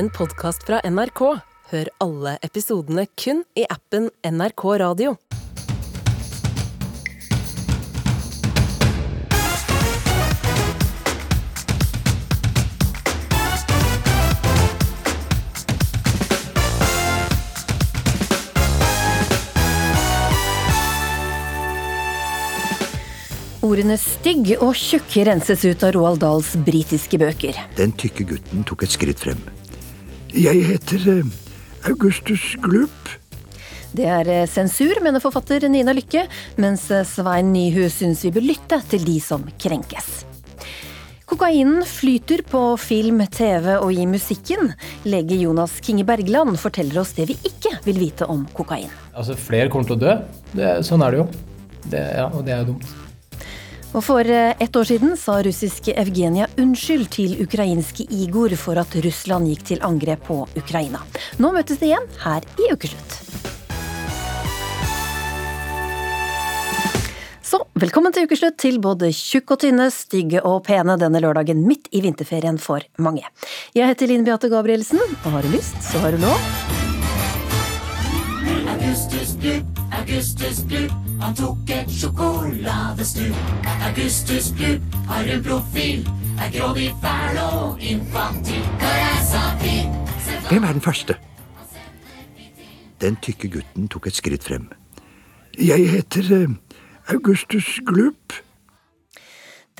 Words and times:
en 0.00 0.08
podkast 0.10 0.62
fra 0.64 0.80
NRK. 0.84 1.20
Hør 1.70 1.88
alle 2.00 2.38
episodene 2.46 3.04
kun 3.20 3.42
i 3.58 3.66
appen 3.68 4.08
NRK 4.24 4.64
Radio. 4.80 5.12
Ordene 23.60 24.00
stygg 24.00 24.54
og 24.56 24.72
tjukk 24.72 25.20
renses 25.28 25.68
ut 25.68 25.84
av 25.84 25.92
Roald 25.94 26.24
Dahls 26.24 26.54
britiske 26.64 27.20
bøker. 27.20 27.60
Den 27.76 27.92
tykke 27.92 28.32
gutten 28.32 28.64
tok 28.64 28.88
et 28.88 28.96
skritt 28.96 29.20
frem. 29.20 29.59
Jeg 30.30 30.62
heter 30.62 31.06
eh, 31.10 31.30
Augustus 31.90 32.52
Glup. 32.62 33.08
Det 33.90 34.04
er 34.06 34.28
eh, 34.30 34.46
sensur, 34.46 35.00
mener 35.02 35.22
forfatter 35.22 35.66
Nina 35.66 35.90
Lykke, 35.96 36.22
mens 36.62 36.84
eh, 36.94 37.02
Svein 37.08 37.50
Nyhus 37.50 37.96
syns 37.98 38.22
vi 38.22 38.30
bør 38.36 38.46
lytte 38.52 38.78
til 38.92 39.02
de 39.08 39.16
som 39.24 39.48
krenkes. 39.58 40.20
Kokainen 41.30 41.82
flyter 41.86 42.44
på 42.46 42.62
film, 42.78 43.24
TV 43.26 43.72
og 43.80 43.90
i 43.90 44.06
musikken. 44.06 44.70
Lege 45.06 45.38
Jonas 45.42 45.78
Kinge 45.82 46.06
Bergland 46.06 46.58
forteller 46.62 47.02
oss 47.02 47.14
det 47.18 47.26
vi 47.30 47.38
ikke 47.50 47.76
vil 47.86 47.98
vite 48.02 48.30
om 48.30 48.46
kokain. 48.54 48.90
Altså, 49.10 49.34
flere 49.38 49.70
kommer 49.70 49.90
til 49.90 49.98
å 49.98 50.02
dø. 50.04 50.16
Det, 50.54 50.72
sånn 50.86 51.06
er 51.06 51.14
det 51.14 51.24
jo. 51.24 51.28
Det, 51.90 52.06
ja, 52.22 52.30
og 52.30 52.46
det 52.46 52.54
er 52.54 52.62
jo 52.62 52.74
dumt. 52.74 52.99
Og 53.90 54.04
For 54.06 54.22
eh, 54.22 54.54
ett 54.58 54.76
år 54.76 54.84
siden 54.86 55.16
sa 55.18 55.40
russiske 55.42 55.94
Evgenia 55.98 56.46
unnskyld 56.62 57.08
til 57.10 57.34
ukrainske 57.42 58.06
Igor 58.14 58.54
for 58.58 58.78
at 58.78 58.94
Russland 59.02 59.50
gikk 59.50 59.64
til 59.72 59.82
angrep 59.86 60.22
på 60.28 60.44
Ukraina. 60.58 61.02
Nå 61.42 61.50
møtes 61.56 61.80
de 61.82 61.90
igjen 61.90 62.06
her 62.22 62.46
i 62.62 62.70
Ukeslutt. 62.70 63.18
Så 67.50 67.58
velkommen 67.82 68.14
til 68.14 68.28
ukeslutt 68.30 68.60
til 68.62 68.78
både 68.78 69.10
tjukk 69.10 69.56
og 69.56 69.62
tynne, 69.64 69.88
stygge 69.90 70.38
og 70.46 70.62
pene 70.68 70.94
denne 71.00 71.18
lørdagen 71.18 71.64
midt 71.66 71.90
i 71.90 72.04
vinterferien 72.04 72.62
for 72.62 72.86
mange. 73.02 73.26
Jeg 73.74 73.90
heter 73.90 74.06
Linn 74.06 74.22
Beate 74.22 74.52
Gabrielsen, 74.52 75.02
og 75.24 75.30
har 75.34 75.42
du 75.42 75.50
lyst, 75.56 75.82
så 75.82 75.98
har 76.04 76.14
du 76.14 76.22
lov. 76.22 76.38
Augustus 78.70 79.34
du, 79.42 79.56
Augustus 79.98 80.62
Glup, 80.70 81.09
han 81.20 81.34
tok 81.36 81.70
et 81.70 81.90
sjokoladestup. 81.92 83.36
Augustus 83.88 84.52
Glup 84.58 84.82
har 85.08 85.24
en 85.34 85.42
profil, 85.44 86.08
er 86.40 86.52
grådig, 86.58 86.90
fæl 87.02 87.38
og 87.44 87.82
infantil. 87.82 88.62
Hvem 90.50 90.64
er 90.64 90.72
den 90.72 90.80
første? 90.80 91.14
Den 93.00 93.16
tykke 93.16 93.48
gutten 93.48 93.88
tok 93.88 94.06
et 94.06 94.16
skritt 94.16 94.44
frem. 94.44 94.68
Jeg 95.58 95.90
heter 95.90 96.26
eh, 96.42 96.48
Augustus 97.14 97.80
Glup. 97.86 98.34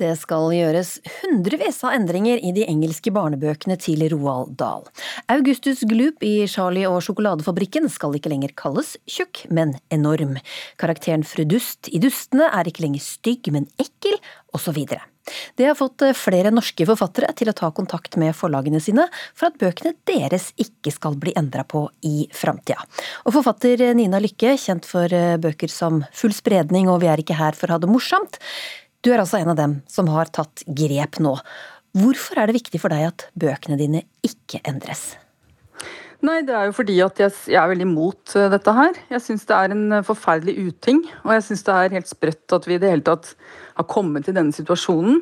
Det 0.01 0.15
skal 0.17 0.47
gjøres 0.55 0.95
hundrevis 1.19 1.83
av 1.85 1.93
endringer 1.93 2.39
i 2.41 2.49
de 2.55 2.63
engelske 2.65 3.11
barnebøkene 3.13 3.75
til 3.77 4.01
Roald 4.09 4.55
Dahl. 4.57 4.87
Augustus 5.29 5.83
Gloop 5.85 6.25
i 6.25 6.47
Charlie 6.49 6.89
og 6.89 7.03
sjokoladefabrikken 7.05 7.85
skal 7.91 8.17
ikke 8.17 8.31
lenger 8.33 8.55
kalles 8.57 8.95
tjukk, 9.05 9.43
men 9.53 9.75
enorm. 9.93 10.39
Karakteren 10.81 11.27
fru 11.27 11.45
Dust 11.45 11.91
i 11.93 12.01
Dustene 12.01 12.49
er 12.49 12.71
ikke 12.71 12.87
lenger 12.87 13.05
stygg, 13.05 13.51
men 13.53 13.69
ekkel, 13.77 14.17
osv. 14.57 14.81
Det 15.53 15.69
har 15.69 15.77
fått 15.77 16.01
flere 16.17 16.49
norske 16.49 16.87
forfattere 16.89 17.29
til 17.37 17.51
å 17.51 17.55
ta 17.55 17.69
kontakt 17.69 18.17
med 18.17 18.33
forlagene 18.33 18.81
sine 18.81 19.05
for 19.37 19.51
at 19.51 19.61
bøkene 19.61 19.93
deres 20.09 20.49
ikke 20.57 20.91
skal 20.97 21.13
bli 21.21 21.35
endra 21.37 21.61
på 21.61 21.85
i 22.09 22.25
framtida. 22.33 22.81
Og 23.29 23.37
forfatter 23.37 23.91
Nina 23.93 24.19
Lykke, 24.23 24.57
kjent 24.57 24.89
for 24.89 25.13
bøker 25.45 25.69
som 25.69 26.01
Full 26.17 26.33
spredning 26.33 26.89
og 26.89 27.03
Vi 27.05 27.13
er 27.13 27.21
ikke 27.21 27.37
her 27.37 27.53
for 27.53 27.69
å 27.69 27.77
ha 27.77 27.85
det 27.85 27.93
morsomt, 27.93 28.41
du 29.01 29.11
er 29.11 29.21
altså 29.21 29.41
en 29.41 29.51
av 29.53 29.57
dem 29.57 29.79
som 29.89 30.09
har 30.13 30.29
tatt 30.33 30.63
grep 30.67 31.19
nå. 31.23 31.33
Hvorfor 31.97 32.39
er 32.39 32.47
det 32.47 32.59
viktig 32.59 32.79
for 32.83 32.93
deg 32.93 33.09
at 33.09 33.27
bøkene 33.39 33.79
dine 33.79 34.05
ikke 34.25 34.61
endres? 34.67 35.15
Nei, 36.21 36.43
det 36.45 36.53
er 36.53 36.67
jo 36.69 36.75
fordi 36.77 36.99
at 37.01 37.17
jeg, 37.17 37.33
jeg 37.49 37.57
er 37.57 37.71
veldig 37.71 37.87
imot 37.87 38.35
uh, 38.37 38.45
dette 38.53 38.73
her. 38.77 38.99
Jeg 39.09 39.23
syns 39.25 39.47
det 39.49 39.55
er 39.57 39.73
en 39.73 39.87
uh, 39.89 40.03
forferdelig 40.05 40.67
uting. 40.69 41.01
Og 41.25 41.33
jeg 41.33 41.47
syns 41.47 41.65
det 41.65 41.73
er 41.73 41.95
helt 41.97 42.11
sprøtt 42.11 42.55
at 42.57 42.67
vi 42.69 42.77
i 42.77 42.81
det 42.81 42.91
hele 42.91 43.05
tatt 43.07 43.33
har 43.79 43.87
kommet 43.89 44.27
til 44.27 44.37
denne 44.37 44.53
situasjonen. 44.53 45.17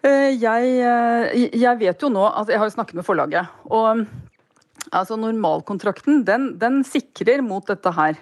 Uh, 0.00 0.32
jeg, 0.32 1.50
jeg, 1.52 1.74
vet 1.82 2.02
jo 2.02 2.08
nå 2.14 2.24
at 2.30 2.48
Jeg 2.52 2.62
har 2.62 2.70
jo 2.70 2.76
snakket 2.78 2.96
med 2.96 3.06
forlaget. 3.06 3.52
Og 3.68 4.06
altså 4.96 5.20
normalkontrakten, 5.20 6.24
den, 6.24 6.54
den 6.62 6.80
sikrer 6.88 7.44
mot 7.44 7.68
dette 7.68 7.92
her. 7.92 8.16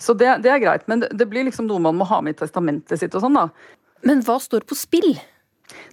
Så 0.00 0.14
det, 0.16 0.30
det, 0.44 0.52
er 0.52 0.62
greit, 0.62 0.86
men 0.88 1.04
det, 1.04 1.26
blir 1.28 1.44
liksom 1.46 1.68
noe 1.68 1.82
man 1.82 1.98
må 1.98 2.06
ha 2.08 2.22
med 2.24 2.36
i 2.36 2.40
testamentet 2.40 3.02
sitt 3.02 3.14
og 3.16 3.24
sånn, 3.24 3.36
da. 3.36 3.48
Men 4.06 4.22
hva 4.24 4.38
står 4.40 4.64
på 4.68 4.78
spill? 4.78 5.12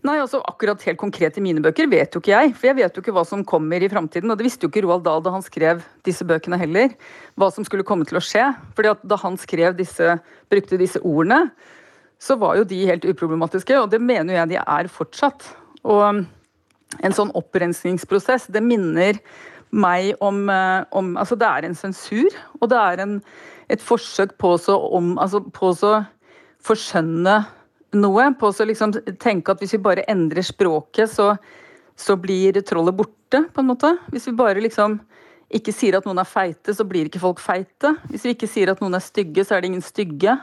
Nei, 0.06 0.16
altså 0.18 0.40
akkurat 0.48 0.82
helt 0.88 1.00
konkret 1.02 1.38
i 1.38 1.44
mine 1.44 1.62
bøker 1.62 1.90
vet 1.92 2.16
jo 2.16 2.22
ikke 2.22 2.34
jeg. 2.34 2.54
For 2.58 2.70
jeg 2.70 2.78
vet 2.80 2.96
jo 2.96 3.04
ikke 3.04 3.14
hva 3.14 3.24
som 3.28 3.44
kommer 3.46 3.84
i 3.84 3.90
framtiden. 3.92 4.32
Og 4.32 4.40
det 4.40 4.48
visste 4.48 4.66
jo 4.66 4.72
ikke 4.72 4.86
Roald 4.86 5.04
Dahl 5.06 5.22
da 5.26 5.34
han 5.36 5.44
skrev 5.46 5.84
disse 6.08 6.26
bøkene 6.28 6.60
heller. 6.62 6.96
Hva 7.38 7.52
som 7.54 7.68
skulle 7.68 7.86
komme 7.88 8.08
til 8.08 8.18
å 8.18 8.24
skje. 8.24 8.48
Fordi 8.78 8.94
at 8.94 9.04
da 9.06 9.20
han 9.22 9.38
skrev 9.42 9.76
disse, 9.78 10.16
brukte 10.50 10.80
disse 10.82 11.02
ordene, 11.04 11.52
så 12.18 12.40
var 12.42 12.58
jo 12.58 12.66
de 12.70 12.80
helt 12.90 13.06
uproblematiske. 13.06 13.78
Og 13.84 13.92
det 13.94 14.02
mener 14.02 14.40
jeg 14.40 14.54
de 14.56 14.62
er 14.64 14.90
fortsatt. 14.94 15.46
Og 15.86 16.24
en 17.04 17.18
sånn 17.20 17.34
opprensningsprosess, 17.38 18.48
det 18.54 18.64
minner 18.66 19.20
meg 19.76 20.16
om, 20.24 20.46
om 20.96 21.14
Altså 21.20 21.36
det 21.36 21.48
er 21.48 21.68
en 21.68 21.76
sensur, 21.76 22.32
og 22.62 22.70
det 22.72 22.80
er 22.80 23.04
en 23.04 23.18
et 23.72 23.84
forsøk 23.84 24.38
på 24.40 24.56
å 24.56 24.78
om, 24.98 25.16
altså 25.20 25.42
på 25.54 25.72
å 25.74 25.94
forskjønne 26.68 27.38
noe. 28.00 28.28
På 28.40 28.52
å 28.52 28.68
liksom 28.68 28.96
tenke 29.20 29.54
at 29.54 29.64
hvis 29.64 29.76
vi 29.78 29.84
bare 29.84 30.08
endrer 30.12 30.46
språket, 30.46 31.12
så, 31.12 31.34
så 31.96 32.18
blir 32.20 32.60
trollet 32.68 32.98
borte, 32.98 33.44
på 33.54 33.64
en 33.64 33.72
måte. 33.74 33.94
Hvis 34.14 34.30
vi 34.30 34.38
bare 34.40 34.64
liksom 34.64 35.00
ikke 35.54 35.72
sier 35.76 35.98
at 35.98 36.08
noen 36.08 36.20
er 36.20 36.28
feite, 36.28 36.76
så 36.76 36.84
blir 36.88 37.08
ikke 37.08 37.24
folk 37.24 37.40
feite. 37.44 37.96
Hvis 38.12 38.26
vi 38.28 38.36
ikke 38.36 38.50
sier 38.52 38.72
at 38.72 38.84
noen 38.84 38.98
er 38.98 39.04
stygge, 39.04 39.46
så 39.48 39.56
er 39.56 39.64
det 39.64 39.72
ingen 39.72 39.86
stygge. 39.86 40.36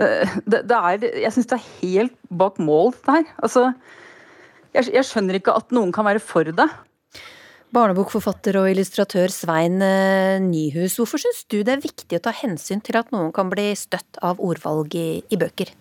Eh, 0.00 0.38
det, 0.46 0.62
det 0.70 0.78
er, 0.78 1.04
jeg 1.24 1.34
syns 1.34 1.50
det 1.50 1.58
er 1.58 1.68
helt 1.82 2.16
bak 2.28 2.60
mål, 2.62 2.94
dette 2.96 3.18
her. 3.18 3.28
Altså, 3.44 3.66
jeg, 4.72 4.88
jeg 4.88 5.08
skjønner 5.08 5.36
ikke 5.38 5.56
at 5.56 5.74
noen 5.76 5.92
kan 5.92 6.08
være 6.08 6.22
for 6.24 6.48
det. 6.48 6.68
Barnebokforfatter 7.72 8.58
og 8.60 8.66
illustratør 8.68 9.32
Svein 9.32 9.80
eh, 9.80 10.36
Nyhus, 10.44 10.98
hvorfor 11.00 11.22
syns 11.22 11.46
du 11.48 11.62
det 11.64 11.72
er 11.72 11.80
viktig 11.80 12.18
å 12.18 12.24
ta 12.26 12.34
hensyn 12.36 12.82
til 12.84 12.98
at 13.00 13.08
noen 13.14 13.30
kan 13.32 13.48
bli 13.48 13.70
støtt 13.78 14.20
av 14.20 14.42
ordvalg 14.44 14.92
i, 14.92 15.22
i 15.32 15.38
bøker? 15.40 15.72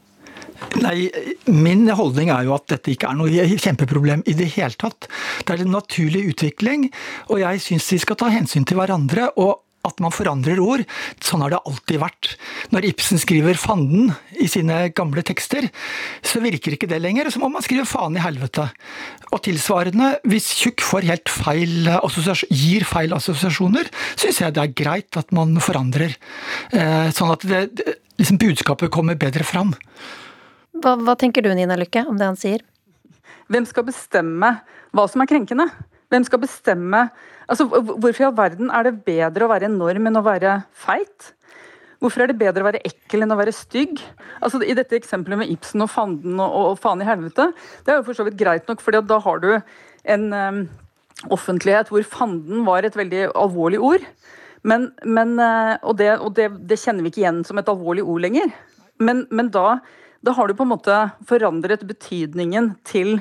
Nei, 0.80 1.10
Min 1.52 1.90
holdning 1.92 2.32
er 2.32 2.46
jo 2.48 2.56
at 2.56 2.70
dette 2.72 2.94
ikke 2.94 3.10
er 3.12 3.20
noe 3.20 3.48
kjempeproblem 3.60 4.24
i 4.24 4.38
det 4.40 4.54
hele 4.56 4.78
tatt. 4.80 5.10
Det 5.44 5.58
er 5.58 5.66
en 5.66 5.76
naturlig 5.76 6.24
utvikling, 6.32 6.88
og 7.28 7.44
jeg 7.44 7.64
syns 7.66 7.90
vi 7.92 8.00
skal 8.06 8.20
ta 8.24 8.32
hensyn 8.32 8.68
til 8.68 8.80
hverandre. 8.80 9.28
og 9.36 9.60
at 9.88 10.02
man 10.04 10.14
forandrer 10.14 10.60
ord. 10.62 10.84
Sånn 11.24 11.44
har 11.44 11.54
det 11.54 11.62
alltid 11.66 12.02
vært. 12.02 12.36
Når 12.74 12.88
Ibsen 12.92 13.22
skriver 13.22 13.58
'fanden' 13.60 14.14
i 14.40 14.48
sine 14.48 14.90
gamle 14.96 15.24
tekster, 15.24 15.70
så 16.22 16.42
virker 16.42 16.76
ikke 16.76 16.90
det 16.90 17.02
lenger, 17.02 17.28
og 17.28 17.34
så 17.34 17.40
må 17.40 17.52
man 17.52 17.66
skrive 17.66 17.86
'faen 17.86 18.18
i 18.18 18.24
helvete'. 18.24 18.70
Og 19.32 19.42
tilsvarende, 19.42 20.20
hvis 20.26 20.54
tjukk 20.60 20.82
får 20.82 21.08
helt 21.08 21.30
feil 21.30 21.90
gir 22.52 22.84
feil 22.84 23.14
assosiasjoner, 23.14 23.90
syns 24.16 24.42
jeg 24.42 24.54
det 24.54 24.64
er 24.64 24.74
greit 24.76 25.18
at 25.18 25.32
man 25.32 25.56
forandrer. 25.58 26.16
Eh, 26.72 27.12
sånn 27.12 27.32
at 27.32 27.46
det, 27.48 27.98
liksom 28.18 28.38
budskapet 28.38 28.92
kommer 28.92 29.16
bedre 29.16 29.44
fram. 29.44 29.74
Hva, 30.82 30.96
hva 30.98 31.16
tenker 31.20 31.44
du 31.44 31.54
Nina 31.54 31.78
Lykke 31.80 32.06
om 32.08 32.18
det 32.18 32.28
han 32.28 32.40
sier? 32.40 32.62
Hvem 33.52 33.68
skal 33.68 33.88
bestemme 33.88 34.62
hva 34.96 35.08
som 35.10 35.24
er 35.24 35.30
krenkende? 35.30 35.68
Hvem 36.12 36.26
skal 36.28 36.42
bestemme 36.44 37.06
Altså, 37.52 37.68
Hvorfor 37.68 38.24
i 38.24 38.28
all 38.30 38.38
verden 38.38 38.72
er 38.72 38.88
det 38.88 39.02
bedre 39.06 39.46
å 39.46 39.52
være 39.52 39.68
enorm 39.68 40.08
enn 40.08 40.20
å 40.20 40.26
være 40.26 40.62
feit? 40.72 41.34
Hvorfor 42.02 42.24
er 42.24 42.32
det 42.32 42.40
bedre 42.40 42.64
å 42.64 42.70
være 42.70 42.82
ekkel 42.88 43.26
enn 43.26 43.34
å 43.36 43.38
være 43.38 43.54
stygg? 43.54 44.00
Altså, 44.40 44.62
I 44.64 44.76
dette 44.78 44.96
eksempelet 44.98 45.44
med 45.44 45.52
Ibsen 45.54 45.84
og 45.84 45.92
fanden 45.94 46.40
og, 46.40 46.48
og, 46.48 46.70
og 46.72 46.80
faen 46.82 47.04
i 47.04 47.08
helvete, 47.08 47.52
det 47.86 47.94
er 47.94 48.00
jo 48.00 48.08
for 48.08 48.18
så 48.18 48.26
vidt 48.26 48.40
greit 48.40 48.72
nok, 48.72 48.82
for 48.82 48.96
da 48.96 49.20
har 49.22 49.44
du 49.44 49.52
en 50.10 50.26
um, 50.34 50.64
offentlighet 51.30 51.92
hvor 51.92 52.08
fanden 52.08 52.64
var 52.66 52.88
et 52.88 52.98
veldig 52.98 53.28
alvorlig 53.38 53.84
ord. 53.86 54.08
Men, 54.66 54.90
men, 55.06 55.36
uh, 55.38 55.76
og, 55.84 55.94
det, 56.02 56.16
og 56.24 56.34
det, 56.40 56.50
det, 56.72 56.80
kjenner 56.82 57.06
vi 57.06 57.14
ikke 57.14 57.26
igjen 57.26 57.44
som 57.46 57.62
et 57.62 57.70
alvorlig 57.70 58.08
ord 58.08 58.26
lenger. 58.26 58.50
Men, 59.02 59.28
men 59.30 59.54
da, 59.54 59.82
da 60.26 60.34
har 60.38 60.50
du 60.50 60.58
på 60.58 60.66
en 60.66 60.74
måte 60.74 60.98
forandret 61.30 61.86
betydningen 61.90 62.76
til 62.88 63.20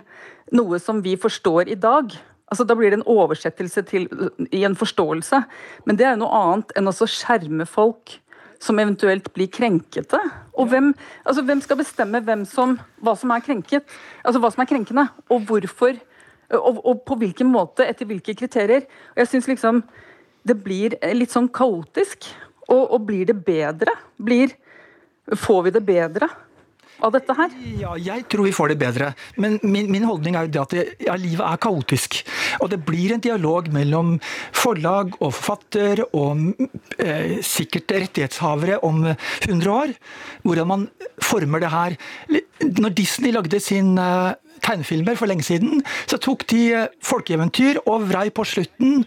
noe 0.56 0.80
som 0.80 1.04
vi 1.04 1.18
forstår 1.20 1.68
i 1.68 1.78
dag. 1.80 2.16
Altså, 2.50 2.66
da 2.66 2.74
blir 2.74 2.90
det 2.90 2.98
en 2.98 3.06
oversettelse 3.10 3.84
til, 3.86 4.08
i 4.50 4.64
en 4.66 4.74
forståelse. 4.76 5.38
Men 5.86 5.98
det 5.98 6.06
er 6.06 6.16
jo 6.16 6.24
noe 6.24 6.42
annet 6.42 6.74
enn 6.78 6.90
å 6.90 6.94
skjerme 7.06 7.66
folk 7.68 8.16
som 8.60 8.78
eventuelt 8.82 9.30
blir 9.32 9.48
krenkete. 9.52 10.18
Og 10.58 10.68
hvem, 10.72 10.90
altså, 11.24 11.44
hvem 11.46 11.62
skal 11.64 11.78
bestemme 11.80 12.20
hvem 12.26 12.44
som, 12.48 12.76
hva 13.00 13.14
som 13.16 13.32
er 13.32 13.44
krenket? 13.44 13.86
Altså 14.24 14.42
hva 14.42 14.50
som 14.52 14.64
er 14.64 14.70
krenkende, 14.72 15.08
og 15.30 15.46
hvorfor 15.48 15.98
Og, 16.50 16.80
og 16.82 17.04
på 17.06 17.14
hvilken 17.14 17.46
måte, 17.46 17.84
etter 17.86 18.08
hvilke 18.10 18.34
kriterier. 18.34 18.82
Og 19.14 19.20
jeg 19.22 19.28
syns 19.30 19.46
liksom 19.46 19.84
det 20.42 20.56
blir 20.58 20.96
litt 21.14 21.30
sånn 21.30 21.46
kaotisk. 21.46 22.26
Og, 22.66 22.90
og 22.90 23.04
blir 23.06 23.28
det 23.28 23.36
bedre? 23.46 23.94
Blir, 24.18 24.56
får 25.30 25.60
vi 25.68 25.72
det 25.76 25.84
bedre? 25.86 26.26
Av 27.04 27.14
dette 27.14 27.36
her? 27.36 27.54
Ja, 27.80 27.94
jeg 28.00 28.26
tror 28.30 28.46
vi 28.48 28.54
får 28.54 28.72
det 28.72 28.78
bedre. 28.80 29.12
Men 29.40 29.58
min, 29.62 29.90
min 29.92 30.06
holdning 30.08 30.36
er 30.36 30.46
jo 30.46 30.54
det 30.54 30.62
at 30.62 30.74
det, 30.76 30.84
ja, 31.06 31.16
livet 31.20 31.44
er 31.46 31.60
kaotisk. 31.62 32.20
Og 32.60 32.70
det 32.72 32.80
blir 32.86 33.14
en 33.14 33.24
dialog 33.24 33.70
mellom 33.74 34.16
forlag 34.56 35.14
og 35.18 35.32
forfatter 35.36 36.04
og 36.10 36.62
eh, 36.98 37.40
sikkert 37.46 37.96
rettighetshavere 37.96 38.80
om 38.86 39.04
100 39.10 39.72
år. 39.74 39.96
Hvordan 40.44 40.70
man 40.70 40.86
former 41.22 41.62
det 41.62 41.72
her. 41.72 41.96
Når 42.80 42.94
Disney 42.96 43.34
lagde 43.34 43.60
sin 43.62 43.96
eh, 44.00 44.32
tegnefilmer 44.64 45.16
for 45.18 45.30
lenge 45.30 45.46
siden, 45.46 45.82
så 46.10 46.18
tok 46.20 46.44
de 46.50 46.60
eh, 46.76 46.88
folkeeventyr 47.04 47.80
og 47.86 48.06
vrei 48.10 48.28
på 48.34 48.44
slutten. 48.48 49.04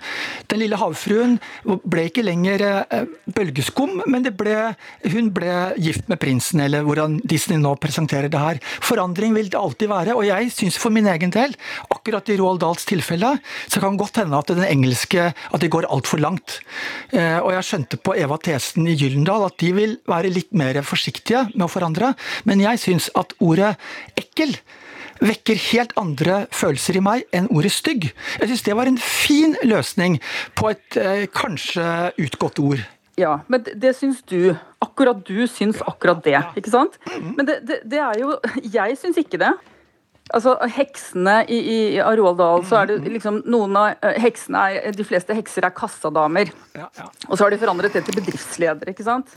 Den 0.52 0.62
lille 0.62 0.80
havfruen 0.80 1.38
ble 1.64 2.08
ikke 2.10 2.26
lenger 2.26 2.64
eh, 2.66 3.06
bølgeskum, 3.36 4.02
men 4.10 4.28
ble, 4.38 4.74
hun 5.14 5.30
ble 5.36 5.54
gift 5.82 6.10
med 6.12 6.22
prinsen, 6.22 6.64
eller 6.66 6.86
hvordan 6.88 7.20
Disney 7.30 7.62
nå 7.62 7.76
presenterer 7.82 8.32
det 8.34 8.42
her. 8.42 8.62
Forandring 8.84 9.36
vil 9.38 9.52
det 9.54 9.60
alltid 9.60 9.92
være, 9.92 10.18
og 10.18 10.26
jeg 10.28 10.52
syns 10.56 10.80
for 10.82 10.94
min 10.94 11.10
egen 11.12 11.34
del, 11.34 11.56
akkurat 11.94 12.30
i 12.34 12.38
Roald 12.40 12.64
Dahls 12.64 12.88
tilfelle, 12.90 13.36
så 13.68 13.84
kan 13.84 14.00
godt 14.00 14.22
hende 14.22 14.40
at 14.40 14.52
den 14.54 14.66
engelske 14.68 15.30
at 15.34 15.62
det 15.64 15.72
går 15.74 15.90
altfor 15.94 16.22
langt. 16.24 16.60
Eh, 17.14 17.40
og 17.40 17.54
jeg 17.58 17.70
skjønte 17.70 18.02
på 18.02 18.18
Eva 18.20 18.40
Thesen 18.42 18.88
i 18.90 18.98
Gyllendal 18.98 19.48
at 19.48 19.60
de 19.62 19.74
vil 19.76 19.98
være 20.10 20.34
litt 20.34 20.52
mer 20.58 20.82
forsiktige 20.86 21.48
med 21.54 21.68
å 21.68 21.72
forandre, 21.72 22.14
men 22.50 22.64
jeg 22.64 22.82
syns 22.82 23.10
at 23.20 23.36
ordet 23.44 23.76
ekkel 24.20 24.56
vekker 25.24 25.60
helt 25.72 25.94
andre 26.00 26.44
følelser 26.54 27.00
i 27.00 27.04
meg 27.04 27.28
enn 27.36 27.50
ordet 27.54 27.74
stygg. 27.74 28.10
Jeg 28.42 28.52
syns 28.52 28.66
det 28.66 28.78
var 28.78 28.90
en 28.90 29.00
fin 29.02 29.56
løsning 29.64 30.20
på 30.60 30.72
et 30.74 31.00
eh, 31.00 31.26
kanskje 31.34 31.86
utgått 32.22 32.62
ord. 32.64 32.84
Ja, 33.20 33.38
men 33.48 33.62
det, 33.66 33.76
det 33.82 33.94
syns 33.98 34.24
du. 34.26 34.56
Akkurat 34.84 35.22
du 35.26 35.46
syns 35.48 35.82
akkurat 35.86 36.24
det, 36.26 36.40
ikke 36.60 36.74
sant? 36.74 36.98
Men 37.22 37.46
det, 37.48 37.60
det, 37.68 37.84
det 37.88 38.02
er 38.02 38.18
jo 38.20 38.34
Jeg 38.74 38.98
syns 39.00 39.20
ikke 39.22 39.40
det. 39.42 39.54
Altså, 40.34 40.56
Heksene 40.72 41.44
i, 41.52 41.58
i, 41.60 41.80
i 41.98 42.02
Roald 42.02 42.40
Dahl, 42.40 42.64
så 42.66 42.82
er 42.82 42.90
det 42.90 43.12
liksom 43.12 43.42
noen 43.52 43.76
av 43.78 43.90
eh, 44.00 44.20
heksene 44.24 44.62
er, 44.72 44.96
De 44.96 45.06
fleste 45.08 45.36
hekser 45.36 45.68
er 45.68 45.76
kassadamer. 45.76 46.54
Ja, 46.78 46.88
ja. 46.98 47.10
Og 47.28 47.36
så 47.38 47.46
har 47.46 47.54
de 47.54 47.60
forandret 47.62 47.96
det 47.96 48.06
til 48.08 48.18
bedriftsledere, 48.18 48.96
ikke 48.96 49.06
sant? 49.06 49.36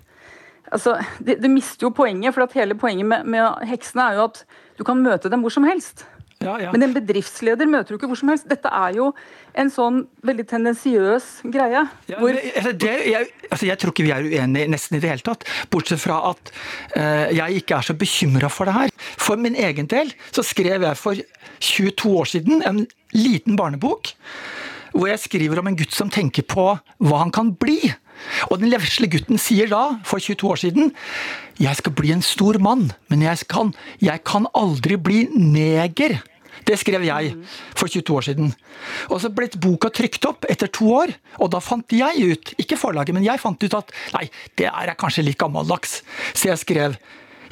Altså, 0.72 0.96
det, 1.22 1.38
de 1.42 1.50
mister 1.50 1.86
jo 1.86 1.92
poenget, 1.94 2.34
for 2.34 2.58
hele 2.58 2.78
poenget 2.78 3.06
med, 3.06 3.26
med 3.28 3.66
heksene 3.70 4.08
er 4.08 4.20
jo 4.20 4.28
at 4.30 4.40
du 4.76 4.84
kan 4.86 5.00
møte 5.02 5.32
dem 5.32 5.44
hvor 5.44 5.54
som 5.54 5.66
helst. 5.68 6.04
Ja, 6.44 6.58
ja. 6.60 6.72
Men 6.72 6.84
en 6.84 6.92
bedriftsleder 6.92 7.68
møter 7.68 7.94
du 7.94 7.96
ikke 7.96 8.10
hvor 8.10 8.18
som 8.20 8.28
helst. 8.28 8.44
Dette 8.50 8.68
er 8.68 8.96
jo 8.98 9.08
en 9.56 9.70
sånn 9.72 10.02
veldig 10.26 10.44
tendensiøs 10.50 11.28
greie. 11.48 11.86
Ja, 12.10 12.18
hvor... 12.20 12.36
altså, 12.36 12.74
det, 12.76 12.92
jeg, 13.08 13.30
altså, 13.48 13.68
jeg, 13.70 13.80
tror 13.80 13.94
ikke 13.94 14.04
vi 14.04 14.12
er 14.12 14.28
uenige 14.28 14.68
nesten 14.74 14.98
i 14.98 15.00
det 15.00 15.14
hele 15.14 15.24
tatt. 15.24 15.46
Bortsett 15.72 16.02
fra 16.02 16.20
at 16.32 16.52
uh, 16.98 17.32
jeg 17.32 17.62
ikke 17.62 17.80
er 17.80 17.88
så 17.88 17.96
bekymra 17.96 18.52
for 18.52 18.68
det 18.68 18.76
her. 18.76 18.94
For 19.16 19.40
min 19.40 19.56
egen 19.56 19.88
del 19.88 20.12
så 20.28 20.44
skrev 20.44 20.84
jeg 20.84 21.00
for 21.00 21.24
22 21.64 22.14
år 22.20 22.32
siden 22.36 22.64
en 22.68 22.84
liten 23.16 23.56
barnebok 23.56 24.12
hvor 24.96 25.10
jeg 25.10 25.20
skriver 25.20 25.60
om 25.60 25.66
en 25.68 25.76
gutt 25.76 25.92
som 25.92 26.08
tenker 26.12 26.44
på 26.48 26.70
hva 27.04 27.18
han 27.20 27.32
kan 27.34 27.50
bli. 27.60 27.80
Og 28.50 28.60
den 28.60 28.70
levsle 28.72 29.08
gutten 29.10 29.40
sier 29.40 29.70
da, 29.70 29.98
for 30.06 30.22
22 30.22 30.52
år 30.52 30.62
siden, 30.62 30.94
jeg 31.62 31.78
skal 31.78 31.94
bli 31.96 32.12
en 32.14 32.24
stor 32.24 32.58
mann, 32.62 32.90
men 33.12 33.24
jeg 33.24 33.46
kan, 33.50 33.74
jeg 34.02 34.24
kan 34.28 34.48
aldri 34.56 34.98
bli 35.00 35.26
neger. 35.32 36.18
Det 36.66 36.78
skrev 36.80 37.04
jeg 37.06 37.34
for 37.76 37.86
22 37.86 38.16
år 38.16 38.26
siden. 38.26 38.54
Og 39.12 39.20
så 39.22 39.30
ble 39.30 39.48
boka 39.62 39.90
trykt 39.94 40.26
opp 40.26 40.48
etter 40.50 40.70
to 40.72 40.88
år, 40.96 41.12
og 41.38 41.52
da 41.54 41.60
fant 41.62 41.94
jeg 41.94 42.32
ut, 42.32 42.54
ikke 42.58 42.80
forlaget, 42.80 43.14
men 43.14 43.26
jeg 43.26 43.42
fant 43.42 43.62
ut 43.62 43.78
at 43.78 43.94
nei, 44.16 44.26
det 44.58 44.66
er 44.72 44.90
jeg 44.90 45.00
kanskje 45.00 45.28
litt 45.28 45.40
gammeldags. 45.40 46.00
Så 46.34 46.50
jeg 46.50 46.64
skrev 46.64 46.98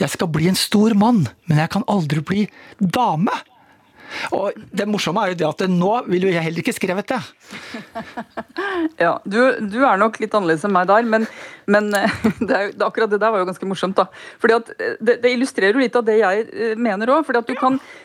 jeg 0.00 0.10
skal 0.10 0.30
bli 0.34 0.48
en 0.50 0.58
stor 0.58 0.94
mann, 0.98 1.20
men 1.46 1.60
jeg 1.62 1.70
kan 1.70 1.84
aldri 1.90 2.22
bli 2.26 2.46
dame. 2.80 3.34
Og 4.36 4.56
det 4.74 4.86
morsomme 4.88 5.22
er 5.24 5.32
jo 5.32 5.38
det 5.40 5.48
at 5.48 5.64
nå 5.70 5.92
ville 6.08 6.32
jeg 6.32 6.44
heller 6.46 6.64
ikke 6.64 6.76
skrevet 6.76 7.10
det. 7.14 7.22
Ja, 8.98 9.16
du, 9.24 9.38
du, 9.70 9.78
er 9.86 9.98
nok 9.98 10.16
litt 10.22 10.34
annerledes 10.34 10.64
enn 10.66 10.72
meg 10.74 10.86
der, 10.88 11.06
men, 11.08 11.24
men 11.70 11.88
eh, 11.96 12.14
det 12.48 12.54
er, 12.56 12.72
akkurat 12.84 13.10
det 13.10 13.20
der 13.22 13.32
var 13.32 13.42
jo 13.42 13.48
ganske 13.48 13.68
morsomt. 13.68 13.96
da. 13.98 14.06
Fordi 14.42 14.56
at 14.56 14.70
eh, 14.76 14.96
Det, 15.00 15.16
det 15.22 15.32
illustrerer 15.34 15.76
jo 15.76 15.82
litt 15.82 15.98
av 15.98 16.04
det 16.06 16.16
jeg 16.20 16.46
eh, 16.50 16.74
mener 16.78 17.12
òg. 17.14 17.30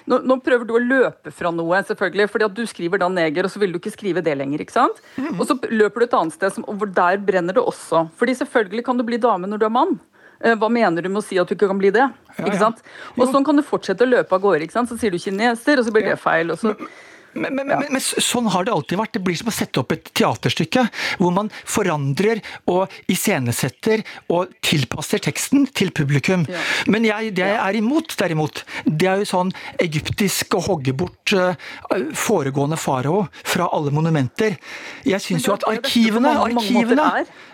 Nå, 0.09 0.19
nå 0.25 0.37
prøver 0.45 0.67
du 0.67 0.75
å 0.77 0.81
løpe 0.81 1.33
fra 1.35 1.51
noe, 1.53 1.81
selvfølgelig, 1.87 2.29
fordi 2.33 2.47
at 2.47 2.57
du 2.57 2.63
skriver 2.69 3.01
da 3.01 3.09
neger, 3.11 3.45
og 3.47 3.53
så 3.53 3.61
vil 3.61 3.73
du 3.73 3.79
ikke 3.81 3.93
skrive 3.93 4.23
det 4.25 4.37
lenger. 4.39 4.63
ikke 4.63 4.77
sant? 4.77 5.01
Og 5.35 5.45
så 5.49 5.57
løper 5.69 6.01
du 6.01 6.07
et 6.07 6.17
annet 6.21 6.37
sted, 6.37 6.55
som, 6.55 6.67
og 6.69 6.85
der 6.95 7.21
brenner 7.25 7.57
det 7.57 7.63
også. 7.63 8.07
Fordi 8.19 8.37
selvfølgelig 8.41 8.85
kan 8.87 8.99
du 8.99 9.05
bli 9.07 9.21
dame 9.21 9.49
når 9.49 9.61
du 9.61 9.67
er 9.69 9.75
mann. 9.75 9.97
Hva 10.39 10.69
mener 10.71 11.03
du 11.03 11.09
med 11.11 11.19
å 11.19 11.25
si 11.25 11.37
at 11.41 11.49
du 11.49 11.55
ikke 11.57 11.67
kan 11.67 11.79
bli 11.81 11.91
det? 11.91 12.05
Ja, 12.37 12.45
ikke 12.45 12.61
sant? 12.61 12.81
Og 13.17 13.27
sånn 13.27 13.43
kan 13.43 13.59
du 13.59 13.63
fortsette 13.65 14.05
å 14.05 14.09
løpe 14.09 14.37
av 14.37 14.43
gårde. 14.45 14.63
ikke 14.63 14.77
sant? 14.77 14.91
Så 14.91 14.95
sier 14.99 15.11
du 15.11 15.19
kineser, 15.19 15.81
og 15.81 15.87
så 15.87 15.91
blir 15.95 16.07
det 16.07 16.19
feil. 16.21 16.53
og 16.55 16.61
så... 16.61 16.75
Men, 17.33 17.55
men, 17.55 17.67
men, 17.67 17.85
men, 17.93 18.01
sånn 18.01 18.49
har 18.53 18.65
det 18.65 18.73
alltid 18.73 18.99
vært. 18.99 19.13
Det 19.17 19.23
blir 19.25 19.37
som 19.39 19.51
å 19.51 19.55
sette 19.55 19.81
opp 19.81 19.93
et 19.93 20.09
teaterstykke 20.17 20.85
hvor 21.21 21.33
man 21.35 21.51
forandrer 21.63 22.41
og 22.71 22.93
iscenesetter 23.11 24.03
og 24.33 24.53
tilpasser 24.65 25.21
teksten 25.23 25.67
til 25.75 25.93
publikum. 25.95 26.45
Ja. 26.49 26.63
Men 26.89 27.05
jeg, 27.07 27.33
det 27.37 27.45
jeg 27.45 27.59
er 27.59 27.79
imot, 27.79 28.15
derimot, 28.19 28.63
det 28.85 29.09
er 29.11 29.21
jo 29.21 29.29
sånn 29.29 29.53
egyptisk 29.81 30.57
å 30.57 30.63
hogge 30.65 30.95
bort 30.97 31.35
uh, 31.37 31.53
foregående 32.17 32.79
farao 32.79 33.27
fra 33.43 33.69
alle 33.75 33.93
monumenter. 33.93 34.57
Jeg 35.07 35.21
syns 35.23 35.47
jo 35.47 35.55
at 35.55 35.67
arkivene, 35.69 36.33
arkivene 36.49 37.07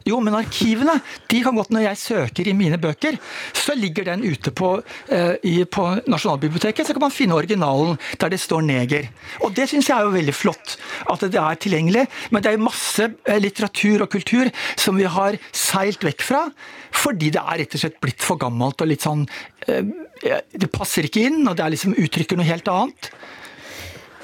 Jo, 0.06 0.20
men 0.24 0.38
arkivene, 0.38 1.00
de 1.32 1.40
kan 1.44 1.56
godt 1.58 1.72
Når 1.74 1.82
jeg 1.88 1.98
søker 1.98 2.48
i 2.48 2.54
mine 2.58 2.78
bøker, 2.82 3.18
så 3.56 3.74
ligger 3.78 4.06
den 4.12 4.24
ute 4.26 4.52
på, 4.56 4.76
i, 5.44 5.56
på 5.66 5.86
Nasjonalbiblioteket, 6.12 6.88
så 6.88 6.94
kan 6.94 7.06
man 7.08 7.14
finne 7.14 7.38
originalen 7.38 7.98
der 8.22 8.32
det 8.32 8.40
står 8.40 8.62
'neger'. 8.62 9.10
Og 9.42 9.56
det 9.56 9.65
det 9.66 9.72
syns 9.74 9.90
jeg 9.90 9.98
er 9.98 10.06
jo 10.06 10.14
veldig 10.14 10.36
flott 10.36 10.76
at 11.12 11.26
det 11.26 11.42
er 11.42 11.60
tilgjengelig. 11.62 12.06
Men 12.34 12.46
det 12.46 12.54
er 12.54 12.62
masse 12.62 13.08
eh, 13.26 13.40
litteratur 13.42 14.06
og 14.06 14.12
kultur 14.14 14.52
som 14.78 15.00
vi 15.00 15.08
har 15.10 15.40
seilt 15.56 16.06
vekk 16.06 16.26
fra. 16.26 16.44
Fordi 16.96 17.32
det 17.34 17.42
er 17.42 17.64
rett 17.64 17.78
og 17.78 17.82
slett 17.82 17.98
blitt 18.04 18.24
for 18.24 18.40
gammelt 18.42 18.84
og 18.84 18.92
litt 18.92 19.06
sånn 19.06 19.26
eh, 19.68 19.82
Det 20.54 20.70
passer 20.74 21.10
ikke 21.10 21.26
inn, 21.28 21.42
og 21.44 21.58
det 21.58 21.66
er 21.66 21.74
liksom 21.74 21.98
uttrykker 21.98 22.40
noe 22.40 22.48
helt 22.48 22.70
annet. 22.72 23.10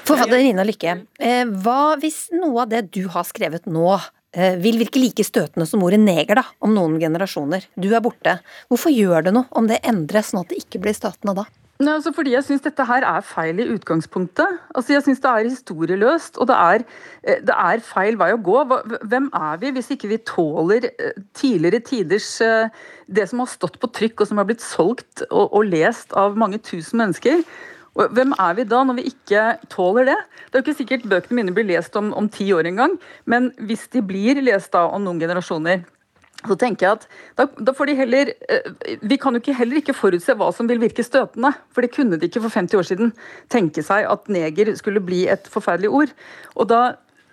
Forfatter 0.02 0.40
Nina 0.42 0.64
Lykke, 0.66 0.96
eh, 1.22 1.44
hva 1.62 1.94
hvis 2.02 2.24
noe 2.34 2.64
av 2.64 2.72
det 2.72 2.86
du 2.94 3.04
har 3.12 3.26
skrevet 3.28 3.68
nå 3.70 4.00
vil 4.32 4.78
virke 4.80 4.96
like 4.96 5.20
støtende 5.28 5.66
som 5.68 5.82
ordet 5.84 5.98
neger 6.00 6.38
da, 6.38 6.46
om 6.64 6.72
noen 6.72 6.94
generasjoner. 6.96 7.66
Du 7.76 7.90
er 7.92 8.00
borte. 8.00 8.38
Hvorfor 8.72 8.88
gjør 8.88 9.26
det 9.26 9.34
noe 9.36 9.44
om 9.60 9.68
det 9.68 9.82
endres, 9.84 10.30
sånn 10.30 10.40
at 10.40 10.54
det 10.54 10.62
ikke 10.62 10.80
blir 10.80 10.96
støtende 10.96 11.34
da? 11.36 11.44
Nei, 11.82 11.96
altså 11.96 12.12
fordi 12.14 12.34
jeg 12.36 12.44
syns 12.46 12.62
dette 12.62 12.84
her 12.86 13.02
er 13.08 13.24
feil 13.26 13.58
i 13.58 13.66
utgangspunktet. 13.72 14.58
Altså 14.76 14.94
Jeg 14.94 15.02
syns 15.02 15.22
det 15.22 15.30
er 15.30 15.48
historieløst, 15.48 16.38
og 16.38 16.46
det 16.50 16.56
er, 16.56 16.84
eh, 17.24 17.40
det 17.42 17.56
er, 17.56 17.82
feil 17.82 18.18
vei 18.20 18.30
å 18.34 18.38
gå. 18.38 18.58
Hvem 19.10 19.30
er 19.34 19.58
vi 19.58 19.72
hvis 19.74 19.90
ikke 19.90 20.10
vi 20.12 20.20
tåler 20.28 20.86
eh, 20.92 21.18
tidligere 21.34 21.80
tiders 21.82 22.28
eh, 22.40 22.68
Det 23.08 23.26
som 23.28 23.42
har 23.42 23.50
stått 23.50 23.80
på 23.82 23.90
trykk 23.90 24.22
og 24.22 24.28
som 24.28 24.38
har 24.38 24.46
blitt 24.46 24.62
solgt 24.62 25.24
og, 25.30 25.50
og 25.50 25.66
lest 25.66 26.14
av 26.14 26.38
mange 26.38 26.60
tusen 26.62 27.02
mennesker. 27.02 27.42
Hvem 27.92 28.32
er 28.40 28.54
vi 28.56 28.64
da, 28.64 28.84
når 28.84 29.00
vi 29.00 29.08
ikke 29.10 29.42
tåler 29.68 30.06
det? 30.08 30.20
Det 30.46 30.54
er 30.54 30.62
jo 30.62 30.64
ikke 30.64 30.78
sikkert 30.78 31.08
bøkene 31.10 31.40
mine 31.40 31.52
blir 31.56 31.66
lest 31.68 31.96
om, 31.98 32.12
om 32.16 32.28
ti 32.32 32.46
år 32.54 32.70
engang, 32.70 32.94
men 33.28 33.50
hvis 33.58 33.84
de 33.92 34.00
blir 34.00 34.40
lest 34.40 34.72
da 34.72 34.86
om 34.88 35.04
noen 35.04 35.20
generasjoner, 35.20 35.82
så 36.48 36.56
tenker 36.58 36.86
jeg 36.86 36.98
at 36.98 37.04
da, 37.38 37.46
da, 37.68 37.74
får 37.76 37.90
de 37.90 37.96
heller 37.98 38.32
eh, 38.50 38.96
Vi 39.06 39.18
kan 39.20 39.34
jo 39.34 39.42
ikke, 39.42 39.54
heller 39.54 39.78
ikke 39.78 39.94
forutse 39.94 40.34
hva 40.38 40.48
som 40.54 40.68
vil 40.70 40.80
virke 40.82 41.04
støtende. 41.06 41.52
For 41.74 41.84
det 41.84 41.92
kunne 41.94 42.18
de 42.18 42.28
ikke 42.28 42.42
for 42.42 42.54
50 42.54 42.78
år 42.80 42.88
siden 42.88 43.12
tenke 43.52 43.84
seg 43.86 44.08
at 44.10 44.32
neger 44.32 44.72
skulle 44.78 45.02
bli 45.04 45.24
et 45.30 45.46
forferdelig 45.50 45.92
ord. 45.92 46.16
Og 46.56 46.68
da, 46.72 46.82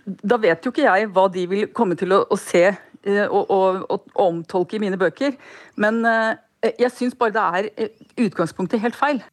da 0.05 0.39
vet 0.41 0.65
jo 0.65 0.73
ikke 0.73 0.85
jeg 0.85 1.09
hva 1.15 1.25
de 1.33 1.47
vil 1.49 1.65
komme 1.73 1.97
til 1.99 2.13
å, 2.15 2.21
å 2.29 2.37
se 2.39 2.67
eh, 2.69 3.25
og, 3.25 3.49
og, 3.49 3.81
og, 3.89 4.13
omtolke 4.29 4.77
i 4.77 4.83
mine 4.83 4.99
bøker. 4.99 5.35
Men 5.81 6.03
eh, 6.05 6.37
jeg 6.85 6.93
syns 6.93 7.17
bare 7.17 7.35
det 7.35 7.49
er 7.79 7.91
utgangspunktet 8.27 8.83
helt 8.83 8.99
feil. 8.99 9.23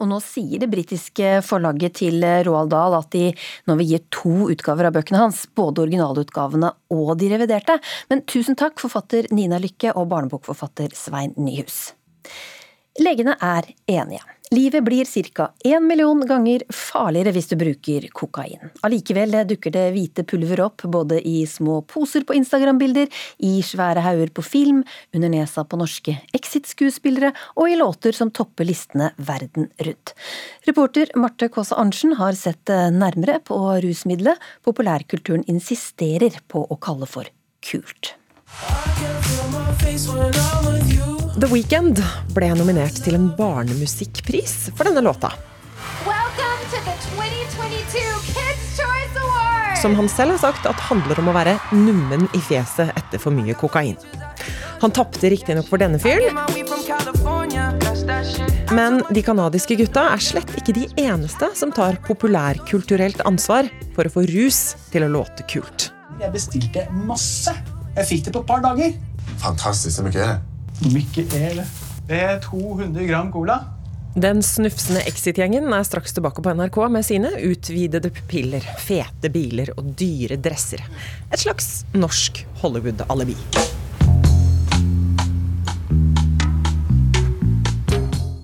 Og 0.00 0.08
nå 0.10 0.18
sier 0.24 0.62
det 0.62 0.70
britiske 0.72 1.38
forlaget 1.46 1.98
til 2.02 2.24
Roald 2.46 2.72
Dahl 2.72 2.96
at 2.98 3.10
de 3.14 3.30
nå 3.68 3.76
vil 3.80 3.94
gi 3.94 4.02
to 4.14 4.48
utgaver 4.52 4.88
av 4.88 4.96
bøkene 4.96 5.22
hans, 5.24 5.44
både 5.56 5.84
originalutgavene 5.86 6.72
og 6.94 7.14
de 7.20 7.32
reviderte. 7.32 7.78
Men 8.12 8.24
tusen 8.28 8.58
takk, 8.58 8.80
forfatter 8.82 9.30
Nina 9.34 9.60
Lykke 9.62 9.94
og 9.96 10.10
barnebokforfatter 10.12 10.94
Svein 10.96 11.34
Nyhus. 11.40 11.92
Legene 13.00 13.38
er 13.40 13.72
enige. 13.88 14.24
Livet 14.52 14.84
blir 14.84 15.04
ca. 15.34 15.50
én 15.64 15.86
million 15.86 16.20
ganger 16.28 16.60
farligere 16.68 17.32
hvis 17.32 17.46
du 17.48 17.54
bruker 17.56 18.04
kokain. 18.12 18.68
Allikevel 18.84 19.32
dukker 19.48 19.72
det 19.72 19.84
hvite 19.94 20.24
pulver 20.28 20.60
opp 20.60 20.84
både 20.92 21.22
i 21.24 21.46
små 21.48 21.78
poser 21.88 22.26
på 22.28 22.36
Instagram-bilder, 22.36 23.08
i 23.40 23.62
svære 23.64 24.04
hauger 24.04 24.28
på 24.28 24.44
film, 24.44 24.82
under 25.16 25.32
nesa 25.32 25.64
på 25.64 25.78
norske 25.80 26.18
Exit-skuespillere 26.36 27.32
og 27.56 27.70
i 27.72 27.78
låter 27.80 28.12
som 28.12 28.28
topper 28.28 28.68
listene 28.68 29.14
verden 29.16 29.70
rundt. 29.80 30.12
Reporter 30.68 31.16
Marte 31.16 31.48
Kaasa 31.48 31.80
Arntzen 31.80 32.18
har 32.20 32.36
sett 32.36 32.68
nærmere 32.92 33.40
på 33.40 33.56
rusmiddelet 33.80 34.36
populærkulturen 34.68 35.48
insisterer 35.48 36.42
på 36.52 36.66
å 36.68 36.76
kalle 36.76 37.08
for 37.08 37.32
kult. 37.64 38.12
The 41.32 41.48
Weeknd 41.48 41.96
ble 42.36 42.48
nominert 42.52 42.98
til 43.00 43.14
en 43.16 43.30
barnemusikkpris 43.32 44.66
for 44.76 44.84
denne 44.84 45.00
låta. 45.00 45.30
Welcome 46.04 46.66
to 46.68 46.80
2022 46.84 48.02
Kids 48.26 48.66
Choice 48.76 49.16
Awards! 49.16 49.80
Som 49.80 49.96
han 49.96 50.10
selv 50.12 50.34
har 50.34 50.42
sagt 50.42 50.68
at 50.68 50.82
handler 50.90 51.22
om 51.22 51.30
å 51.32 51.34
være 51.38 51.54
nummen 51.72 52.26
i 52.36 52.42
fjeset 52.44 52.92
etter 53.00 53.22
for 53.22 53.32
mye 53.32 53.56
kokain. 53.56 53.96
Han 54.84 54.92
tapte 54.92 55.32
riktignok 55.32 55.72
for 55.72 55.80
denne 55.80 55.96
fyren, 56.02 56.36
men 58.76 59.00
de 59.08 59.24
canadiske 59.24 59.80
gutta 59.80 60.04
er 60.12 60.28
slett 60.28 60.52
ikke 60.60 60.76
de 60.82 60.86
eneste 61.00 61.48
som 61.56 61.72
tar 61.72 61.96
populærkulturelt 62.04 63.24
ansvar 63.24 63.72
for 63.96 64.04
å 64.04 64.16
få 64.18 64.28
rus 64.28 64.74
til 64.92 65.08
å 65.08 65.12
låte 65.16 65.48
kult. 65.48 65.94
Jeg 66.20 66.36
bestilte 66.36 66.88
masse. 67.08 67.56
Jeg 67.96 68.10
fikk 68.16 68.28
det 68.28 68.36
på 68.36 68.44
et 68.44 68.52
par 68.52 68.64
dager. 68.68 68.98
Fantastisk. 69.40 69.96
så 69.96 70.04
mye 70.04 70.32
det? 70.82 70.92
Mye 70.94 71.24
er 71.38 71.54
det? 71.60 71.66
Det 72.08 72.18
er 72.18 72.40
200 72.42 73.06
gram 73.06 73.30
cola. 73.32 73.60
Den 74.14 74.42
snufsende 74.42 75.00
Exit-gjengen 75.08 75.72
er 75.72 75.84
straks 75.88 76.12
tilbake 76.12 76.42
på 76.44 76.52
NRK 76.52 76.76
med 76.92 77.06
sine 77.06 77.30
utvidede 77.48 78.10
pupiller, 78.12 78.66
fete 78.82 79.30
biler 79.32 79.70
og 79.78 79.94
dyre 79.96 80.36
dresser. 80.36 80.82
Et 81.32 81.40
slags 81.40 81.86
norsk 81.94 82.42
Hollywood-alibi. 82.60 83.36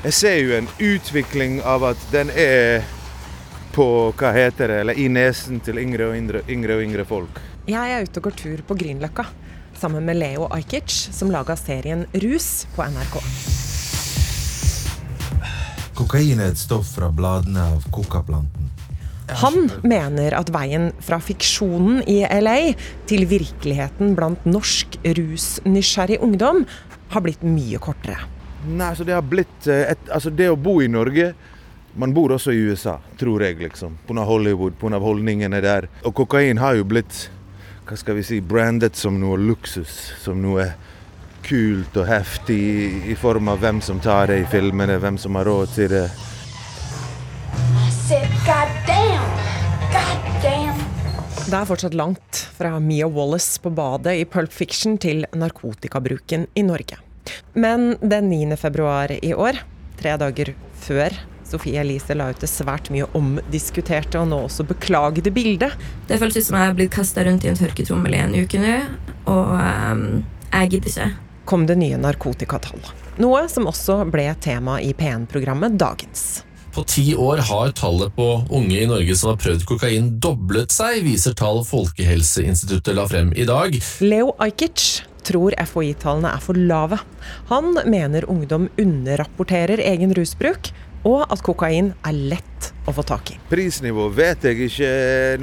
Jeg 0.06 0.14
ser 0.16 0.38
jo 0.40 0.54
en 0.56 0.70
utvikling 0.78 1.58
av 1.66 1.84
at 1.90 2.06
den 2.14 2.30
er 2.32 2.86
på 3.74 3.84
hva 4.16 4.32
heter 4.32 4.70
det, 4.72 4.80
eller 4.86 4.96
i 4.96 5.10
nesen 5.12 5.60
til 5.60 5.82
yngre 5.82 6.08
og 6.08 6.16
yngre, 6.16 6.46
yngre, 6.48 6.78
og 6.78 6.86
yngre 6.86 7.04
folk. 7.04 7.42
Jeg 7.68 7.92
er 7.92 8.06
ute 8.08 8.22
og 8.22 8.30
går 8.30 8.38
tur 8.40 8.64
på 8.64 8.78
Grünerløkka 8.78 9.26
sammen 9.78 10.04
med 10.04 10.18
Leo 10.18 10.48
Ajkic, 10.54 10.90
som 11.14 11.30
laga 11.30 11.56
serien 11.56 12.06
Rus 12.12 12.66
på 12.74 12.84
NRK. 12.84 13.18
Kokain 15.98 16.38
er 16.38 16.52
et 16.52 16.60
stoff 16.60 16.92
fra 16.94 17.08
bladene 17.10 17.64
av 17.74 17.86
kokaplanten. 17.94 18.68
Han 19.42 19.66
mener 19.84 20.32
at 20.38 20.48
veien 20.54 20.90
fra 21.04 21.18
fiksjonen 21.20 22.00
i 22.08 22.22
LA 22.22 22.72
til 23.10 23.26
virkeligheten 23.28 24.14
blant 24.16 24.46
norsk 24.48 24.96
rusnysgjerrig 25.04 26.20
ungdom 26.24 26.62
har 27.12 27.24
blitt 27.24 27.44
mye 27.44 27.80
kortere. 27.82 28.20
Nei, 28.68 28.92
så 28.96 29.04
det 29.06 29.14
har 29.14 29.24
blitt 29.26 29.68
eh, 29.70 29.92
et, 29.92 30.08
Altså, 30.10 30.32
det 30.34 30.48
å 30.50 30.56
bo 30.58 30.80
i 30.82 30.88
Norge 30.90 31.28
Man 31.98 32.10
bor 32.14 32.32
også 32.34 32.50
i 32.52 32.58
USA, 32.68 32.96
tror 33.18 33.42
jeg, 33.42 33.60
liksom. 33.62 33.94
Pga. 34.06 34.24
Hollywood, 34.26 34.74
pga. 34.78 34.98
holdningene 35.02 35.60
der. 35.62 35.88
Og 36.06 36.14
kokain 36.14 36.58
har 36.62 36.76
jo 36.78 36.84
blitt 36.86 37.28
hva 37.88 37.96
skal 37.96 38.18
vi 38.18 38.22
si, 38.26 38.38
brandet 38.44 38.96
som 39.00 39.16
noe 39.16 39.38
luksus. 39.40 40.12
Som 40.20 40.42
noe 40.44 40.66
kult 41.46 41.94
og 41.96 42.04
heftig 42.04 42.58
i 43.08 43.14
form 43.16 43.48
av 43.48 43.62
hvem 43.62 43.80
som 43.80 44.00
tar 44.04 44.28
det 44.28 44.42
i 44.42 44.48
filmene, 44.52 44.98
hvem 45.00 45.16
som 45.20 45.38
har 45.38 45.48
råd 45.48 45.72
til 45.72 45.88
det. 45.94 46.08
Det 51.48 51.56
er 51.56 51.68
fortsatt 51.70 51.96
langt 51.96 52.42
fra 52.58 52.74
Mia 52.84 53.08
Wallace 53.08 53.56
på 53.64 53.72
badet 53.72 54.18
i 54.20 54.28
Pulp 54.28 54.52
Fiction 54.52 54.98
til 55.00 55.24
narkotikabruken 55.32 56.44
i 56.60 56.66
Norge. 56.66 57.00
Men 57.56 57.94
den 58.04 58.28
9. 58.28 58.56
februar 58.60 59.12
i 59.16 59.32
år, 59.32 59.62
tre 59.96 60.16
dager 60.20 60.52
før 60.84 61.16
Sofie 61.48 61.80
Elise 61.80 62.16
la 62.16 62.28
ut 62.32 62.42
det 62.42 62.50
svært 62.50 62.90
mye 62.92 63.08
omdiskuterte 63.16 64.20
og 64.20 64.28
nå 64.30 64.42
også 64.48 64.66
beklagede 64.68 65.32
bildet. 65.34 65.76
Det 66.08 66.18
føles 66.20 66.36
ut 66.36 66.48
som 66.50 66.58
jeg 66.58 66.70
har 66.70 66.76
blitt 66.76 66.92
kasta 66.94 67.24
rundt 67.24 67.46
i 67.46 67.52
en 67.52 67.58
tørketrommel 67.58 68.16
i 68.16 68.20
en 68.24 68.36
uke 68.36 68.60
nå, 68.60 68.74
og 69.32 69.54
um, 69.56 70.04
jeg 70.52 70.74
gidder 70.74 70.92
ikke. 70.92 71.08
Kom 71.48 71.64
det 71.68 71.78
nye 71.80 71.96
narkotikatallet. 72.00 72.92
Noe 73.18 73.46
som 73.50 73.66
også 73.70 74.02
ble 74.12 74.28
tema 74.44 74.76
i 74.84 74.92
P1-programmet 74.94 75.78
Dagens. 75.80 76.44
På 76.74 76.84
ti 76.86 77.14
år 77.16 77.40
har 77.48 77.72
tallet 77.74 78.12
på 78.14 78.26
unge 78.54 78.76
i 78.76 78.86
Norge 78.86 79.16
som 79.16 79.32
har 79.32 79.38
prøvd 79.40 79.64
kokain 79.66 80.10
doblet 80.22 80.70
seg, 80.70 81.00
viser 81.02 81.34
tall 81.34 81.64
Folkehelseinstituttet 81.66 82.94
la 82.94 83.08
frem 83.08 83.32
i 83.34 83.48
dag. 83.48 83.74
Leo 84.04 84.34
Ajkic 84.44 85.00
tror 85.26 85.56
FHI-tallene 85.58 86.30
er 86.30 86.44
for 86.44 86.56
lave. 86.56 87.00
Han 87.50 87.74
mener 87.88 88.28
ungdom 88.30 88.68
underrapporterer 88.80 89.82
egen 89.90 90.14
rusbruk, 90.16 90.70
og 91.06 91.26
at 91.30 91.42
kokain 91.44 91.92
er 92.06 92.16
lett 92.32 92.72
å 92.88 92.94
få 92.96 93.04
tak 93.06 93.32
i. 93.34 93.38
Prisnivå 93.50 94.08
vet 94.14 94.44
jeg 94.48 94.68
ikke 94.68 94.90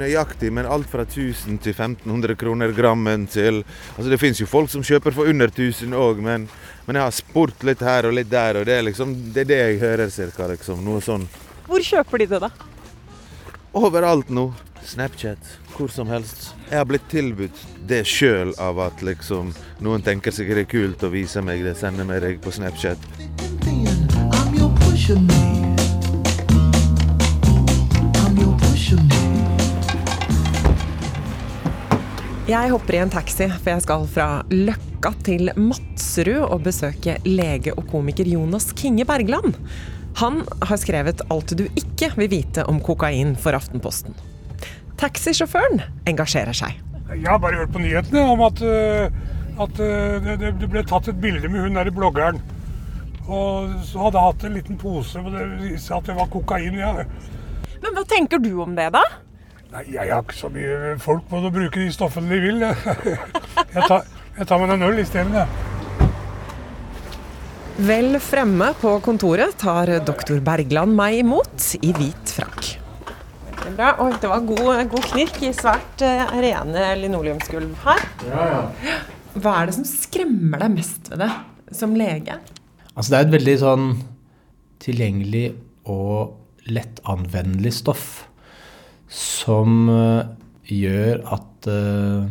nøyaktig, 0.00 0.50
men 0.54 0.68
alt 0.68 0.88
fra 0.90 1.06
1000 1.06 1.60
til 1.62 1.74
1500 1.74 2.36
kroner 2.38 2.74
grammen 2.76 3.26
til 3.30 3.62
Altså 3.96 4.08
Det 4.10 4.20
fins 4.20 4.40
jo 4.40 4.48
folk 4.50 4.70
som 4.72 4.84
kjøper 4.84 5.14
for 5.14 5.30
under 5.30 5.52
1000 5.52 5.94
òg, 5.96 6.22
men, 6.24 6.48
men, 6.86 6.98
jeg 6.98 7.04
har 7.04 7.14
spurt 7.14 7.66
litt 7.66 7.84
her 7.86 8.08
og 8.08 8.16
litt 8.18 8.30
der, 8.30 8.60
og 8.60 8.66
det 8.68 8.78
er 8.78 8.88
liksom 8.88 9.14
det 9.34 9.46
er 9.46 9.50
det 9.52 9.60
jeg 9.62 9.82
hører 9.84 10.12
cirka, 10.12 10.48
liksom. 10.50 10.82
Noe 10.84 11.02
sånn. 11.04 11.28
Hvor 11.66 11.82
kjøper 11.82 12.22
de 12.22 12.30
det, 12.34 12.42
da? 12.46 12.50
Overalt 13.76 14.30
nå. 14.32 14.50
Snapchat. 14.86 15.56
Hvor 15.76 15.90
som 15.92 16.08
helst. 16.08 16.52
Jeg 16.70 16.78
har 16.78 16.86
blitt 16.88 17.08
tilbudt 17.10 17.64
det 17.90 18.04
sjøl 18.08 18.54
av 18.62 18.78
at 18.86 19.02
liksom 19.04 19.50
noen 19.84 20.04
tenker 20.06 20.34
sikkert 20.34 20.62
det 20.62 20.66
er 20.68 20.70
kult 20.72 21.04
å 21.06 21.12
vise 21.12 21.42
meg 21.44 21.66
det, 21.66 21.76
sende 21.78 22.06
meg 22.08 22.22
det 22.24 22.36
på 22.42 22.54
Snapchat. 22.54 23.02
Jeg 25.06 25.14
hopper 32.72 32.96
i 32.96 32.98
en 33.04 33.12
taxi, 33.14 33.46
for 33.46 33.70
jeg 33.70 33.84
skal 33.84 34.08
fra 34.10 34.26
Løkka 34.50 35.12
til 35.28 35.52
Madserud 35.54 36.48
og 36.48 36.64
besøke 36.66 37.14
lege 37.22 37.76
og 37.76 37.86
komiker 37.92 38.26
Jonas 38.26 38.72
Kinge 38.74 39.06
Bergland. 39.06 39.54
Han 40.18 40.42
har 40.66 40.82
skrevet 40.82 41.22
alt 41.30 41.54
du 41.54 41.62
ikke 41.68 42.10
vil 42.16 42.32
vite 42.32 42.66
om 42.66 42.82
kokain 42.82 43.36
for 43.38 43.54
Aftenposten. 43.54 44.10
Taxisjåføren 44.98 45.86
engasjerer 46.10 46.56
seg. 46.56 46.82
Jeg 47.14 47.30
har 47.30 47.38
bare 47.38 47.62
hørt 47.62 47.70
på 47.70 47.78
nyhetene 47.78 48.26
om 48.26 48.42
at, 48.48 48.58
at 49.62 49.78
det, 49.78 50.50
det 50.58 50.66
ble 50.66 50.82
tatt 50.82 51.14
et 51.14 51.22
bilde 51.22 51.46
med 51.46 51.62
hun 51.62 51.78
der 51.78 51.94
bloggeren. 51.94 52.42
Og 53.26 53.72
så 53.86 54.04
hadde 54.04 54.20
jeg 54.20 54.30
hatt 54.30 54.44
en 54.46 54.56
liten 54.56 54.78
pose, 54.78 55.20
og 55.20 55.32
det 55.34 55.46
viste 55.60 55.88
seg 55.88 55.96
at 55.98 56.10
det 56.10 56.18
var 56.18 56.28
kokain. 56.30 56.76
Ja. 56.78 56.92
Men 57.82 57.96
hva 57.96 58.04
tenker 58.08 58.42
du 58.42 58.52
om 58.62 58.76
det, 58.78 58.90
da? 58.94 59.02
Nei, 59.72 59.82
Jeg 59.96 60.12
har 60.12 60.22
ikke 60.22 60.38
så 60.38 60.50
mye 60.52 60.94
folk 61.02 61.26
på 61.28 61.40
å 61.42 61.50
bruke 61.52 61.80
de 61.82 61.90
stoffene 61.94 62.30
de 62.30 62.38
vil. 62.44 62.62
Jeg 62.62 63.88
tar, 63.90 64.06
jeg 64.38 64.46
tar 64.48 64.62
meg 64.62 64.76
en 64.76 64.86
øl 64.86 65.02
isteden, 65.02 65.34
jeg. 65.34 65.48
Vel 67.86 68.16
fremme 68.24 68.70
på 68.80 68.94
kontoret 69.04 69.52
tar 69.60 69.90
doktor 70.06 70.40
Bergland 70.40 70.96
meg 70.96 71.18
imot 71.20 71.74
i 71.84 71.90
hvit 71.92 72.32
frakk. 72.38 72.70
Bra. 73.66 73.90
Oi, 74.00 74.12
det 74.22 74.30
var 74.30 74.44
god, 74.46 74.70
god 74.92 75.06
knirk 75.10 75.40
i 75.42 75.50
svært 75.52 76.04
uh, 76.06 76.30
rene 76.38 76.86
linoleumsgulv 77.02 77.74
her. 77.82 78.04
Ja, 78.30 78.44
ja. 78.52 78.98
Hva 79.34 79.56
er 79.58 79.68
det 79.68 79.74
som 79.76 79.84
skremmer 79.90 80.62
deg 80.62 80.76
mest 80.78 81.10
ved 81.10 81.24
det 81.26 81.32
som 81.76 81.96
lege? 81.98 82.38
Altså 82.96 83.12
det 83.12 83.16
er 83.18 83.26
et 83.26 83.34
veldig 83.36 83.54
sånn 83.60 83.88
tilgjengelig 84.80 85.46
og 85.92 86.70
lettanvendelig 86.72 87.74
stoff 87.76 88.06
som 89.12 89.90
uh, 89.90 90.24
gjør 90.66 91.20
at 91.36 91.68
uh, 91.68 92.24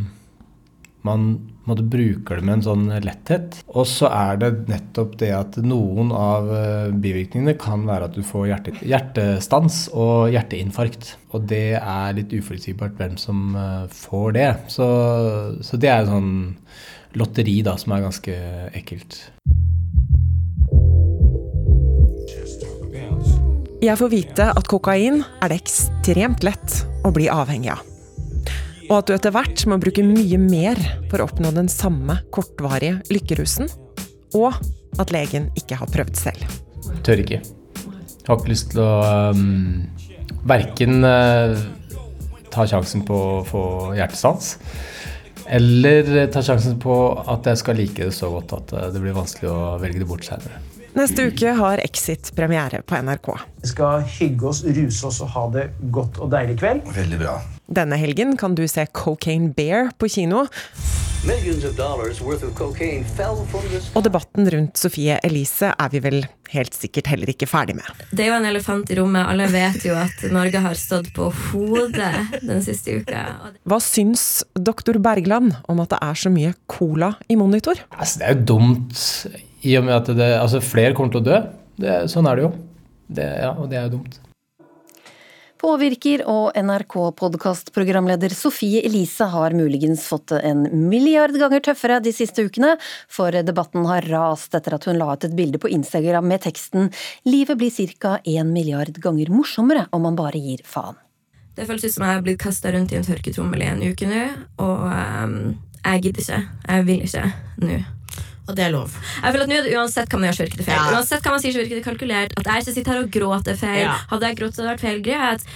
man 1.06 1.28
måtte 1.66 1.86
bruker 1.86 2.40
det 2.42 2.46
med 2.46 2.58
en 2.58 2.66
sånn 2.66 2.88
letthet. 3.06 3.60
Og 3.78 3.86
så 3.90 4.10
er 4.10 4.42
det 4.42 4.50
nettopp 4.70 5.14
det 5.22 5.32
at 5.38 5.60
noen 5.62 6.10
av 6.18 6.50
uh, 6.50 6.90
bivirkningene 6.90 7.56
kan 7.62 7.86
være 7.86 8.10
at 8.10 8.18
du 8.18 8.26
får 8.26 8.50
hjerte, 8.50 8.74
hjertestans 8.82 9.84
og 9.94 10.34
hjerteinfarkt. 10.34 11.14
Og 11.38 11.46
det 11.54 11.78
er 11.78 12.18
litt 12.18 12.34
uforutsigbart 12.34 12.98
hvem 12.98 13.20
som 13.22 13.54
får 13.94 14.38
det. 14.40 14.50
Så, 14.74 14.90
så 15.62 15.78
det 15.78 15.94
er 15.94 16.02
et 16.02 16.10
sånn 16.10 16.34
lotteri 17.22 17.60
da, 17.66 17.78
som 17.80 17.94
er 17.96 18.08
ganske 18.10 18.40
ekkelt. 18.82 19.22
Jeg 23.86 24.00
får 24.00 24.10
vite 24.10 24.46
at 24.50 24.66
kokain 24.66 25.20
er 25.44 25.52
det 25.52 25.60
ekstremt 25.60 26.42
lett 26.46 26.78
å 27.06 27.12
bli 27.14 27.28
avhengig 27.30 27.70
av. 27.76 27.84
Og 28.88 28.96
at 28.98 29.10
du 29.10 29.14
etter 29.14 29.34
hvert 29.36 29.62
må 29.70 29.78
bruke 29.82 30.02
mye 30.06 30.40
mer 30.42 30.82
for 31.12 31.22
å 31.22 31.28
oppnå 31.28 31.52
den 31.54 31.70
samme 31.70 32.18
kortvarige 32.34 33.04
lykkerusen. 33.14 33.70
Og 34.40 34.58
at 35.02 35.14
legen 35.14 35.52
ikke 35.60 35.78
har 35.78 35.92
prøvd 35.94 36.18
selv. 36.18 36.58
Tør 37.06 37.22
ikke. 37.22 37.44
Jeg 37.44 38.26
har 38.26 38.40
ikke 38.40 38.54
lyst 38.56 38.72
til 38.74 38.82
å 38.82 38.92
um, 39.36 39.86
verken 40.50 41.06
uh, 41.06 41.54
ta 42.50 42.66
sjansen 42.66 43.06
på 43.06 43.20
å 43.36 43.42
få 43.46 43.66
hjertestans, 44.00 44.56
eller 45.46 46.24
ta 46.34 46.42
sjansen 46.42 46.80
på 46.82 46.96
at 47.22 47.52
jeg 47.52 47.62
skal 47.62 47.78
like 47.78 48.08
det 48.10 48.18
så 48.18 48.34
godt 48.34 48.58
at 48.58 48.80
uh, 48.80 48.88
det 48.96 49.04
blir 49.04 49.18
vanskelig 49.18 49.54
å 49.54 49.76
velge 49.84 50.02
det 50.02 50.10
bort 50.10 50.26
senere. 50.26 50.64
Neste 50.96 51.26
uke 51.28 51.52
har 51.52 51.82
Exit 51.84 52.30
premiere 52.36 52.80
på 52.88 52.96
NRK. 52.96 53.28
Vi 53.62 53.68
skal 53.68 54.04
hygge 54.16 54.48
oss, 54.48 54.62
ruse 54.64 55.08
oss 55.10 55.18
og 55.26 55.34
ha 55.34 55.42
det 55.52 55.66
godt 55.92 56.22
og 56.24 56.30
deilig 56.32 56.56
kveld. 56.62 56.86
Veldig 56.96 57.18
bra. 57.20 57.34
Denne 57.68 57.98
helgen 58.00 58.38
kan 58.40 58.56
du 58.56 58.62
se 58.72 58.86
Cocaine 58.96 59.50
Bear 59.58 59.90
på 60.00 60.08
kino. 60.14 60.46
Og 63.92 64.06
debatten 64.06 64.48
rundt 64.54 64.80
Sofie 64.80 65.18
Elise 65.26 65.74
er 65.74 65.92
vi 65.92 66.00
vel 66.06 66.22
helt 66.54 66.78
sikkert 66.78 67.10
heller 67.12 67.32
ikke 67.34 67.50
ferdig 67.50 67.76
med. 67.76 67.90
Det 68.16 68.24
er 68.24 68.30
jo 68.30 68.38
en 68.38 68.48
elefant 68.48 68.94
i 68.94 68.96
rommet. 68.96 69.28
Alle 69.28 69.50
vet 69.52 69.84
jo 69.90 69.98
at 70.00 70.24
Norge 70.32 70.62
har 70.64 70.80
stått 70.80 71.10
på 71.18 71.28
hodet 71.50 72.14
den 72.40 72.64
siste 72.64 73.02
uka. 73.02 73.26
Hva 73.68 73.82
syns 73.84 74.46
doktor 74.56 75.02
Bergland 75.04 75.58
om 75.68 75.84
at 75.84 75.92
det 75.92 76.00
er 76.08 76.24
så 76.24 76.32
mye 76.32 76.54
cola 76.72 77.18
i 77.28 77.36
monitor? 77.42 77.84
Altså, 77.98 78.22
det 78.22 78.30
er 78.30 78.38
jo 78.38 78.48
dumt 78.54 79.04
i 79.66 79.78
og 79.80 79.88
med 79.88 79.98
at 79.98 80.14
det, 80.14 80.30
altså, 80.40 80.62
flere 80.64 80.94
kommer 80.98 81.16
til 81.16 81.24
å 81.24 81.28
dø. 81.30 81.42
Det, 81.82 81.98
sånn 82.12 82.30
er 82.30 82.38
det 82.38 82.48
jo. 82.48 82.54
Det, 83.06 83.26
ja, 83.44 83.52
og 83.58 83.68
det 83.72 83.80
er 83.80 83.90
jo 83.90 83.98
dumt. 83.98 84.22
Påvirker 85.66 86.22
og 86.30 86.54
NRK-podkastprogramleder 86.60 88.34
Sofie 88.36 88.84
Elise 88.86 89.26
har 89.32 89.56
muligens 89.58 90.04
fått 90.06 90.28
det 90.34 90.42
en 90.46 90.66
milliard 90.90 91.34
ganger 91.42 91.64
tøffere 91.66 92.02
de 92.06 92.14
siste 92.14 92.46
ukene, 92.46 92.76
for 93.10 93.34
debatten 93.34 93.88
har 93.90 94.06
rast 94.12 94.54
etter 94.58 94.76
at 94.78 94.86
hun 94.86 95.00
la 95.00 95.16
ut 95.16 95.26
et 95.26 95.34
bilde 95.34 95.62
på 95.62 95.72
Instagram 95.74 96.28
med 96.28 96.44
teksten 96.46 96.92
'Livet 97.26 97.58
blir 97.58 97.98
ca. 97.98 98.20
en 98.24 98.54
milliard 98.54 98.94
ganger 99.00 99.32
morsommere 99.32 99.88
om 99.92 100.02
man 100.06 100.16
bare 100.16 100.38
gir 100.38 100.62
faen'. 100.62 101.02
Det 101.56 101.66
føles 101.66 101.86
ut 101.86 101.94
som 101.94 102.04
jeg 102.04 102.14
har 102.14 102.22
blitt 102.22 102.40
kasta 102.40 102.72
rundt 102.72 102.92
i 102.92 102.98
en 103.00 103.08
tørketrommel 103.08 103.62
i 103.62 103.72
en 103.72 103.82
uke 103.82 104.06
nå, 104.06 104.24
og 104.60 104.80
um, 104.92 105.56
jeg 105.86 106.02
gidder 106.02 106.22
ikke. 106.22 106.42
Jeg 106.68 106.86
vil 106.86 107.06
ikke 107.06 107.34
nå. 107.64 107.95
Og 108.46 108.58
det 108.58 108.66
er 108.68 108.74
lov. 108.76 108.94
Jeg 109.24 109.34
føler 109.34 109.46
at 109.46 109.50
nå 109.50 109.56
er 109.58 109.64
det 109.66 109.78
Uansett 109.80 110.12
hva 110.12 110.20
man 110.22 110.30
gjør, 110.30 110.38
så 110.38 110.46
virker 110.46 110.62
det 110.62 110.68
feil. 110.68 110.78
Ja. 110.78 111.00
Uansett 111.00 111.26
hva 111.26 111.34
man 111.34 111.42
sier, 111.42 111.56
så 111.56 111.64
virker 111.64 111.80
det 111.80 111.86
kalkulert. 111.86 112.36
At 112.38 112.50
jeg 112.52 112.66
ikke 112.66 112.76
sitter 112.76 112.94
her 112.94 113.06
og 113.06 113.16
gråter 113.16 113.58
feil. 113.58 113.82
Ja. 113.88 113.96
Hadde 114.12 114.30
jeg 114.30 114.40
grått, 114.42 114.58
så 114.58 114.62
hadde 114.62 114.70
det 114.70 114.76
vært 114.76 114.86
feil. 114.86 115.02
Greia 115.08 115.32
at 115.36 115.48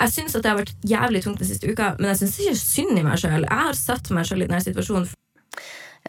jeg 0.00 0.12
syns 0.14 0.36
det 0.38 0.48
har 0.48 0.56
vært 0.56 0.70
jævlig 0.88 1.20
tungt 1.26 1.42
den 1.42 1.48
siste 1.50 1.68
uka, 1.68 1.94
men 1.98 2.12
jeg 2.12 2.22
syns 2.22 2.38
ikke 2.40 2.60
synd 2.62 3.00
i 3.00 3.04
meg 3.04 3.18
sjøl. 3.20 3.42
Jeg 3.44 3.64
har 3.66 3.76
satt 3.76 4.08
meg 4.16 4.28
sjøl 4.28 4.46
i 4.46 4.48
denne 4.48 4.62
situasjonen. 4.64 5.10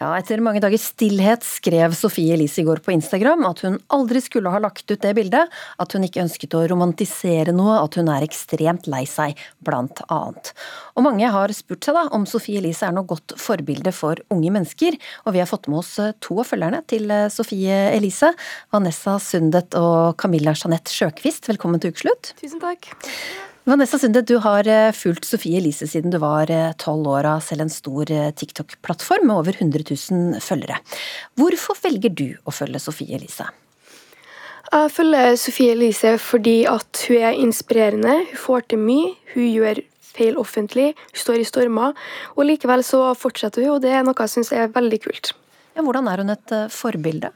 Ja, 0.02 0.08
etter 0.18 0.40
mange 0.42 0.58
dagers 0.58 0.88
stillhet 0.90 1.44
skrev 1.46 1.92
Sofie 1.94 2.34
Elise 2.34 2.62
i 2.62 2.64
går 2.66 2.80
på 2.82 2.90
Instagram 2.90 3.44
at 3.46 3.60
hun 3.62 3.76
aldri 3.94 4.18
skulle 4.24 4.50
ha 4.50 4.58
lagt 4.58 4.90
ut 4.90 4.98
det 5.04 5.12
bildet, 5.14 5.52
at 5.78 5.94
hun 5.94 6.02
ikke 6.02 6.24
ønsket 6.24 6.56
å 6.58 6.64
romantisere 6.72 7.54
noe, 7.54 7.76
at 7.78 7.98
hun 8.00 8.10
er 8.10 8.26
ekstremt 8.26 8.88
lei 8.90 9.04
seg, 9.06 9.38
blant 9.62 10.02
annet. 10.08 10.50
Og 10.96 11.06
mange 11.06 11.30
har 11.30 11.54
spurt 11.54 11.86
seg 11.86 11.94
da 12.00 12.08
om 12.16 12.26
Sofie 12.26 12.58
Elise 12.58 12.88
er 12.88 12.96
noe 12.96 13.06
godt 13.12 13.36
forbilde 13.38 13.94
for 13.94 14.18
unge 14.34 14.50
mennesker, 14.56 14.98
og 15.22 15.36
vi 15.36 15.44
har 15.44 15.50
fått 15.50 15.70
med 15.70 15.84
oss 15.84 15.94
to 16.24 16.40
av 16.42 16.50
følgerne 16.50 16.82
til 16.90 17.06
Sofie 17.30 17.78
Elise, 17.92 18.32
Vanessa 18.74 19.20
Sundet 19.22 19.78
og 19.78 20.18
Camilla 20.18 20.56
Jeanette 20.56 20.90
Sjøkvist. 20.90 21.46
Velkommen 21.52 21.82
til 21.82 21.94
ukeslutt. 21.94 22.34
Tusen 22.42 22.62
takk. 22.64 22.90
Vanessa 23.64 23.98
Sunde, 23.98 24.24
du 24.26 24.40
har 24.42 24.66
fulgt 24.92 25.24
Sofie 25.28 25.60
Elise 25.60 25.86
siden 25.86 26.10
du 26.10 26.16
var 26.18 26.50
tolv 26.82 27.06
år 27.06 27.28
av 27.36 27.44
selv 27.46 27.62
en 27.62 27.70
stor 27.70 28.10
TikTok-plattform 28.34 29.28
med 29.28 29.36
over 29.38 29.54
100 29.54 29.84
000 29.86 30.40
følgere. 30.42 30.80
Hvorfor 31.38 31.78
velger 31.84 32.10
du 32.10 32.26
å 32.42 32.54
følge 32.54 32.80
Sofie 32.82 33.14
Elise? 33.14 33.46
Jeg 34.72 34.90
følger 34.96 35.38
Sofie 35.38 35.76
Elise 35.76 36.16
fordi 36.18 36.56
at 36.66 37.04
hun 37.06 37.22
er 37.28 37.38
inspirerende, 37.38 38.16
hun 38.32 38.42
får 38.48 38.66
til 38.72 38.82
mye, 38.82 39.14
hun 39.36 39.46
gjør 39.46 39.82
feil 40.10 40.42
offentlig, 40.42 40.90
hun 41.12 41.22
står 41.22 41.44
i 41.44 41.46
stormer, 41.46 41.94
og 42.34 42.48
likevel 42.50 42.82
så 42.82 43.04
fortsetter 43.14 43.62
hun, 43.62 43.76
og 43.76 43.86
det 43.86 43.94
er 43.94 44.02
noe 44.02 44.26
jeg 44.26 44.34
syns 44.34 44.50
er 44.56 44.74
veldig 44.74 45.02
kult. 45.06 45.36
Ja, 45.76 45.86
hvordan 45.86 46.10
er 46.10 46.24
hun 46.24 46.34
et 46.34 46.58
forbilde? 46.74 47.30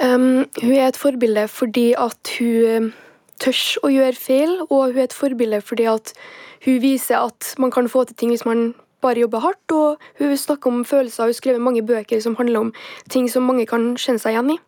Um, 0.00 0.48
hun 0.56 0.72
er 0.72 0.88
et 0.88 0.98
forbilde 0.98 1.44
fordi 1.52 1.90
at 2.00 2.36
hun 2.40 2.94
tør 3.42 3.60
å 3.82 3.90
gjøre 3.92 4.18
feil, 4.18 4.56
og 4.68 4.92
hun 4.92 5.02
er 5.02 5.08
et 5.08 5.16
forbilde 5.16 5.60
fordi 5.66 5.88
at 5.90 6.14
hun 6.62 6.80
viser 6.82 7.18
at 7.18 7.54
man 7.58 7.72
kan 7.74 7.90
få 7.90 8.06
til 8.06 8.18
ting 8.18 8.32
hvis 8.32 8.46
man 8.46 8.70
bare 9.02 9.24
jobber 9.24 9.42
hardt. 9.42 9.74
Og 9.74 10.02
hun 10.20 10.36
snakker 10.38 10.70
om 10.70 10.84
følelser, 10.86 11.30
hun 11.30 11.38
skriver 11.38 11.62
mange 11.62 11.82
bøker 11.86 12.22
som 12.22 12.38
handler 12.38 12.68
om 12.68 12.76
ting 13.10 13.28
som 13.30 13.46
mange 13.48 13.66
kan 13.70 13.92
kjenne 13.98 14.22
seg 14.22 14.36
igjen 14.36 14.54
i. 14.54 14.60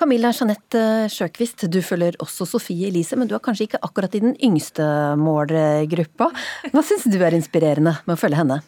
Camilla 0.00 0.30
Jeanette 0.32 0.82
Sjøkvist, 1.12 1.66
du 1.68 1.82
følger 1.84 2.16
også 2.24 2.46
Sofie 2.48 2.88
Elise, 2.88 3.18
men 3.20 3.28
du 3.28 3.34
er 3.36 3.42
kanskje 3.44 3.66
ikke 3.66 3.82
akkurat 3.84 4.14
i 4.16 4.22
den 4.22 4.32
yngste 4.40 4.86
målgruppa. 5.20 6.30
Hva 6.72 6.84
syns 6.86 7.04
du 7.04 7.18
er 7.20 7.36
inspirerende 7.36 7.98
med 8.06 8.16
å 8.16 8.20
følge 8.20 8.40
henne? 8.40 8.62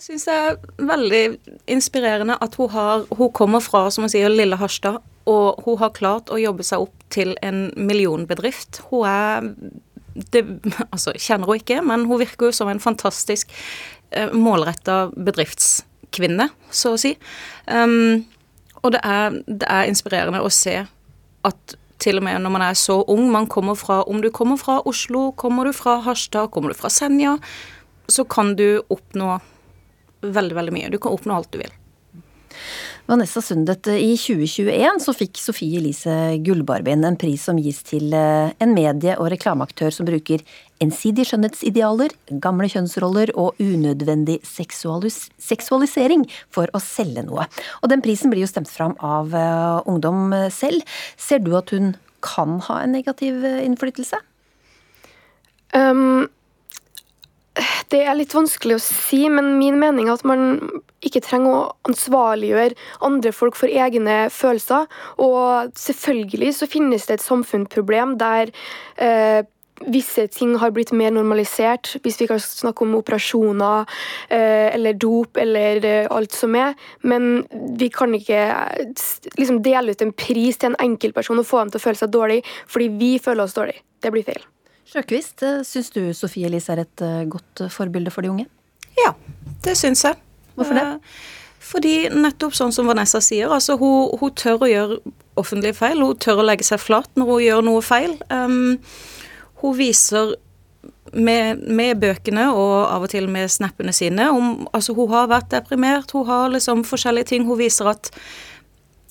Jeg 0.00 0.14
syns 0.14 0.22
det 0.24 0.34
er 0.34 0.86
veldig 0.88 1.24
inspirerende 1.68 2.38
at 2.40 2.54
hun, 2.56 2.70
har, 2.72 3.02
hun 3.12 3.28
kommer 3.36 3.60
fra 3.60 3.82
som 3.92 4.06
hun 4.06 4.08
sier, 4.08 4.32
lille 4.32 4.56
Harstad, 4.56 4.96
og 5.28 5.58
hun 5.66 5.76
har 5.76 5.92
klart 5.92 6.32
å 6.32 6.38
jobbe 6.40 6.64
seg 6.64 6.86
opp 6.86 7.02
til 7.12 7.34
en 7.44 7.66
millionbedrift. 7.76 8.80
Hun 8.88 9.04
er 9.04 9.50
det, 10.32 10.40
altså, 10.86 11.12
kjenner 11.20 11.52
hun 11.52 11.60
ikke, 11.60 11.82
men 11.84 12.06
hun 12.08 12.22
virker 12.22 12.48
jo 12.48 12.56
som 12.56 12.70
en 12.72 12.80
fantastisk 12.80 13.52
eh, 14.16 14.32
målretta 14.32 15.10
bedriftskvinne, 15.12 16.48
så 16.72 16.94
å 16.96 17.02
si. 17.04 17.12
Um, 17.68 18.24
og 18.80 18.96
det 18.96 19.04
er, 19.04 19.36
det 19.44 19.68
er 19.68 19.92
inspirerende 19.92 20.40
å 20.40 20.48
se 20.48 20.78
at 20.80 21.76
til 22.00 22.22
og 22.22 22.24
med 22.24 22.40
når 22.40 22.56
man 22.56 22.64
er 22.70 22.80
så 22.80 23.02
ung, 23.04 23.26
man 23.28 23.52
kommer 23.52 23.76
fra 23.76 24.00
Om 24.08 24.24
du 24.24 24.30
kommer 24.32 24.56
fra 24.56 24.80
Oslo, 24.88 25.34
kommer 25.36 25.68
du 25.68 25.76
fra 25.76 26.00
Harstad, 26.08 26.48
kommer 26.48 26.72
du 26.72 26.80
fra 26.80 26.88
Senja, 26.88 27.36
så 28.08 28.24
kan 28.24 28.56
du 28.56 28.80
oppnå 28.88 29.36
veldig, 30.22 30.56
veldig 30.56 30.74
mye. 30.74 30.90
Du 30.92 30.98
kan 31.02 31.16
oppnå 31.16 31.36
alt 31.36 31.52
du 31.52 31.60
vil. 31.62 31.72
Vanessa 33.10 33.40
Sundet, 33.42 33.88
i 33.90 34.12
2021 34.14 35.00
så 35.02 35.12
fikk 35.16 35.38
Sofie 35.40 35.80
Elise 35.80 36.12
Gullbarbien, 36.46 37.02
en 37.02 37.16
pris 37.18 37.42
som 37.42 37.58
gis 37.58 37.80
til 37.82 38.12
en 38.14 38.74
medie- 38.76 39.16
og 39.18 39.32
reklameaktør 39.32 39.90
som 39.94 40.06
bruker 40.06 40.44
ensidige 40.84 41.32
skjønnhetsidealer, 41.32 42.14
gamle 42.44 42.68
kjønnsroller 42.70 43.32
og 43.34 43.58
unødvendig 43.58 44.38
seksualis 44.46 45.24
seksualisering 45.42 46.22
for 46.54 46.70
å 46.70 46.82
selge 46.84 47.26
noe. 47.26 47.48
Og 47.82 47.90
den 47.90 48.04
prisen 48.04 48.30
blir 48.30 48.44
jo 48.44 48.52
stemt 48.52 48.70
fram 48.70 48.94
av 49.02 49.34
uh, 49.34 49.82
ungdom 49.90 50.30
selv. 50.54 50.86
Ser 51.18 51.42
du 51.42 51.56
at 51.58 51.74
hun 51.74 51.96
kan 52.22 52.60
ha 52.68 52.82
en 52.84 52.94
negativ 52.94 53.42
innflytelse? 53.42 54.22
Um, 55.74 56.28
det 57.90 58.00
er 58.06 58.14
litt 58.14 58.34
vanskelig 58.34 58.76
å 58.76 58.82
si, 58.82 59.24
men 59.32 59.56
min 59.58 59.78
mening 59.80 60.08
er 60.08 60.18
at 60.18 60.26
man 60.28 60.58
ikke 61.04 61.22
trenger 61.24 61.56
å 61.56 61.62
ansvarliggjøre 61.88 62.76
andre 63.06 63.32
folk 63.34 63.56
for 63.58 63.72
egne 63.72 64.28
følelser. 64.32 64.86
Og 65.22 65.72
selvfølgelig 65.78 66.52
så 66.60 66.68
finnes 66.70 67.08
det 67.08 67.18
et 67.18 67.24
samfunnsproblem 67.24 68.14
der 68.20 68.52
eh, 69.02 69.42
visse 69.80 70.26
ting 70.28 70.54
har 70.60 70.74
blitt 70.76 70.92
mer 70.92 71.12
normalisert, 71.14 71.94
hvis 72.04 72.20
vi 72.20 72.28
kan 72.30 72.40
snakke 72.42 72.84
om 72.84 72.94
operasjoner 72.98 73.88
eh, 74.28 74.68
eller 74.74 74.98
dop 75.00 75.40
eller 75.40 75.84
eh, 75.88 76.08
alt 76.12 76.36
som 76.36 76.54
er. 76.58 76.76
Men 77.02 77.46
vi 77.80 77.90
kan 77.92 78.14
ikke 78.16 78.44
liksom, 79.38 79.62
dele 79.64 79.96
ut 79.96 80.06
en 80.06 80.14
pris 80.14 80.60
til 80.60 80.72
en 80.72 80.80
enkeltperson 80.90 81.40
og 81.40 81.48
få 81.48 81.64
dem 81.64 81.74
til 81.74 81.82
å 81.82 81.86
føle 81.88 82.02
seg 82.04 82.14
dårlig 82.14 82.40
fordi 82.70 82.90
vi 83.00 83.12
føler 83.22 83.46
oss 83.48 83.56
dårlig. 83.56 83.80
Det 84.00 84.12
blir 84.14 84.26
feil. 84.26 84.44
Sjøkvist, 84.90 85.44
syns 85.68 85.92
du 85.94 86.00
Sofie 86.16 86.48
Elise 86.48 86.74
er 86.74 86.82
et 86.82 87.04
godt 87.30 87.66
forbilde 87.70 88.10
for 88.10 88.26
de 88.26 88.32
unge? 88.32 88.48
Ja, 88.98 89.12
det 89.64 89.76
syns 89.78 90.02
jeg. 90.04 90.18
Hvorfor 90.58 90.74
det? 90.74 90.86
Fordi 91.70 91.94
nettopp 92.10 92.56
sånn 92.56 92.72
som 92.74 92.88
Vanessa 92.88 93.20
sier, 93.22 93.52
altså 93.52 93.76
hun, 93.78 94.10
hun, 94.18 94.32
tør 94.34 94.64
å 94.64 94.68
gjøre 94.70 95.00
offentlige 95.38 95.76
feil. 95.76 96.00
Hun 96.02 96.18
tør 96.18 96.40
å 96.42 96.46
legge 96.48 96.66
seg 96.66 96.80
flat 96.82 97.10
når 97.20 97.30
hun 97.30 97.42
gjør 97.44 97.66
noe 97.68 97.82
feil. 97.84 98.16
Um, 98.32 98.80
hun 99.60 99.76
viser 99.78 100.34
med, 101.12 101.62
med, 101.68 102.00
bøkene 102.00 102.48
og 102.54 102.74
av 102.88 103.04
og 103.04 103.12
til 103.12 103.28
med 103.30 103.50
snappene 103.50 103.92
sine 103.94 104.28
om 104.30 104.68
Altså, 104.72 104.94
hun 104.94 105.10
har 105.12 105.30
vært 105.30 105.50
deprimert, 105.52 106.14
hun 106.16 106.28
har 106.28 106.50
liksom 106.54 106.84
forskjellige 106.88 107.32
ting. 107.34 107.46
Hun 107.48 107.60
viser 107.60 107.92
at 107.92 108.10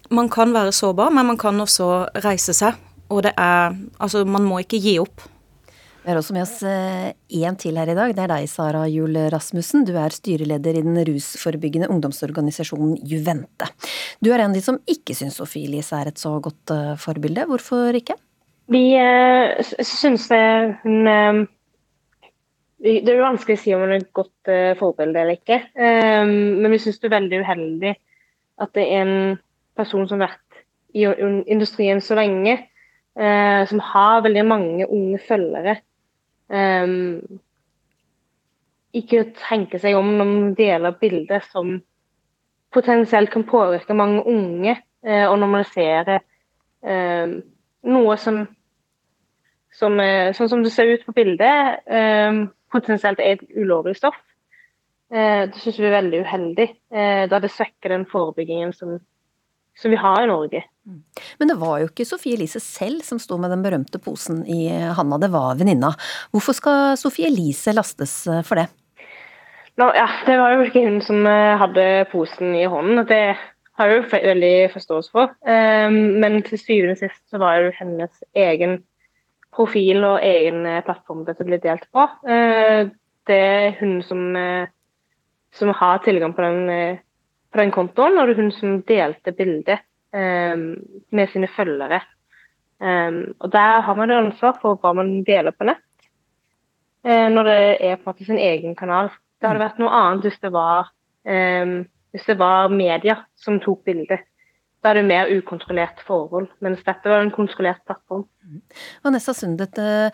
man 0.10 0.30
kan 0.34 0.56
være 0.56 0.74
sårbar, 0.74 1.14
men 1.14 1.30
man 1.30 1.38
kan 1.38 1.60
også 1.62 2.10
reise 2.26 2.56
seg. 2.58 2.80
Og 3.14 3.24
det 3.28 3.36
er 3.38 3.78
Altså, 4.00 4.26
man 4.26 4.48
må 4.48 4.64
ikke 4.66 4.82
gi 4.82 4.98
opp. 5.00 5.22
Vi 6.10 6.14
har 6.16 6.24
også 6.24 6.34
med 6.34 6.42
oss 6.42 6.64
én 6.66 7.58
til 7.62 7.76
her 7.78 7.90
i 7.92 7.94
dag. 7.94 8.16
Det 8.18 8.24
er 8.24 8.32
deg, 8.32 8.48
Sara 8.50 8.80
Juel 8.90 9.14
Rasmussen. 9.30 9.84
Du 9.86 9.92
er 9.94 10.10
styreleder 10.10 10.80
i 10.80 10.82
den 10.82 10.96
rusforebyggende 11.06 11.86
ungdomsorganisasjonen 11.94 12.96
Juvente. 13.06 13.68
Du 14.18 14.32
er 14.32 14.42
en 14.42 14.48
av 14.50 14.56
de 14.58 14.64
som 14.66 14.80
ikke 14.90 15.14
syns 15.14 15.38
Sofie 15.38 15.68
Elise 15.70 15.94
er 16.00 16.10
et 16.10 16.18
så 16.18 16.32
godt 16.42 16.74
forbilde. 16.98 17.44
Hvorfor 17.52 17.94
ikke? 17.94 18.16
Vi 18.74 18.82
uh, 18.98 19.54
syns 19.86 20.26
hun 20.82 21.12
uh, 21.14 21.44
Det 22.82 23.04
er 23.06 23.22
vanskelig 23.22 23.60
å 23.60 23.62
si 23.68 23.76
om 23.78 23.84
hun 23.86 23.94
er 23.94 24.02
et 24.02 24.10
godt 24.18 24.50
uh, 24.50 24.74
forbilde 24.82 25.14
eller 25.14 25.38
ikke. 25.38 25.60
Um, 25.78 26.34
men 26.64 26.74
vi 26.74 26.80
syns 26.88 26.98
det 27.04 27.12
er 27.12 27.20
veldig 27.20 27.44
uheldig 27.44 27.94
at 28.66 28.74
det 28.74 28.88
er 28.88 29.04
en 29.04 29.38
person 29.78 30.10
som 30.10 30.18
har 30.18 30.32
vært 30.34 30.66
i 30.98 31.06
industrien 31.54 32.02
så 32.02 32.18
lenge, 32.18 32.58
eh, 33.14 33.62
som 33.70 33.80
har 33.92 34.24
veldig 34.26 34.44
mange 34.50 34.88
unge 34.90 35.20
følgere, 35.22 35.78
eh, 36.50 36.96
ikke 39.00 39.26
tenke 39.38 39.80
seg 39.82 39.98
om 39.98 40.16
når 40.18 40.30
man 40.30 40.54
deler 40.58 40.98
bilder 41.00 41.44
som 41.52 41.78
potensielt 42.74 43.32
kan 43.34 43.46
påvirke 43.50 43.98
mange 43.98 44.24
unge, 44.28 44.78
eh, 45.06 45.26
og 45.26 45.40
normalisere 45.42 46.20
eh, 46.86 47.36
noe 47.90 48.18
som, 48.22 48.44
som 49.74 50.00
eh, 50.04 50.32
Sånn 50.38 50.52
som 50.52 50.64
det 50.66 50.74
ser 50.74 50.94
ut 50.94 51.06
på 51.06 51.16
bildet, 51.18 51.86
eh, 51.86 52.44
potensielt 52.72 53.22
er 53.22 53.38
et 53.38 53.46
ulovlig 53.58 53.96
stoff. 53.98 54.18
Eh, 55.10 55.48
det 55.50 55.58
syns 55.58 55.80
vi 55.80 55.88
er 55.90 55.98
veldig 55.98 56.24
uheldig, 56.26 56.68
eh, 56.94 57.24
da 57.30 57.40
det 57.42 57.50
svekker 57.54 57.96
den 57.96 58.06
forebyggingen 58.10 58.74
som, 58.78 59.00
som 59.78 59.94
vi 59.94 59.98
har 59.98 60.22
i 60.24 60.30
Norge. 60.30 60.64
Men 61.40 61.52
det 61.52 61.60
var 61.62 61.80
jo 61.82 61.90
ikke 61.90 62.08
Sofie 62.08 62.38
Elise 62.38 62.62
selv 62.64 63.04
som 63.06 63.20
sto 63.22 63.38
med 63.42 63.54
den 63.54 63.64
berømte 63.66 64.02
posen 64.02 64.42
i 64.50 64.68
handa, 64.70 65.20
det 65.22 65.32
var 65.34 65.58
venninna. 65.60 65.94
Hvorfor 66.34 66.58
skal 66.58 66.98
Sofie 67.00 67.30
Elise 67.30 67.74
lastes 67.76 68.22
eh, 68.28 68.44
for 68.48 68.62
det? 68.62 68.70
Nå, 69.80 69.86
ja, 69.96 70.10
det 70.28 70.36
var 70.36 70.58
jo 70.58 70.66
ikke 70.66 70.84
hun 70.84 71.00
som 71.04 71.24
eh, 71.30 71.56
hadde 71.60 71.86
posen 72.12 72.52
i 72.58 72.66
hånden. 72.68 73.00
og 73.00 73.08
Det 73.08 73.38
har 73.80 73.88
jeg 73.88 74.02
jo 74.02 74.08
veldig 74.12 74.56
forståelse 74.74 75.14
for. 75.16 75.36
Eh, 75.48 75.88
Men 75.90 76.42
til 76.44 76.60
syvende 76.60 76.98
og 76.98 77.04
sist 77.04 77.22
så 77.32 77.40
var 77.40 77.56
det 77.56 77.70
jo 77.70 77.78
hennes 77.78 78.24
egen 78.36 78.82
profil 79.56 80.04
og 80.04 80.26
egen 80.26 80.66
eh, 80.68 80.82
plattform 80.84 81.24
dette 81.28 81.48
ble 81.48 81.62
delt 81.64 81.88
på. 81.96 82.10
Det 83.30 83.38
er 83.38 83.78
hun 83.80 84.00
som, 84.02 84.24
som 85.54 85.70
har 85.78 86.00
tilgang 86.02 86.32
på 86.34 86.42
den, 86.42 86.98
på 87.54 87.60
den 87.62 87.72
kontoen, 87.76 88.18
og 88.18 88.26
det 88.26 88.34
er 88.34 88.42
hun 88.42 88.54
som 88.56 88.80
delte 88.90 89.34
bildet 89.38 89.84
med 90.14 91.30
sine 91.34 91.48
følgere. 91.56 92.02
Eh, 92.82 93.12
Og 93.40 93.52
der 93.52 93.82
har 93.82 93.96
man 93.96 94.10
jo 94.10 94.18
ansvar 94.24 94.58
for 94.62 94.80
hva 94.82 94.94
man 94.96 95.24
deler 95.24 95.52
på 95.52 95.68
nett 95.68 95.84
eh, 97.06 97.28
når 97.30 97.44
det 97.44 97.58
er 97.80 97.96
på 98.00 98.10
en 98.10 98.14
måte 98.14 98.26
sin 98.26 98.40
egen 98.40 98.76
kanal. 98.76 99.12
Det 99.40 99.48
hadde 99.50 99.62
vært 99.64 99.80
noe 99.80 99.92
annet 99.92 100.26
hvis 100.28 100.40
det 100.42 100.52
var, 100.52 100.90
eh, 101.26 101.84
hvis 102.12 102.26
det 102.28 102.38
var 102.40 102.70
media 102.74 103.20
som 103.36 103.60
tok 103.60 103.84
bildet. 103.86 104.26
Da 104.82 104.94
er 104.94 105.02
det 105.02 105.10
mer 105.10 105.28
ukontrollert 105.28 106.00
forhold, 106.08 106.48
mens 106.64 106.80
dette 106.88 107.04
var 107.12 107.20
en 107.20 107.34
kontrollert 107.36 107.82
plattform. 107.86 108.24
Vanessa 109.04 109.34
Sundet, 109.36 109.78
eh, 109.78 110.10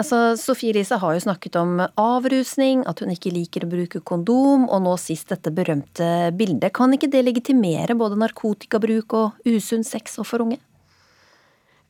altså 0.00 0.18
Sofie 0.38 0.72
Elise 0.72 0.98
har 1.00 1.14
jo 1.14 1.24
snakket 1.24 1.58
om 1.60 1.80
avrusning, 1.98 2.84
at 2.88 3.02
hun 3.02 3.12
ikke 3.12 3.32
liker 3.34 3.66
å 3.66 3.70
bruke 3.70 4.00
kondom, 4.06 4.68
og 4.70 4.84
nå 4.84 4.94
sist 5.00 5.32
dette 5.32 5.52
berømte 5.54 6.30
bildet. 6.38 6.72
Kan 6.76 6.94
ikke 6.94 7.10
det 7.12 7.24
legitimere 7.26 7.96
både 7.98 8.18
narkotikabruk 8.20 9.16
og 9.18 9.48
usunn 9.48 9.86
sex 9.86 10.18
overfor 10.20 10.46
unge? 10.46 10.60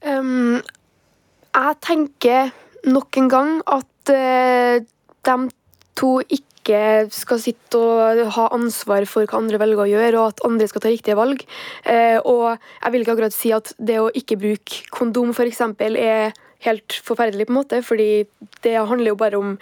Um, 0.06 0.60
jeg 1.54 1.78
tenker 1.84 2.52
nok 2.88 3.18
en 3.18 3.32
gang 3.32 3.54
at 3.66 4.12
uh, 4.14 4.78
de 5.28 5.38
to 5.98 6.12
ikke 6.28 6.46
skal 7.14 7.40
sitte 7.40 7.78
og 7.80 8.20
ha 8.34 8.44
ansvar 8.52 9.06
for 9.08 9.24
hva 9.24 9.40
andre 9.40 9.58
velger 9.60 9.86
å 9.86 9.88
gjøre, 9.88 10.18
og 10.20 10.34
at 10.34 10.44
andre 10.46 10.68
skal 10.70 10.84
ta 10.84 10.92
riktige 10.92 11.18
valg. 11.18 11.42
Uh, 11.86 12.18
og 12.22 12.44
jeg 12.56 12.94
vil 12.94 13.06
ikke 13.06 13.16
akkurat 13.16 13.36
si 13.36 13.54
at 13.56 13.72
det 13.78 13.98
å 14.02 14.12
ikke 14.12 14.38
bruke 14.40 14.84
kondom 14.94 15.32
f.eks. 15.34 15.64
er 15.88 16.36
helt 16.66 16.96
forferdelig, 17.06 17.46
på 17.46 17.52
en 17.52 17.58
måte, 17.60 17.78
fordi 17.86 18.26
det 18.64 18.74
handler 18.74 19.12
jo 19.12 19.18
bare 19.18 19.38
om 19.38 19.54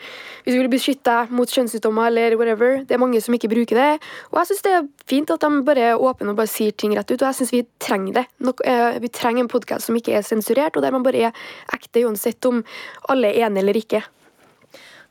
hvis 0.44 0.54
du 0.54 0.60
vil 0.62 0.70
beskytte 0.72 1.12
deg 1.12 1.34
mot 1.36 1.50
kjønnssykdommer 1.52 2.08
eller 2.08 2.36
whatever. 2.40 2.80
Det 2.88 2.96
er 2.96 3.02
mange 3.02 3.20
som 3.20 3.36
ikke 3.36 3.50
bruker 3.52 3.76
det. 3.76 3.90
Og 4.32 4.40
jeg 4.40 4.50
syns 4.50 4.64
det 4.64 4.74
er 4.78 4.88
fint 5.12 5.32
at 5.34 5.44
de 5.44 5.62
bare 5.66 5.90
er 5.92 6.00
åpne 6.08 6.32
og 6.32 6.40
bare 6.40 6.50
sier 6.50 6.72
ting 6.72 6.96
rett 6.96 7.10
ut, 7.12 7.20
og 7.20 7.28
jeg 7.28 7.40
syns 7.40 7.54
vi 7.54 7.62
trenger 7.82 8.20
det. 8.20 8.26
Eh, 8.64 8.98
vi 9.04 9.12
trenger 9.12 9.44
en 9.44 9.52
podkast 9.52 9.90
som 9.90 9.98
ikke 9.98 10.16
er 10.16 10.26
sensurert, 10.26 10.76
og 10.76 10.86
der 10.86 10.94
man 10.94 11.04
bare 11.06 11.28
er 11.28 11.48
ekte 11.76 12.06
uansett 12.08 12.48
om 12.48 12.64
alle 13.12 13.32
er 13.32 13.48
enige 13.48 13.66
eller 13.66 13.80
ikke. 13.82 14.04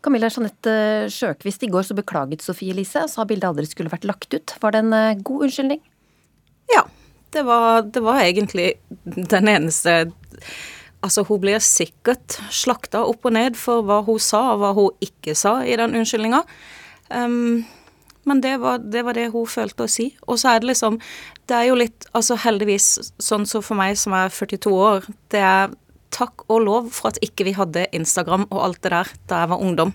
Camilla 0.05 0.29
Jeanette 0.29 1.09
Sjøkvist, 1.09 1.63
i 1.65 1.71
går 1.73 1.85
så 1.85 1.97
beklaget 1.97 2.43
Sofie 2.45 2.73
Elise 2.73 3.07
og 3.07 3.09
sa 3.09 3.25
bildet 3.25 3.49
aldri 3.49 3.65
skulle 3.69 3.93
vært 3.93 4.05
lagt 4.05 4.33
ut. 4.33 4.57
Var 4.61 4.73
det 4.73 4.85
en 4.85 4.97
eh, 4.97 5.21
god 5.21 5.47
unnskyldning? 5.47 5.81
Det 7.35 7.43
var, 7.43 7.81
det 7.81 7.99
var 7.99 8.21
egentlig 8.23 8.73
den 9.03 9.47
eneste 9.51 10.05
Altså, 11.05 11.25
hun 11.27 11.41
blir 11.43 11.61
sikkert 11.61 12.39
slakta 12.49 13.03
opp 13.05 13.27
og 13.27 13.35
ned 13.35 13.57
for 13.59 13.85
hva 13.85 14.01
hun 14.07 14.21
sa 14.21 14.41
og 14.55 14.61
hva 14.63 14.73
hun 14.77 15.05
ikke 15.05 15.35
sa 15.37 15.59
i 15.61 15.77
den 15.77 15.93
unnskyldninga. 15.99 16.41
Um, 17.13 17.65
men 18.25 18.41
det 18.41 18.55
var, 18.57 18.79
det 18.81 19.03
var 19.05 19.13
det 19.13 19.29
hun 19.35 19.45
følte 19.45 19.85
å 19.85 19.91
si. 19.91 20.09
Og 20.25 20.39
så 20.41 20.55
er 20.55 20.63
det 20.63 20.71
liksom 20.71 20.97
Det 21.45 21.53
er 21.53 21.67
jo 21.69 21.75
litt 21.77 22.07
Altså 22.17 22.37
heldigvis, 22.41 22.87
sånn 23.21 23.45
som 23.45 23.61
for 23.61 23.77
meg 23.77 23.99
som 24.01 24.15
er 24.17 24.33
42 24.33 24.71
år, 24.73 25.05
det 25.29 25.43
er 25.45 25.75
takk 26.15 26.45
og 26.47 26.63
lov 26.63 26.89
for 26.95 27.11
at 27.11 27.19
ikke 27.25 27.43
vi 27.43 27.53
hadde 27.57 27.89
Instagram 27.93 28.45
og 28.47 28.61
alt 28.63 28.81
det 28.85 28.91
der 28.93 29.09
da 29.27 29.41
jeg 29.41 29.51
var 29.51 29.63
ungdom. 29.65 29.91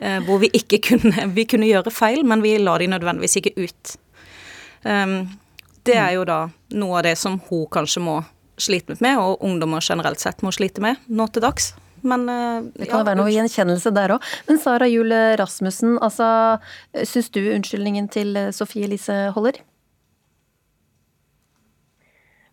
Eh, 0.00 0.18
hvor 0.24 0.40
vi 0.40 0.48
ikke 0.56 0.80
kunne 0.88 1.26
Vi 1.36 1.44
kunne 1.44 1.68
gjøre 1.68 1.92
feil, 1.92 2.24
men 2.24 2.42
vi 2.42 2.56
la 2.58 2.78
de 2.80 2.88
nødvendigvis 2.88 3.36
ikke 3.36 3.52
ut. 3.60 3.96
Um, 4.82 5.36
det 5.84 5.98
er 6.00 6.14
jo 6.16 6.24
da 6.24 6.46
noe 6.80 6.98
av 6.98 7.04
det 7.04 7.18
som 7.20 7.38
hun 7.50 7.66
kanskje 7.72 8.02
må 8.04 8.22
slite 8.62 8.94
litt 8.94 9.04
med, 9.04 9.18
og 9.20 9.44
ungdommer 9.46 9.84
generelt 9.84 10.22
sett 10.22 10.44
må 10.46 10.52
slite 10.54 10.82
med 10.84 11.00
nå 11.08 11.26
til 11.32 11.44
dags. 11.44 11.72
Men 12.06 12.28
eh, 12.32 12.62
Det 12.78 12.88
kan 12.90 13.04
være 13.04 13.18
noe 13.20 13.32
gjenkjennelse 13.32 13.92
der 13.96 14.16
òg. 14.16 14.30
Men 14.48 14.62
Sara 14.62 14.88
Juel 14.88 15.12
Rasmussen, 15.40 15.98
altså, 16.00 16.58
syns 16.96 17.28
du 17.34 17.42
unnskyldningen 17.42 18.08
til 18.12 18.38
Sofie 18.56 18.88
Elise 18.88 19.26
holder? 19.36 19.60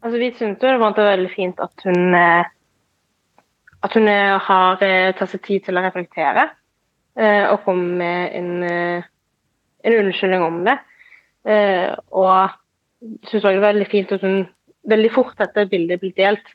Altså, 0.04 0.20
vi 0.20 0.34
syns 0.38 0.60
det 0.62 0.78
var 0.80 0.96
veldig 0.96 1.32
fint 1.34 1.60
at 1.64 1.88
hun 1.88 2.16
eh, 2.16 2.46
at 3.84 3.94
hun 3.94 4.08
eh, 4.08 4.38
har 4.42 4.84
eh, 4.84 5.14
tatt 5.18 5.34
seg 5.34 5.44
tid 5.46 5.66
til 5.68 5.78
å 5.78 5.84
reflektere 5.86 6.48
eh, 7.18 7.46
og 7.52 7.64
komme 7.66 7.98
med 8.02 8.38
en, 8.38 8.52
eh, 8.66 9.10
en 9.86 9.98
unnskyldning 10.02 10.46
om 10.46 10.62
det. 10.68 10.78
Eh, 11.48 11.94
og 12.12 12.56
syns 13.30 13.46
òg 13.46 13.58
det 13.58 13.62
var 13.62 13.74
veldig 13.74 13.90
fint 13.92 14.14
at 14.16 14.26
hun 14.26 14.40
veldig 14.88 15.12
fort 15.14 15.40
etter 15.44 15.70
bildet 15.70 16.02
ble 16.02 16.14
delt, 16.18 16.50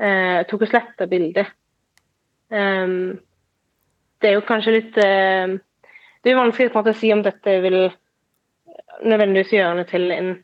eh, 0.00 0.42
tok 0.50 0.66
og 0.66 0.70
sletta 0.70 1.06
bildet. 1.10 1.50
Ehm, 2.50 3.18
det 4.20 4.30
er 4.30 4.36
jo 4.36 4.46
kanskje 4.46 4.74
litt 4.74 4.96
eh, 4.98 5.58
Det 6.20 6.28
er 6.28 6.34
jo 6.34 6.40
vanskelig 6.42 6.74
å 6.76 6.92
si 6.92 7.12
om 7.14 7.22
dette 7.24 7.52
vil 7.62 7.78
nødvendigvis 9.06 9.54
gjøre 9.54 9.70
henne 9.70 9.84
til 9.88 10.10
en, 10.12 10.34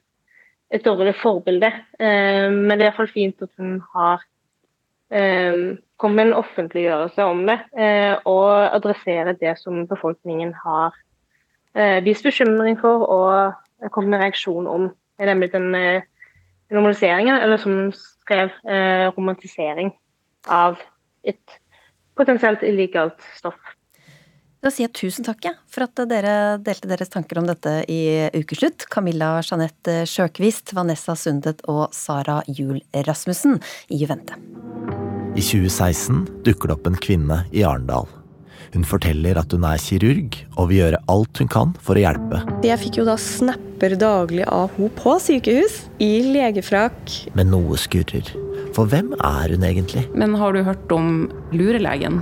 et 0.73 0.85
dårlig 0.87 1.13
forbilde, 1.21 1.69
eh, 2.01 2.47
men 2.49 2.73
det 2.79 2.87
er 2.87 2.89
iallfall 2.89 3.13
fint 3.13 3.43
at 3.45 3.53
hun 3.61 3.83
har 3.93 4.25
kommet 5.07 6.17
med 6.17 6.27
en 6.27 6.39
offentliggjørelse 6.41 7.25
om 7.25 7.45
det, 7.47 7.59
eh, 7.79 8.17
og 8.25 8.75
adressere 8.75 9.37
det 9.39 9.55
som 9.61 9.87
befolkningen 9.87 10.53
har 10.65 10.97
eh, 11.77 12.03
vist 12.05 12.27
bekymring 12.27 12.79
for 12.81 13.05
og 13.07 13.91
kommet 13.93 14.11
med 14.11 14.25
reaksjon 14.25 14.67
om, 14.67 14.91
nemlig 15.19 15.53
den 15.53 15.71
normaliseringen, 16.73 17.37
eller 17.37 17.61
som 17.63 17.73
hun 17.73 17.93
skrev, 17.95 18.51
eh, 18.69 19.07
romantisering 19.17 19.93
av 20.47 20.79
et 21.25 21.59
potensielt 22.17 22.63
illegalt 22.63 23.21
stoff. 23.37 23.59
Da 24.65 24.73
sier 24.73 24.89
jeg 24.89 24.97
tusen 24.99 25.27
takk 25.27 25.45
ja, 25.47 25.53
for 25.71 25.85
at 25.85 26.01
dere 26.11 26.59
delte 26.59 26.89
deres 26.91 27.13
tanker 27.13 27.39
om 27.39 27.47
dette 27.47 27.85
i 27.93 28.27
Ukeslutt. 28.35 28.89
Camilla 28.91 29.37
Jeanette 29.45 30.01
Sjøkvist, 30.11 30.73
Vanessa 30.75 31.15
Sundet 31.15 31.61
og 31.71 31.95
Sara 31.95 32.41
Juel 32.49 32.81
Rasmussen 33.07 33.61
i 33.93 34.01
Juvente. 34.01 34.35
I 35.37 35.45
2016 35.45 36.25
dukker 36.43 36.73
det 36.73 36.79
opp 36.79 36.89
en 36.89 36.99
kvinne 36.99 37.45
i 37.53 37.63
Arendal. 37.69 38.09
Hun 38.77 38.85
forteller 38.85 39.39
at 39.41 39.55
hun 39.57 39.65
er 39.65 39.81
kirurg 39.81 40.35
og 40.59 40.67
vil 40.69 40.83
gjøre 40.83 40.99
alt 41.09 41.39
hun 41.41 41.49
kan 41.49 41.71
for 41.81 41.97
å 41.97 42.03
hjelpe. 42.03 42.43
Jeg 42.67 42.77
fikk 42.83 42.99
jo 43.01 43.07
da 43.09 43.15
snapper 43.17 43.95
daglig 43.97 44.45
av 44.53 44.75
henne 44.75 44.93
på 44.99 45.15
sykehus, 45.25 45.79
i 45.97 46.21
legefrakk. 46.35 47.15
Men 47.39 47.55
noe 47.55 47.79
skurrer. 47.81 48.29
For 48.77 48.85
hvem 48.93 49.15
er 49.17 49.55
hun 49.55 49.65
egentlig? 49.65 50.05
Men 50.13 50.37
har 50.37 50.53
du 50.53 50.61
hørt 50.67 50.93
om 50.93 51.31
lurelegen? 51.57 52.21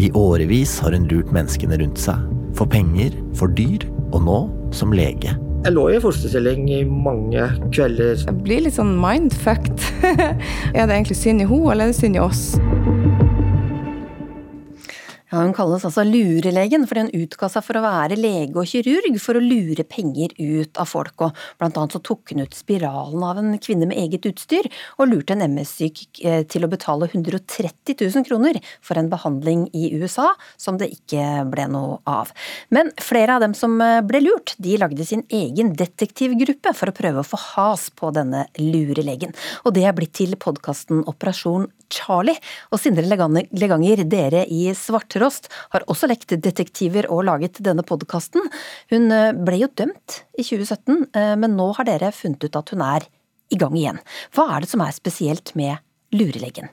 I 0.00 0.08
årevis 0.16 0.78
har 0.80 0.96
hun 0.96 1.04
lurt 1.12 1.28
menneskene 1.36 1.76
rundt 1.82 2.00
seg. 2.00 2.24
For 2.56 2.64
penger, 2.72 3.12
for 3.36 3.52
dyr, 3.52 3.84
og 4.16 4.24
nå 4.24 4.38
som 4.72 4.96
lege. 4.96 5.36
Jeg 5.66 5.74
lå 5.74 5.84
i 5.92 6.00
fosterstilling 6.00 6.68
i 6.72 6.80
mange 6.88 7.44
kvelder. 7.74 8.16
Jeg 8.22 8.40
blir 8.40 8.64
litt 8.64 8.78
sånn 8.78 8.96
mindfucked. 9.02 9.84
er 10.06 10.86
det 10.86 10.88
egentlig 10.94 11.20
synd 11.20 11.44
i 11.44 11.50
henne, 11.50 11.74
eller 11.74 11.90
er 11.90 11.92
det 11.92 12.00
synd 12.00 12.16
i 12.16 12.24
oss? 12.24 12.46
Ja, 15.36 15.42
Hun 15.44 15.52
kalles 15.52 15.84
altså 15.84 16.00
lurelegen 16.06 16.86
fordi 16.88 17.02
hun 17.04 17.24
utga 17.26 17.48
seg 17.52 17.64
for 17.66 17.76
å 17.76 17.82
være 17.84 18.16
lege 18.16 18.56
og 18.56 18.68
kirurg 18.70 19.18
for 19.20 19.36
å 19.36 19.42
lure 19.42 19.84
penger 19.84 20.32
ut 20.38 20.78
av 20.80 20.88
folk. 20.88 21.26
og 21.26 21.36
Blant 21.60 21.76
annet 21.76 21.92
så 21.92 22.00
tok 22.00 22.32
hun 22.32 22.40
ut 22.46 22.56
spiralen 22.56 23.24
av 23.26 23.40
en 23.42 23.58
kvinne 23.60 23.88
med 23.90 24.00
eget 24.00 24.24
utstyr, 24.30 24.68
og 24.96 25.10
lurte 25.10 25.36
en 25.36 25.44
MS-syk 25.44 26.22
eh, 26.24 26.40
til 26.48 26.64
å 26.64 26.70
betale 26.72 27.10
130 27.10 27.98
000 28.00 28.24
kroner 28.24 28.60
for 28.80 28.96
en 28.96 29.10
behandling 29.12 29.66
i 29.76 29.90
USA 29.98 30.30
som 30.56 30.80
det 30.80 30.88
ikke 30.94 31.44
ble 31.52 31.68
noe 31.74 32.00
av. 32.08 32.32
Men 32.72 32.94
flere 32.96 33.36
av 33.36 33.44
dem 33.44 33.52
som 33.58 33.76
eh, 33.84 34.00
ble 34.06 34.24
lurt, 34.24 34.56
de 34.56 34.78
lagde 34.80 35.04
sin 35.04 35.26
egen 35.28 35.74
detektivgruppe 35.76 36.72
for 36.72 36.88
å 36.88 36.96
prøve 36.96 37.20
å 37.20 37.28
få 37.28 37.42
has 37.50 37.90
på 37.92 38.14
denne 38.16 38.46
lurelegen. 38.56 39.36
Og 39.68 39.76
det 39.76 39.84
er 39.84 39.96
blitt 40.00 40.16
til 40.16 40.32
podkasten 40.40 41.04
Operasjon 41.04 41.68
Charlie. 41.92 42.38
Og 42.72 42.80
Sindre 42.80 43.06
Leganger, 43.06 44.02
dere 44.08 44.44
i 44.50 44.68
Svarttrost 45.26 45.50
har 45.72 45.84
også 45.90 46.08
lekt 46.08 46.34
detektiver 46.42 47.08
og 47.10 47.24
laget 47.26 47.58
denne 47.64 47.82
podkasten. 47.86 48.46
Hun 48.92 49.10
eh, 49.10 49.34
ble 49.34 49.58
jo 49.58 49.68
dømt 49.74 50.22
i 50.38 50.44
2017, 50.44 51.06
eh, 51.14 51.34
men 51.36 51.56
nå 51.58 51.72
har 51.76 51.86
dere 51.88 52.12
funnet 52.14 52.46
ut 52.46 52.56
at 52.56 52.70
hun 52.70 52.82
er 52.84 53.06
i 53.50 53.58
gang 53.58 53.74
igjen. 53.76 53.98
Hva 54.34 54.48
er 54.54 54.62
det 54.62 54.70
som 54.70 54.82
er 54.84 54.94
spesielt 54.94 55.54
med 55.58 55.78
lurelegen? 56.14 56.70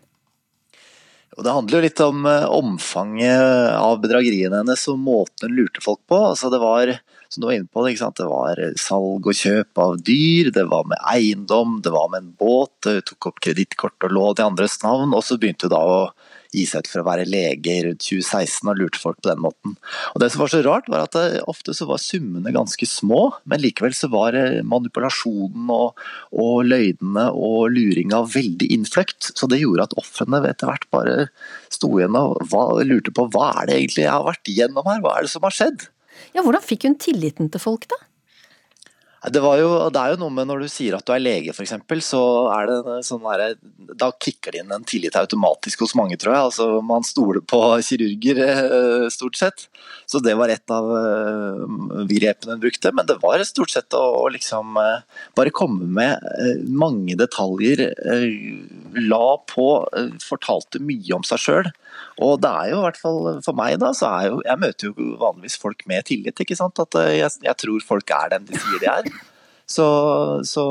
Det 1.34 1.50
handler 1.50 1.80
jo 1.80 1.86
litt 1.88 2.02
om 2.06 2.28
eh, 2.30 2.46
omfanget 2.46 3.74
av 3.80 3.98
bedrageriene 4.04 4.62
hennes 4.62 4.86
og 4.92 5.02
måten 5.02 5.50
hun 5.50 5.58
lurte 5.58 5.82
folk 5.82 6.04
på. 6.06 6.20
Altså 6.30 6.54
det 6.54 6.62
var 6.62 6.94
som 7.34 7.42
du 7.42 7.48
var 7.50 7.56
inne 7.58 7.72
på, 7.74 7.88
det 7.90 8.28
var 8.30 8.60
salg 8.78 9.26
og 9.26 9.34
kjøp 9.34 9.80
av 9.82 9.96
dyr, 10.06 10.52
det 10.54 10.68
var 10.70 10.86
med 10.86 11.02
eiendom, 11.10 11.80
det 11.82 11.90
var 11.90 12.12
med 12.14 12.22
en 12.22 12.36
båt, 12.38 12.86
hun 12.86 13.02
tok 13.10 13.32
opp 13.32 13.42
kredittkort 13.42 14.06
og 14.06 14.14
lån 14.14 14.44
i 14.44 14.46
andres 14.46 14.78
navn, 14.84 15.16
og 15.18 15.26
så 15.26 15.40
begynte 15.42 15.66
hun 15.66 15.74
da 15.74 15.82
å 15.82 15.98
gi 16.54 16.66
seg 16.70 16.84
ut 16.84 16.92
for 16.92 17.02
å 17.02 17.08
være 17.08 17.28
lege 17.30 17.76
rundt 17.88 18.04
2016 18.06 18.70
og 18.70 18.80
lurte 18.80 19.02
folk 19.02 19.20
på 19.22 19.32
den 19.32 19.42
måten. 19.44 19.76
Og 20.14 20.22
Det 20.24 20.30
som 20.34 20.44
var 20.44 20.54
så 20.54 20.62
rart, 20.66 20.90
var 20.92 21.06
at 21.08 21.18
det, 21.18 21.42
ofte 21.50 21.76
så 21.76 21.88
var 21.90 22.02
summene 22.02 22.54
ganske 22.56 22.88
små, 22.90 23.22
men 23.50 23.64
likevel 23.64 23.96
så 23.98 24.10
var 24.14 24.38
manipulasjonen 24.68 25.72
og, 25.74 26.00
og 26.32 26.56
løgnene 26.70 27.28
og 27.34 27.74
luringa 27.74 28.24
veldig 28.30 28.70
innfløkt. 28.78 29.34
Så 29.34 29.50
det 29.52 29.62
gjorde 29.64 29.90
at 29.90 29.98
ofrene 30.00 30.44
etter 30.48 30.70
hvert 30.70 30.88
bare 30.94 31.18
sto 31.74 31.92
igjen 31.98 32.18
og 32.20 32.84
lurte 32.88 33.14
på 33.16 33.28
hva 33.34 33.52
er 33.62 33.70
det 33.70 33.80
egentlig 33.80 34.06
jeg 34.06 34.14
har 34.14 34.28
vært 34.28 34.54
igjennom 34.54 34.90
her, 34.90 35.04
hva 35.04 35.18
er 35.18 35.28
det 35.28 35.34
som 35.34 35.46
har 35.46 35.56
skjedd? 35.56 35.90
Ja, 36.34 36.44
Hvordan 36.46 36.64
fikk 36.64 36.86
hun 36.88 36.98
tilliten 37.02 37.50
til 37.52 37.62
folk, 37.62 37.88
da? 37.90 37.98
Det, 39.32 39.40
jo, 39.40 39.70
det, 39.88 40.00
er 40.02 40.14
jo 40.14 40.20
noe 40.20 40.34
med 40.36 40.50
når 40.50 40.66
du 40.66 40.72
sier 40.72 40.98
at 40.98 41.06
du 41.08 41.14
er 41.16 41.22
lege 41.22 41.54
f.eks., 41.54 41.72
så 42.04 42.24
er 42.52 42.68
det 42.68 42.96
sånn 43.08 43.24
der, 43.24 43.54
da 43.96 44.10
kicker 44.20 44.52
det 44.52 44.64
inn 44.64 44.74
en 44.76 44.84
tillit 44.88 45.16
automatisk 45.16 45.86
hos 45.86 45.94
mange, 45.96 46.18
tror 46.20 46.34
jeg. 46.36 46.48
Altså, 46.50 46.68
man 46.84 47.08
stoler 47.08 47.40
på 47.40 47.62
kirurger 47.88 48.42
eh, 48.44 49.06
stort 49.14 49.40
sett. 49.40 49.68
Så 50.12 50.20
det 50.20 50.36
var 50.36 50.52
et 50.52 50.74
av 50.74 50.90
uh, 50.92 51.64
grepene 52.10 52.58
hun 52.58 52.64
brukte. 52.66 52.92
Men 52.92 53.08
det 53.08 53.16
var 53.22 53.46
stort 53.48 53.72
sett 53.72 53.96
å, 53.96 54.04
å 54.26 54.28
liksom 54.34 54.76
uh, 54.76 55.06
bare 55.40 55.54
komme 55.56 55.88
med 55.88 56.20
mange 56.68 57.16
detaljer. 57.20 57.86
la 58.94 59.26
på, 59.50 59.68
fortalte 60.24 60.84
mye 60.84 61.16
om 61.16 61.24
seg 61.28 61.42
sjøl. 61.46 61.72
Og 62.22 62.38
det 62.44 62.50
er 62.50 62.72
jo 62.72 62.80
i 62.80 62.84
hvert 62.86 63.00
fall 63.00 63.20
for 63.46 63.58
meg, 63.58 63.78
da, 63.82 63.90
så 63.98 64.10
er 64.12 64.28
jo 64.30 64.42
Jeg 64.46 64.62
møter 64.62 64.90
jo 64.90 65.08
vanligvis 65.22 65.58
folk 65.62 65.84
med 65.90 66.06
tillit, 66.10 66.40
ikke 66.40 66.58
sant. 66.58 66.80
At 66.84 66.98
eh, 67.00 67.20
jeg, 67.22 67.38
jeg 67.48 67.60
tror 67.64 67.86
folk 67.88 68.14
er 68.14 68.36
den 68.36 68.48
de 68.50 68.60
sier 68.60 68.84
de 68.84 68.90
er. 68.92 69.10
Så, 69.74 69.86
så 70.46 70.64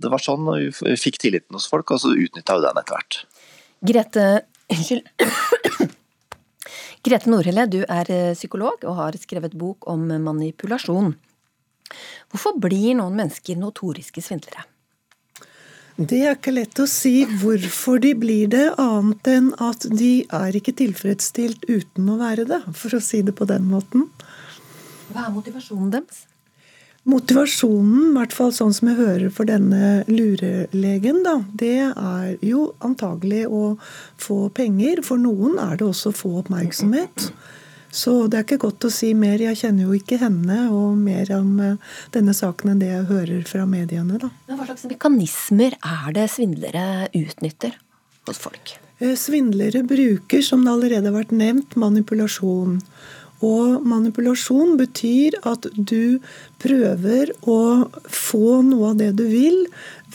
det 0.00 0.10
var 0.10 0.22
sånn 0.22 0.48
vi 0.50 0.96
fikk 0.98 1.20
tilliten 1.22 1.54
hos 1.54 1.68
folk, 1.70 1.92
og 1.94 2.02
så 2.02 2.14
utnytta 2.14 2.56
hun 2.56 2.64
den 2.64 2.80
etter 2.80 2.96
hvert. 2.96 3.20
Grete 3.92 4.24
Unnskyld. 4.68 5.06
Grete 7.06 7.30
Nordhelle, 7.30 7.68
du 7.70 7.78
er 7.84 8.10
eh, 8.12 8.34
psykolog 8.34 8.82
og 8.84 8.98
har 8.98 9.16
skrevet 9.20 9.54
bok 9.56 9.86
om 9.88 10.02
manipulasjon. 10.24 11.14
Hvorfor 12.28 12.58
blir 12.60 12.98
noen 12.98 13.16
mennesker 13.16 13.56
notoriske 13.56 14.20
svindlere? 14.24 14.66
Det 15.98 16.18
er 16.22 16.36
ikke 16.36 16.52
lett 16.54 16.78
å 16.78 16.86
si 16.86 17.24
hvorfor 17.40 17.98
de 18.02 18.12
blir 18.14 18.50
det, 18.52 18.68
annet 18.78 19.30
enn 19.32 19.48
at 19.62 19.86
de 19.90 20.12
er 20.30 20.58
ikke 20.58 20.76
tilfredsstilt 20.78 21.64
uten 21.66 22.12
å 22.12 22.18
være 22.20 22.44
det, 22.46 22.60
for 22.78 22.94
å 22.94 23.00
si 23.02 23.22
det 23.26 23.34
på 23.38 23.48
den 23.50 23.66
måten. 23.66 24.04
Hva 25.10 25.24
er 25.26 25.34
motivasjonen 25.34 25.90
deres? 25.96 26.26
Motivasjonen, 27.08 28.10
i 28.10 28.16
hvert 28.18 28.34
fall 28.36 28.50
sånn 28.52 28.74
som 28.76 28.90
jeg 28.90 28.98
hører 28.98 29.30
for 29.32 29.48
denne 29.48 30.02
lurelegen, 30.10 31.22
da, 31.24 31.38
det 31.56 31.78
er 31.88 32.34
jo 32.44 32.72
antagelig 32.84 33.46
å 33.48 33.78
få 34.20 34.50
penger. 34.52 35.00
For 35.06 35.20
noen 35.20 35.56
er 35.62 35.78
det 35.80 35.86
også 35.88 36.12
å 36.12 36.18
få 36.18 36.34
oppmerksomhet. 36.42 37.30
Så 37.88 38.26
det 38.28 38.36
er 38.36 38.44
ikke 38.44 38.60
godt 38.66 38.84
å 38.84 38.90
si 38.92 39.14
mer. 39.16 39.40
Jeg 39.40 39.56
kjenner 39.62 39.88
jo 39.88 39.96
ikke 39.96 40.18
henne 40.20 40.58
og 40.68 40.98
mer 41.00 41.30
om 41.38 41.54
eh, 41.64 41.94
denne 42.12 42.34
saken 42.36 42.74
enn 42.74 42.82
det 42.82 42.90
jeg 42.90 43.06
hører 43.08 43.46
fra 43.48 43.64
mediene. 43.68 44.20
Da. 44.20 44.28
Men 44.50 44.60
hva 44.60 44.68
slags 44.68 44.84
mekanismer 44.90 45.78
er 45.78 46.10
det 46.16 46.28
svindlere 46.34 46.84
utnytter 47.16 47.78
hos 48.28 48.42
folk? 48.42 48.74
Eh, 49.00 49.14
svindlere 49.16 49.84
bruker, 49.86 50.44
som 50.44 50.66
det 50.66 50.74
allerede 50.74 51.08
har 51.08 51.16
vært 51.16 51.32
nevnt, 51.32 51.78
manipulasjon. 51.80 52.82
Og 53.44 53.84
manipulasjon 53.86 54.76
betyr 54.80 55.36
at 55.46 55.68
du 55.76 56.18
prøver 56.58 57.30
å 57.46 57.86
få 58.10 58.60
noe 58.66 58.92
av 58.92 58.98
det 58.98 59.12
du 59.18 59.24
vil 59.30 59.66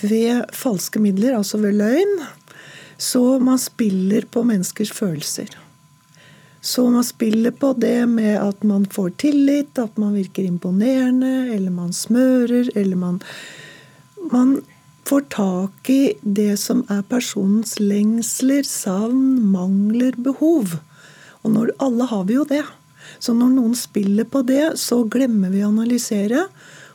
ved 0.02 0.50
falske 0.56 1.00
midler, 1.00 1.38
altså 1.38 1.62
ved 1.64 1.78
løgn. 1.80 2.18
Så 3.00 3.40
man 3.40 3.60
spiller 3.62 4.28
på 4.32 4.44
menneskers 4.48 4.92
følelser. 4.96 5.56
Så 6.64 6.90
man 6.90 7.04
spiller 7.04 7.52
på 7.52 7.74
det 7.76 8.06
med 8.08 8.38
at 8.40 8.64
man 8.64 8.86
får 8.92 9.10
tillit, 9.24 9.80
at 9.80 9.98
man 10.00 10.14
virker 10.16 10.46
imponerende, 10.48 11.50
eller 11.56 11.72
man 11.72 11.92
smører, 11.94 12.72
eller 12.76 12.96
man 12.96 13.22
Man 14.32 14.62
får 15.04 15.22
tak 15.30 15.90
i 15.90 16.14
det 16.22 16.56
som 16.58 16.86
er 16.90 17.02
personens 17.04 17.76
lengsler, 17.80 18.64
savn, 18.64 19.42
mangler, 19.52 20.16
behov. 20.16 20.78
Og 21.44 21.52
når, 21.52 21.74
alle 21.84 22.08
har 22.08 22.24
vi 22.30 22.38
jo 22.38 22.46
det. 22.48 22.64
Så 23.24 23.32
når 23.38 23.54
noen 23.56 23.76
spiller 23.80 24.28
på 24.28 24.42
det, 24.44 24.74
så 24.82 25.00
glemmer 25.08 25.54
vi 25.54 25.64
å 25.64 25.72
analysere. 25.72 26.44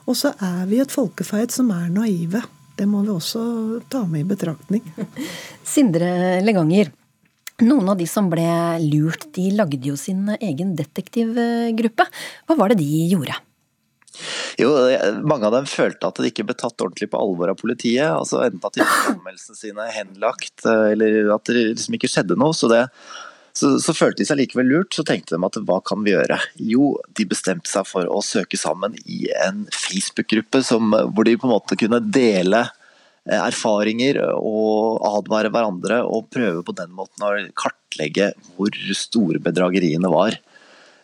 Og 0.09 0.17
så 0.17 0.35
er 0.45 0.67
vi 0.69 0.83
et 0.83 0.93
folkeferd 0.93 1.53
som 1.55 1.71
er 1.73 1.89
naive. 1.93 2.43
Det 2.77 2.85
må 2.89 3.01
vi 3.07 3.15
også 3.15 3.43
ta 3.91 4.05
med 4.05 4.27
i 4.27 4.29
betraktning. 4.29 4.85
Sindre 5.75 6.39
Leganger, 6.45 6.93
noen 7.65 7.89
av 7.91 7.99
de 7.99 8.07
som 8.07 8.29
ble 8.31 8.47
lurt, 8.85 9.31
de 9.35 9.49
lagde 9.57 9.81
jo 9.89 9.97
sin 9.99 10.29
egen 10.37 10.77
detektivgruppe. 10.79 12.07
Hva 12.47 12.57
var 12.61 12.75
det 12.75 12.83
de 12.83 13.07
gjorde? 13.09 13.41
Jo, 14.59 14.73
Mange 15.23 15.49
av 15.49 15.55
dem 15.55 15.67
følte 15.71 16.11
at 16.11 16.21
de 16.21 16.29
ikke 16.29 16.45
ble 16.47 16.57
tatt 16.59 16.85
ordentlig 16.85 17.09
på 17.13 17.21
alvor 17.23 17.53
av 17.53 17.59
politiet. 17.61 18.11
altså 18.11 18.43
Enten 18.45 18.69
at 18.69 18.77
de 18.77 18.85
fikk 18.85 19.11
anmeldelsene 19.15 19.59
sine 19.59 19.89
henlagt, 19.95 20.67
eller 20.67 21.33
at 21.35 21.49
det 21.49 21.71
liksom 21.73 21.97
ikke 21.99 22.11
skjedde 22.11 22.39
noe. 22.39 22.57
Så, 22.57 22.71
det, 22.71 22.85
så, 23.59 23.75
så, 23.83 23.95
følte 23.97 24.23
de 24.23 24.29
seg 24.29 24.39
likevel 24.39 24.69
lurt. 24.71 24.95
Så 24.95 25.05
tenkte 25.07 25.35
de 25.35 25.47
at 25.47 25.61
hva 25.67 25.81
kan 25.83 26.05
vi 26.07 26.15
gjøre? 26.15 26.39
Jo, 26.63 26.93
de 27.19 27.27
bestemte 27.29 27.71
seg 27.71 27.87
for 27.91 28.07
å 28.07 28.23
søke 28.25 28.61
sammen 28.61 28.95
i 29.05 29.25
en 29.45 29.65
Facebook-gruppe 29.75 30.63
hvor 30.71 31.27
de 31.27 31.35
på 31.39 31.49
en 31.49 31.57
måte 31.57 31.79
kunne 31.81 32.03
dele 32.05 32.69
Eh, 33.29 33.37
erfaringer 33.37 34.23
og 34.41 35.03
advare 35.05 35.51
hverandre 35.53 36.01
og 36.09 36.31
prøve 36.33 36.63
på 36.65 36.73
den 36.79 36.95
måten 36.97 37.27
å 37.27 37.33
kartlegge 37.61 38.31
hvor 38.57 38.73
store 38.97 39.43
bedrageriene 39.45 40.09
var. 40.09 40.39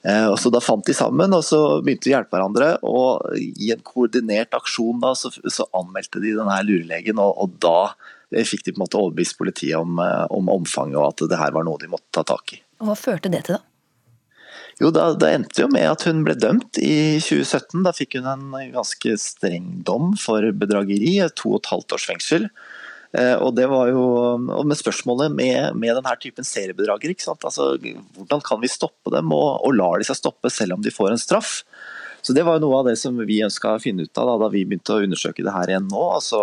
Eh, 0.04 0.26
og 0.30 0.38
så 0.40 0.52
Da 0.52 0.62
fant 0.64 0.86
de 0.86 0.96
sammen 0.96 1.32
og 1.36 1.44
så 1.44 1.82
begynte 1.84 2.08
de 2.08 2.14
å 2.14 2.16
hjelpe 2.16 2.38
hverandre. 2.38 2.70
og 2.82 3.36
I 3.36 3.72
en 3.72 3.84
koordinert 3.84 4.56
aksjon 4.56 5.00
da, 5.04 5.12
så, 5.12 5.28
så 5.28 5.68
anmeldte 5.76 6.22
de 6.22 6.32
denne 6.38 6.56
lurelegen, 6.64 7.20
og, 7.20 7.36
og, 7.36 7.58
da 7.60 7.92
eh, 8.32 8.46
fikk 8.46 8.64
de 8.64 8.74
på 8.74 8.80
en 8.80 8.86
måte 8.86 9.00
overbevist 9.00 9.38
politiet 9.40 9.76
om, 9.80 10.00
om 10.00 10.50
omfanget 10.54 11.00
og 11.00 11.10
at 11.12 11.28
det 11.30 11.40
her 11.40 11.54
var 11.56 11.66
noe 11.66 11.80
de 11.82 11.90
måtte 11.92 12.12
ta 12.14 12.24
tak 12.26 12.56
i. 12.56 12.60
Og 12.80 12.90
Hva 12.90 12.98
førte 12.98 13.32
det 13.32 13.44
til, 13.46 13.58
da? 13.58 13.64
Jo, 14.82 14.90
da, 14.90 15.12
da, 15.14 15.28
endte 15.30 15.62
jo 15.62 15.68
med 15.70 15.86
at 15.86 16.02
hun 16.08 16.24
ble 16.26 16.34
dømt 16.34 16.80
i 16.82 17.20
2017. 17.22 17.84
Da 17.86 17.92
fikk 17.94 18.16
hun 18.18 18.26
en 18.26 18.72
ganske 18.74 19.14
streng 19.22 19.68
dom 19.86 20.16
for 20.18 20.46
bedrageri, 20.58 21.20
to 21.38 21.52
og 21.54 21.60
et 21.60 21.70
halvt 21.70 21.94
års 21.94 22.06
fengsel. 22.08 22.48
Eh, 23.14 23.36
og 23.38 23.54
det 23.54 23.68
var 23.70 23.92
jo 23.92 24.02
og 24.34 24.64
med 24.66 24.78
spørsmålet 24.78 25.30
med, 25.30 25.76
med 25.78 25.94
denne 25.94 26.14
typen 26.18 26.46
seriebedragere. 26.46 27.14
Altså, 27.36 27.74
hvordan 28.18 28.42
kan 28.46 28.62
vi 28.62 28.72
stoppe 28.72 29.14
dem, 29.14 29.30
og, 29.34 29.62
og 29.62 29.76
lar 29.78 30.02
de 30.02 30.08
seg 30.08 30.18
stoppe 30.18 30.50
selv 30.50 30.78
om 30.78 30.82
de 30.82 30.94
får 30.94 31.12
en 31.12 31.22
straff? 31.22 31.60
Så 32.24 32.32
Det 32.32 32.42
var 32.42 32.56
jo 32.56 32.64
noe 32.64 32.80
av 32.80 32.88
det 32.88 32.96
som 32.98 33.18
vi 33.28 33.42
ønska 33.44 33.76
å 33.76 33.82
finne 33.82 34.08
ut 34.08 34.18
av 34.18 34.26
da, 34.32 34.36
da, 34.46 34.50
vi 34.50 34.64
begynte 34.66 34.96
å 34.96 35.04
undersøke 35.04 35.44
det 35.44 35.54
her 35.54 35.70
igjen 35.70 35.90
nå. 35.92 36.02
altså 36.16 36.40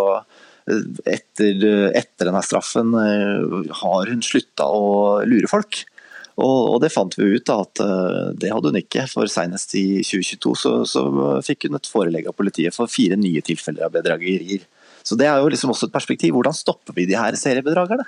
etter, 0.70 1.64
etter 1.98 2.28
denne 2.28 2.44
straffen 2.46 2.94
eh, 2.98 3.72
har 3.82 4.12
hun 4.12 4.22
slutta 4.26 4.68
å 4.68 5.22
lure 5.28 5.50
folk. 5.52 5.84
Og, 6.42 6.80
det 6.82 6.92
fant 6.94 7.14
vi 7.18 7.28
ut 7.36 7.46
da, 7.48 7.60
at 7.66 7.82
eh, 7.84 8.30
det 8.40 8.54
hadde 8.54 8.72
hun 8.72 8.80
ikke. 8.82 9.08
For 9.12 9.30
senest 9.32 9.76
i 9.80 10.02
2022 10.06 10.56
så, 10.58 10.74
så 10.90 11.06
fikk 11.46 11.68
hun 11.68 11.78
et 11.80 11.90
forelegg 11.90 12.30
av 12.32 12.38
politiet 12.38 12.76
for 12.76 12.92
fire 12.92 13.20
nye 13.20 13.44
tilfeller 13.46 13.88
av 13.88 13.96
bedragerier. 13.96 14.66
Så 15.02 15.18
det 15.18 15.28
er 15.28 15.42
jo 15.42 15.52
liksom 15.52 15.74
også 15.74 15.90
et 15.90 15.96
perspektiv. 15.96 16.36
Hvordan 16.38 16.56
stopper 16.56 16.96
vi 16.98 17.08
de 17.10 17.18
her 17.18 17.38
seriebedragerne? 17.40 18.06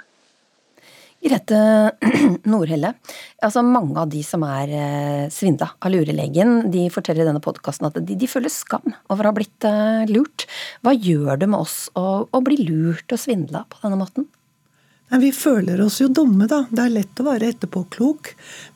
Grete 1.24 1.58
Nordhelle, 2.52 2.94
altså 3.44 3.64
mange 3.64 3.96
av 4.02 4.10
de 4.12 4.20
som 4.28 4.44
er 4.44 4.74
eh, 4.76 5.26
svindla 5.32 5.70
av 5.80 5.94
lurelegen, 5.94 6.68
de 6.74 6.90
forteller 6.92 7.24
i 7.24 7.30
denne 7.30 7.44
podkasten 7.44 7.88
at 7.88 8.00
de, 8.02 8.18
de, 8.20 8.28
føler 8.28 8.52
skam 8.52 8.92
over 9.08 9.24
å 9.24 9.32
ha 9.32 9.38
blitt 9.38 9.68
eh, 9.70 10.04
lurt. 10.12 10.48
Hva 10.84 10.92
gjør 10.92 11.40
det 11.40 11.50
med 11.54 11.64
oss 11.64 11.88
å, 12.00 12.26
å 12.28 12.44
bli 12.44 12.60
lurt 12.66 13.16
og 13.16 13.22
svindla 13.24 13.64
på 13.72 13.80
denne 13.86 14.02
måten? 14.02 14.28
Vi 15.20 15.30
føler 15.32 15.82
oss 15.82 16.00
jo 16.02 16.08
dumme, 16.10 16.48
da. 16.50 16.64
Det 16.74 16.82
er 16.82 16.94
lett 16.96 17.20
å 17.22 17.26
være 17.28 17.52
etterpåklok. 17.54 18.32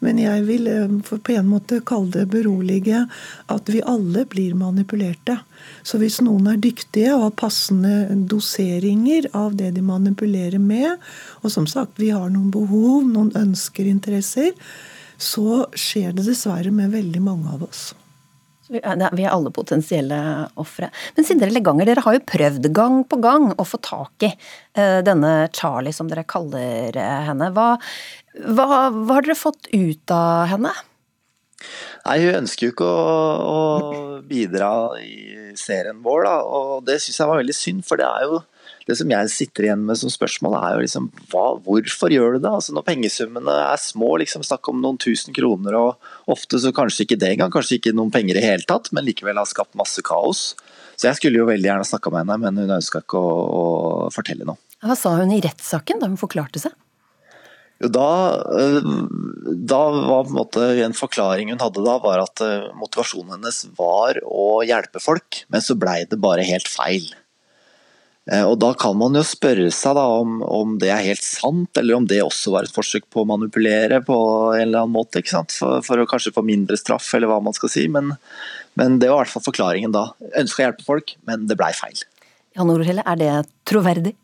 Men 0.05 0.19
jeg 0.21 0.43
vil 0.45 0.67
eh, 0.69 0.93
på 1.09 1.33
en 1.33 1.49
måte 1.49 1.79
kalle 1.87 2.13
det 2.13 2.27
berolige 2.29 3.05
at 3.49 3.71
vi 3.73 3.81
alle 3.81 4.27
blir 4.29 4.53
manipulerte. 4.57 5.39
Så 5.81 5.97
hvis 6.01 6.19
noen 6.21 6.51
er 6.51 6.61
dyktige 6.61 7.15
og 7.15 7.23
har 7.25 7.37
passende 7.41 8.19
doseringer 8.29 9.31
av 9.37 9.57
det 9.57 9.71
de 9.79 9.85
manipulerer 9.85 10.61
med, 10.61 11.01
og 11.41 11.53
som 11.53 11.65
sagt, 11.69 11.97
vi 11.97 12.13
har 12.13 12.29
noen 12.29 12.51
behov, 12.53 13.07
noen 13.09 13.33
ønsker, 13.37 13.89
interesser, 13.89 14.53
så 15.17 15.63
skjer 15.73 16.13
det 16.13 16.27
dessverre 16.29 16.69
med 16.69 16.93
veldig 16.93 17.23
mange 17.25 17.57
av 17.57 17.65
oss. 17.65 17.89
Vi 18.67 18.81
er 18.81 19.31
alle 19.31 19.51
potensielle 19.55 20.17
ofre. 20.59 20.89
Men 21.15 21.27
Sindre 21.27 21.49
Leganger, 21.53 21.87
dere 21.87 22.03
har 22.03 22.17
jo 22.17 22.25
prøvd 22.27 22.67
gang 22.75 22.99
på 23.07 23.19
gang 23.23 23.49
å 23.55 23.65
få 23.67 23.79
tak 23.83 24.27
i 24.27 24.31
eh, 24.33 24.99
denne 25.07 25.47
Charlie, 25.55 25.95
som 25.95 26.09
dere 26.11 26.27
kaller 26.27 26.97
eh, 26.97 27.23
henne. 27.29 27.49
Hva, 27.55 27.69
hva, 28.43 28.67
hva 28.91 29.17
har 29.17 29.27
dere 29.27 29.39
fått 29.39 29.71
ut 29.71 30.13
av 30.13 30.51
henne? 30.51 30.73
Nei, 32.05 32.17
Hun 32.23 32.43
ønsker 32.43 32.67
jo 32.67 32.75
ikke 32.75 32.87
å, 32.87 33.07
å 33.47 33.61
bidra 34.27 34.71
i 35.01 35.55
serien 35.57 36.03
vår, 36.05 36.27
da. 36.27 36.35
og 36.43 36.85
det 36.87 36.99
syns 37.01 37.21
jeg 37.21 37.31
var 37.31 37.41
veldig 37.41 37.57
synd. 37.57 37.85
For 37.87 37.99
det 37.99 38.07
er 38.07 38.27
jo 38.27 38.41
det 38.87 38.95
som 38.95 39.11
jeg 39.11 39.31
sitter 39.33 39.67
igjen 39.67 39.83
med 39.83 39.99
som 39.99 40.11
spørsmål, 40.11 40.55
er 40.61 40.77
jo 40.77 40.83
liksom 40.85 41.09
hva, 41.33 41.45
hvorfor 41.65 42.13
gjør 42.13 42.37
du 42.37 42.45
det? 42.45 42.53
Altså 42.53 42.75
Når 42.75 42.85
pengesummene 42.87 43.55
er 43.65 43.81
små, 43.83 44.13
liksom 44.21 44.45
snakk 44.47 44.71
om 44.71 44.79
noen 44.83 44.99
tusen 45.01 45.35
kroner, 45.35 45.75
og 45.75 46.31
ofte 46.31 46.61
så 46.63 46.71
kanskje 46.75 47.03
ikke 47.03 47.19
det 47.19 47.33
engang, 47.33 47.51
kanskje 47.53 47.81
ikke 47.81 47.95
noen 47.97 48.13
penger 48.13 48.39
i 48.39 48.45
hele 48.45 48.67
tatt, 48.69 48.93
men 48.95 49.07
likevel 49.07 49.41
har 49.41 49.49
skapt 49.49 49.75
masse 49.79 50.03
kaos. 50.07 50.53
Så 50.97 51.09
jeg 51.09 51.19
skulle 51.19 51.41
jo 51.41 51.49
veldig 51.49 51.67
gjerne 51.67 51.87
snakka 51.87 52.13
med 52.13 52.23
henne, 52.23 52.39
men 52.45 52.63
hun 52.63 52.75
ønska 52.79 53.03
ikke 53.03 53.19
å, 53.19 53.35
å, 53.59 53.63
fortelle 54.13 54.47
noe. 54.47 54.57
Hva 54.81 54.95
sa 54.97 55.17
hun 55.19 55.35
i 55.35 55.43
rettssaken 55.43 55.99
da 56.01 56.09
hun 56.09 56.19
forklarte 56.21 56.61
seg? 56.63 56.73
Jo, 57.83 57.91
da, 57.93 58.09
øh, 58.57 58.87
da 59.69 59.83
var 59.93 60.25
på 60.25 60.31
en 60.31 60.39
måte 60.39 60.65
en 60.81 60.95
forklaring 60.97 61.51
hun 61.51 61.61
hadde 61.61 61.83
da, 61.85 61.99
var 62.01 62.23
at 62.23 62.41
øh, 62.41 62.71
motivasjonen 62.79 63.35
hennes 63.35 63.65
var 63.77 64.17
å 64.25 64.63
hjelpe 64.65 65.03
folk, 65.03 65.43
men 65.53 65.61
så 65.61 65.77
blei 65.77 66.05
det 66.09 66.17
bare 66.23 66.47
helt 66.47 66.71
feil. 66.71 67.11
Eh, 68.27 68.43
og 68.43 68.57
Da 68.59 68.73
kan 68.75 68.97
man 68.99 69.15
jo 69.15 69.23
spørre 69.25 69.69
seg 69.71 69.99
om, 70.01 70.41
om, 70.43 70.75
det 70.81 70.91
er 70.91 71.05
helt 71.05 71.23
sant, 71.23 71.71
eller 71.79 71.97
om 71.97 72.07
det 72.09 72.19
også 72.23 72.51
var 72.55 72.67
et 72.67 72.75
forsøk 72.75 73.07
på 73.13 73.23
å 73.23 73.29
manipulere 73.29 74.01
på 74.03 74.17
en 74.53 74.65
eller 74.65 74.83
annen 74.83 74.95
måte. 74.97 75.23
For, 75.23 75.79
for 75.85 76.03
å 76.03 76.07
kanskje 76.09 76.35
få 76.35 76.43
mindre 76.45 76.79
straff, 76.79 77.07
eller 77.15 77.31
hva 77.31 77.39
man 77.43 77.55
skal 77.55 77.71
si. 77.71 77.87
Men, 77.91 78.15
men 78.79 78.99
det 79.01 79.11
var 79.11 79.21
i 79.21 79.25
hvert 79.25 79.37
fall 79.37 79.47
forklaringen 79.47 79.95
da. 79.95 80.09
Ønska 80.35 80.63
å 80.63 80.67
hjelpe 80.67 80.87
folk, 80.87 81.15
men 81.29 81.47
det 81.47 81.59
blei 81.59 81.71
feil. 81.77 82.03
Jan 82.57 82.71
Orhelle, 82.73 83.05
er 83.05 83.19
det 83.21 83.33
troverdig? 83.69 84.15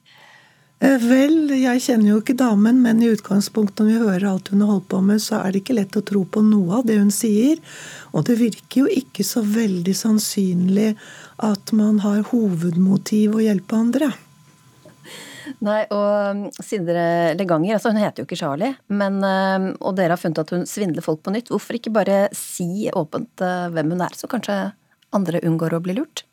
Eh, 0.84 1.00
vel, 1.00 1.48
jeg 1.56 1.80
kjenner 1.86 2.10
jo 2.10 2.20
ikke 2.20 2.36
damen, 2.36 2.82
men 2.84 3.00
i 3.00 3.08
utgangspunktet 3.14 3.86
når 3.86 3.88
vi 3.88 4.00
hører 4.02 4.26
alt 4.34 4.50
hun 4.52 4.64
har 4.66 4.74
holdt 4.74 4.90
på 4.92 5.00
med, 5.06 5.22
så 5.24 5.40
er 5.40 5.54
det 5.54 5.62
ikke 5.62 5.78
lett 5.78 5.96
å 5.96 6.04
tro 6.04 6.26
på 6.28 6.44
noe 6.44 6.82
av 6.82 6.90
det 6.90 6.98
hun 7.00 7.14
sier. 7.14 7.62
Og 8.12 8.26
det 8.28 8.36
virker 8.42 8.82
jo 8.82 8.90
ikke 8.92 9.24
så 9.24 9.46
veldig 9.48 9.94
sannsynlig 9.96 10.90
at 11.44 11.72
man 11.78 12.02
har 12.04 12.26
hovedmotiv 12.34 13.38
å 13.38 13.46
hjelpe 13.46 13.80
andre. 13.80 14.12
Nei, 15.64 15.80
og 15.92 16.36
um, 16.36 16.44
Sindre 16.64 17.06
Leganger, 17.40 17.78
altså 17.78 17.94
hun 17.94 18.02
heter 18.02 18.24
jo 18.24 18.28
ikke 18.28 18.40
Charlie, 18.40 18.76
men, 18.92 19.22
um, 19.24 19.70
og 19.80 19.96
dere 19.96 20.18
har 20.18 20.20
funnet 20.20 20.44
at 20.44 20.52
hun 20.56 20.68
svindler 20.68 21.06
folk 21.06 21.24
på 21.24 21.32
nytt. 21.36 21.52
Hvorfor 21.54 21.80
ikke 21.80 21.96
bare 21.96 22.26
si 22.36 22.90
åpent 22.92 23.44
uh, 23.44 23.70
hvem 23.72 23.96
hun 23.96 24.04
er, 24.04 24.20
så 24.20 24.28
kanskje 24.32 24.60
andre 25.16 25.44
unngår 25.48 25.78
å 25.78 25.84
bli 25.84 25.96
lurt? 26.00 26.26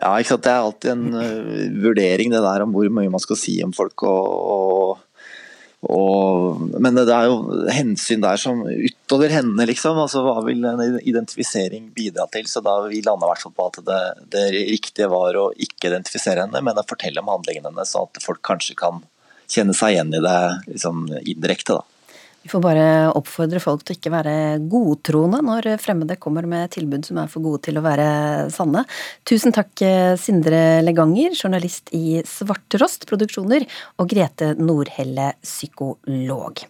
Ja, 0.00 0.14
ikke 0.16 0.34
sant? 0.34 0.46
Det 0.46 0.52
er 0.52 0.64
alltid 0.64 0.90
en 0.94 1.06
uh, 1.14 1.80
vurdering 1.84 2.32
det 2.32 2.42
der 2.44 2.64
om 2.64 2.74
hvor 2.74 2.90
mye 2.96 3.12
man 3.12 3.22
skal 3.22 3.38
si 3.38 3.60
om 3.64 3.74
folk. 3.76 4.08
og, 4.08 4.26
og 4.56 5.06
og, 5.80 6.58
men 6.76 6.98
det 6.98 7.08
er 7.08 7.30
jo 7.30 7.62
hensyn 7.72 8.20
der 8.20 8.36
som 8.40 8.58
utover 8.68 9.32
henne, 9.32 9.64
liksom. 9.70 9.96
altså 10.02 10.20
Hva 10.26 10.42
vil 10.44 10.66
en 10.68 10.98
identifisering 10.98 11.86
bidra 11.96 12.26
til? 12.32 12.44
Så 12.52 12.60
da 12.64 12.74
vi 12.84 13.00
landa 13.00 13.24
i 13.24 13.30
hvert 13.30 13.46
fall 13.46 13.54
på 13.56 13.68
at 13.70 13.78
det, 13.86 14.00
det, 14.34 14.42
riktige 14.74 15.08
var 15.08 15.38
å 15.40 15.46
ikke 15.56 15.88
identifisere 15.88 16.44
henne, 16.44 16.60
men 16.60 16.76
å 16.76 16.84
fortelle 16.88 17.24
om 17.24 17.32
handlingene 17.32 17.72
hennes, 17.72 17.94
sånn 17.94 18.10
at 18.10 18.20
folk 18.20 18.42
kanskje 18.44 18.76
kan 18.76 19.00
kjenne 19.50 19.72
seg 19.74 19.96
igjen 19.96 20.12
i 20.18 20.22
det 20.26 20.36
liksom, 20.68 21.06
indirekte. 21.24 21.80
da. 21.80 21.99
Vi 22.40 22.48
får 22.48 22.62
bare 22.64 22.86
oppfordre 23.12 23.60
folk 23.60 23.84
til 23.84 23.98
ikke 23.98 24.12
være 24.14 24.34
godtroende 24.72 25.42
når 25.44 25.70
fremmede 25.82 26.16
kommer 26.22 26.48
med 26.48 26.72
tilbud 26.72 27.04
som 27.06 27.20
er 27.20 27.28
for 27.30 27.44
gode 27.44 27.66
til 27.68 27.76
å 27.76 27.84
være 27.84 28.08
sanne. 28.54 28.86
Tusen 29.28 29.52
takk, 29.54 29.74
Sindre 30.20 30.80
Leganger, 30.84 31.36
journalist 31.36 31.92
i 31.96 32.22
Svarterost 32.24 33.04
Produksjoner, 33.10 33.68
og 34.00 34.12
Grete 34.12 34.54
Nordhelle, 34.56 35.34
psykolog. 35.44 36.64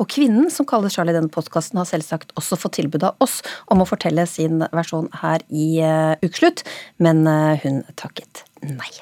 Og 0.00 0.08
kvinnen 0.10 0.50
som 0.52 0.68
kaller 0.68 0.92
Charlie 0.92 1.16
denne 1.16 1.32
podkasten, 1.32 1.80
har 1.80 1.88
selvsagt 1.88 2.34
også 2.38 2.58
fått 2.60 2.78
tilbud 2.80 3.06
av 3.08 3.18
oss 3.24 3.40
om 3.72 3.82
å 3.82 3.88
fortelle 3.88 4.26
sin 4.30 4.62
versjon 4.72 5.10
her 5.22 5.44
i 5.48 5.74
uh, 5.82 6.14
Ukeslutt, 6.22 6.64
men 7.02 7.26
uh, 7.28 7.58
hun 7.64 7.82
takket 7.98 8.46
nei. 8.62 8.92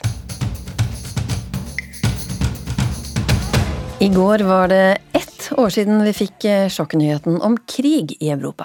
I 4.03 4.09
går 4.09 4.39
var 4.39 4.69
det 4.69 4.99
ett 5.13 5.53
år 5.57 5.69
siden 5.69 5.99
vi 6.05 6.13
fikk 6.17 6.45
eh, 6.49 6.69
sjokknyheten 6.73 7.35
om 7.45 7.59
krig 7.69 8.15
i 8.17 8.31
Europa. 8.33 8.65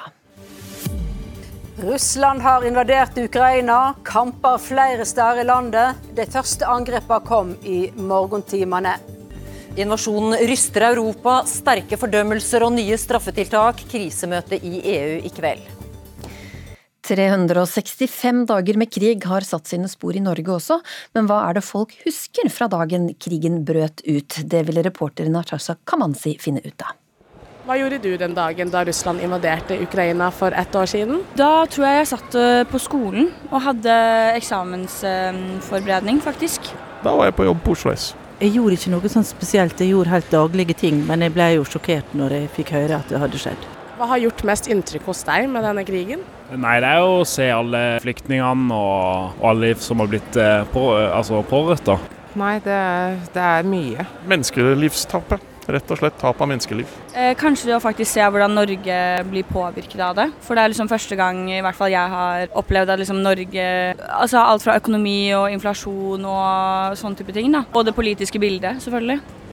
Russland 1.75 2.39
har 2.41 2.63
invadert 2.63 3.17
Ukraina, 3.19 3.93
kamper 4.07 4.57
flere 4.63 5.03
steder 5.05 5.41
i 5.41 5.43
landet. 5.43 5.99
De 6.15 6.23
første 6.31 6.63
angrepene 6.71 7.27
kom 7.27 7.51
i 7.67 7.81
morgentimene. 7.99 8.95
Invasjonen 9.75 10.39
ryster 10.47 10.87
Europa, 10.93 11.41
sterke 11.51 11.99
fordømmelser 11.99 12.63
og 12.63 12.77
nye 12.77 12.95
straffetiltak. 12.95 13.83
Krisemøte 13.91 14.55
i 14.55 14.79
EU 14.95 15.17
i 15.19 15.35
kveld. 15.35 15.74
365 17.05 18.45
dager 18.49 18.77
med 18.81 18.91
krig 18.93 19.25
har 19.29 19.45
satt 19.45 19.69
sine 19.69 19.89
spor 19.91 20.17
i 20.17 20.23
Norge 20.23 20.57
også, 20.57 20.79
men 21.13 21.29
hva 21.29 21.43
er 21.49 21.59
det 21.59 21.65
folk 21.67 21.93
husker 22.05 22.49
fra 22.53 22.67
dagen 22.71 23.11
krigen 23.21 23.61
brøt 23.67 24.01
ut? 24.07 24.39
Det 24.41 24.65
ville 24.67 24.85
reporter 24.85 25.29
Natasha 25.29 25.77
Kamanzi 25.85 26.37
finne 26.41 26.63
ut 26.65 26.81
av. 26.81 26.97
Hva 27.65 27.79
gjorde 27.79 27.97
du 27.97 28.11
den 28.21 28.35
dagen 28.37 28.69
da 28.69 28.83
Russland 28.85 29.23
invaderte 29.25 29.77
Ukraina 29.81 30.27
for 30.29 30.53
ett 30.53 30.75
år 30.77 30.85
siden? 30.85 31.23
Da 31.33 31.65
tror 31.65 31.87
jeg 31.87 31.97
jeg 31.97 32.09
satt 32.11 32.35
eh, 32.37 32.61
på 32.69 32.81
skolen 32.81 33.31
og 33.49 33.63
hadde 33.65 33.95
eksamensforberedning, 34.35 36.21
faktisk. 36.21 36.69
Da 37.01 37.15
var 37.17 37.31
jeg 37.31 37.37
på 37.39 37.47
jobb 37.47 37.65
på 37.65 37.73
Oslo 37.73 37.95
S. 37.95 38.11
Jeg 38.37 38.53
gjorde 38.53 38.77
ikke 38.77 38.93
noe 38.93 39.09
sånn 39.09 39.25
spesielt, 39.25 39.81
jeg 39.81 39.95
gjorde 39.95 40.13
helt 40.13 40.29
daglige 40.29 40.77
ting, 40.77 41.01
men 41.09 41.25
jeg 41.25 41.33
ble 41.33 41.49
jo 41.55 41.65
sjokkert 41.65 42.13
når 42.13 42.37
jeg 42.37 42.53
fikk 42.59 42.75
høre 42.77 43.01
at 43.01 43.09
det 43.09 43.21
hadde 43.23 43.41
skjedd. 43.41 43.69
Hva 43.97 44.11
har 44.13 44.21
gjort 44.21 44.45
mest 44.45 44.69
inntrykk 44.69 45.09
hos 45.09 45.25
deg 45.25 45.47
med 45.49 45.65
denne 45.65 45.85
krigen? 45.87 46.21
Nei, 46.53 46.75
Det 46.79 46.91
er 46.91 47.01
jo 47.01 47.15
å 47.21 47.25
se 47.27 47.47
alle 47.49 47.81
flyktningene 48.03 48.75
og, 48.75 49.41
alle 49.49 49.73
som 49.81 50.03
har 50.03 50.11
blitt 50.11 50.37
eh, 50.37 50.61
på, 50.71 50.85
altså 50.93 51.41
pårørt. 51.49 51.89
Nei, 52.35 52.59
det 52.63 52.75
er, 52.75 53.19
det 53.33 53.43
er 53.49 53.67
mye. 53.67 54.05
Menneskelivstapet. 54.29 55.51
Rett 55.65 55.89
og 55.89 55.97
slett 55.97 56.17
tap 56.21 56.41
av 56.43 56.49
menneskeliv. 56.51 56.89
Eh, 57.17 57.31
kanskje 57.39 57.71
det 57.71 57.77
å 57.79 57.81
faktisk 57.81 58.11
se 58.11 58.21
hvordan 58.21 58.53
Norge 58.53 58.97
blir 59.31 59.47
påvirket 59.49 60.03
av 60.05 60.13
det. 60.19 60.27
For 60.45 60.53
det 60.53 60.61
er 60.61 60.73
liksom 60.73 60.91
første 60.91 61.17
gang 61.17 61.39
i 61.49 61.61
hvert 61.65 61.77
fall 61.77 61.89
jeg 61.89 62.11
har 62.11 62.53
opplevd 62.61 62.93
at 62.93 63.01
liksom 63.01 63.23
Norge 63.25 63.65
Altså 63.95 64.43
alt 64.43 64.61
fra 64.61 64.77
økonomi 64.77 65.33
og 65.33 65.49
inflasjon 65.55 66.29
og 66.29 66.99
sånne 66.99 67.17
type 67.17 67.33
ting. 67.33 67.49
da. 67.55 67.65
Og 67.73 67.87
det 67.87 67.97
politiske 67.97 68.41
bildet, 68.41 68.77
selvfølgelig. 68.85 69.44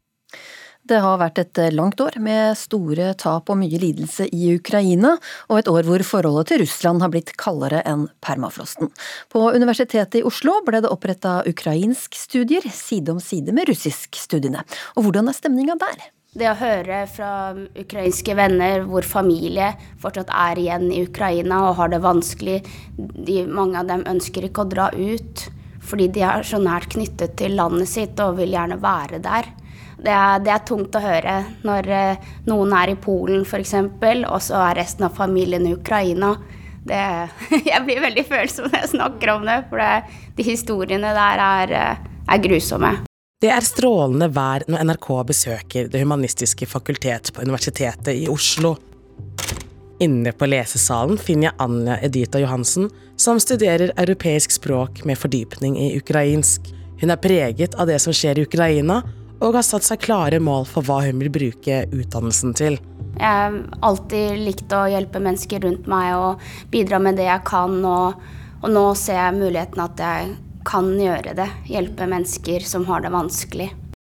Det 0.82 0.98
har 0.98 1.20
vært 1.20 1.38
et 1.38 1.58
langt 1.70 2.00
år 2.02 2.16
med 2.18 2.56
store 2.58 3.12
tap 3.14 3.50
og 3.52 3.58
mye 3.60 3.78
lidelse 3.78 4.26
i 4.34 4.56
Ukraina, 4.56 5.12
og 5.46 5.60
et 5.60 5.68
år 5.70 5.86
hvor 5.86 6.02
forholdet 6.02 6.50
til 6.50 6.62
Russland 6.64 7.04
har 7.04 7.12
blitt 7.12 7.30
kaldere 7.38 7.84
enn 7.86 8.08
permafrosten. 8.24 8.90
På 9.30 9.44
Universitetet 9.54 10.18
i 10.18 10.24
Oslo 10.26 10.56
ble 10.66 10.80
det 10.82 10.90
oppretta 10.90 11.36
ukrainsk-studier 11.46 12.66
side 12.74 13.14
om 13.14 13.22
side 13.22 13.54
med 13.54 13.70
russisk-studiene. 13.70 14.66
Og 14.96 15.06
hvordan 15.06 15.30
er 15.30 15.38
stemninga 15.38 15.78
der? 15.78 16.02
Det 16.34 16.48
å 16.48 16.58
høre 16.58 17.04
fra 17.12 17.30
ukrainske 17.76 18.34
venner 18.34 18.82
hvor 18.88 19.06
familie 19.06 19.74
fortsatt 20.02 20.32
er 20.32 20.58
igjen 20.64 20.86
i 20.90 21.02
Ukraina 21.04 21.66
og 21.68 21.76
har 21.78 21.92
det 21.92 22.02
vanskelig 22.02 22.62
de, 22.96 23.42
Mange 23.46 23.78
av 23.78 23.90
dem 23.90 24.06
ønsker 24.08 24.48
ikke 24.48 24.64
å 24.64 24.70
dra 24.72 24.90
ut 24.96 25.48
fordi 25.82 26.08
de 26.14 26.22
er 26.24 26.46
så 26.46 26.58
nært 26.62 26.94
knyttet 26.94 27.36
til 27.38 27.58
landet 27.58 27.90
sitt 27.90 28.20
og 28.22 28.38
vil 28.38 28.54
gjerne 28.54 28.78
være 28.80 29.20
der. 29.22 29.50
Det 30.02 30.10
er, 30.10 30.40
det 30.42 30.50
er, 30.50 30.64
tungt 30.66 30.96
å 30.98 31.02
høre 31.02 31.36
når 31.62 31.88
eh, 31.94 32.30
noen 32.50 32.74
er 32.74 32.90
i 32.90 32.98
Polen 32.98 33.44
f.eks., 33.46 33.76
og 34.26 34.40
så 34.42 34.58
er 34.64 34.80
resten 34.80 35.06
av 35.06 35.14
familien 35.14 35.66
i 35.68 35.76
Ukraina. 35.76 36.34
Det, 36.82 36.98
jeg 37.70 37.84
blir 37.86 38.02
veldig 38.02 38.26
følsom 38.26 38.66
når 38.66 38.80
jeg 38.80 38.92
snakker 38.96 39.34
om 39.36 39.46
det, 39.46 39.60
for 39.70 39.82
det, 39.82 40.18
de 40.38 40.46
historiene 40.46 41.14
der 41.14 41.44
er, 41.46 41.74
eh, 41.78 42.12
er 42.34 42.42
grusomme. 42.42 42.96
Det 43.42 43.50
er 43.50 43.64
strålende 43.66 44.28
vær 44.30 44.62
når 44.70 44.84
NRK 44.86 45.06
besøker 45.26 45.88
Det 45.90 45.98
humanistiske 45.98 46.66
fakultet 46.70 47.32
på 47.34 47.42
Universitetet 47.42 48.14
i 48.14 48.28
Oslo. 48.30 48.76
Inne 50.02 50.34
på 50.34 50.46
lesesalen 50.50 51.18
finner 51.18 51.48
jeg 51.48 51.58
Anja 51.62 51.96
Edita 52.02 52.42
Johansen, 52.42 52.88
som 53.18 53.38
studerer 53.42 53.94
europeisk 53.96 54.54
språk 54.58 55.04
med 55.06 55.18
fordypning 55.18 55.76
i 55.78 55.92
ukrainsk. 55.98 56.70
Hun 57.02 57.10
er 57.10 57.22
preget 57.22 57.74
av 57.78 57.90
det 57.90 57.98
som 58.02 58.14
skjer 58.14 58.38
i 58.38 58.46
Ukraina, 58.46 59.02
og 59.42 59.58
har 59.58 59.66
satt 59.66 59.86
seg 59.86 60.02
klare 60.04 60.38
mål 60.42 60.66
for 60.70 60.86
hva 60.86 61.00
hun 61.06 61.18
vil 61.22 61.32
bruke 61.34 61.82
utdannelsen 61.90 62.54
til. 62.58 62.78
Jeg 63.18 63.28
har 63.28 63.58
alltid 63.84 64.40
likt 64.46 64.72
å 64.72 64.86
hjelpe 64.90 65.20
mennesker 65.22 65.66
rundt 65.66 65.90
meg 65.90 66.14
og 66.16 66.46
bidra 66.72 67.00
med 67.02 67.18
det 67.20 67.28
jeg 67.28 67.44
kan. 67.48 67.76
Og, 67.84 68.22
og 68.62 68.72
nå 68.72 68.86
ser 68.98 69.18
jeg 69.18 69.38
muligheten 69.40 69.84
at 69.84 70.02
jeg 70.02 70.34
kan 70.66 70.90
gjøre 70.96 71.34
det. 71.38 71.48
Hjelpe 71.70 72.08
mennesker 72.08 72.66
som 72.66 72.86
har 72.88 73.04
det 73.04 73.12
vanskelig. 73.14 73.72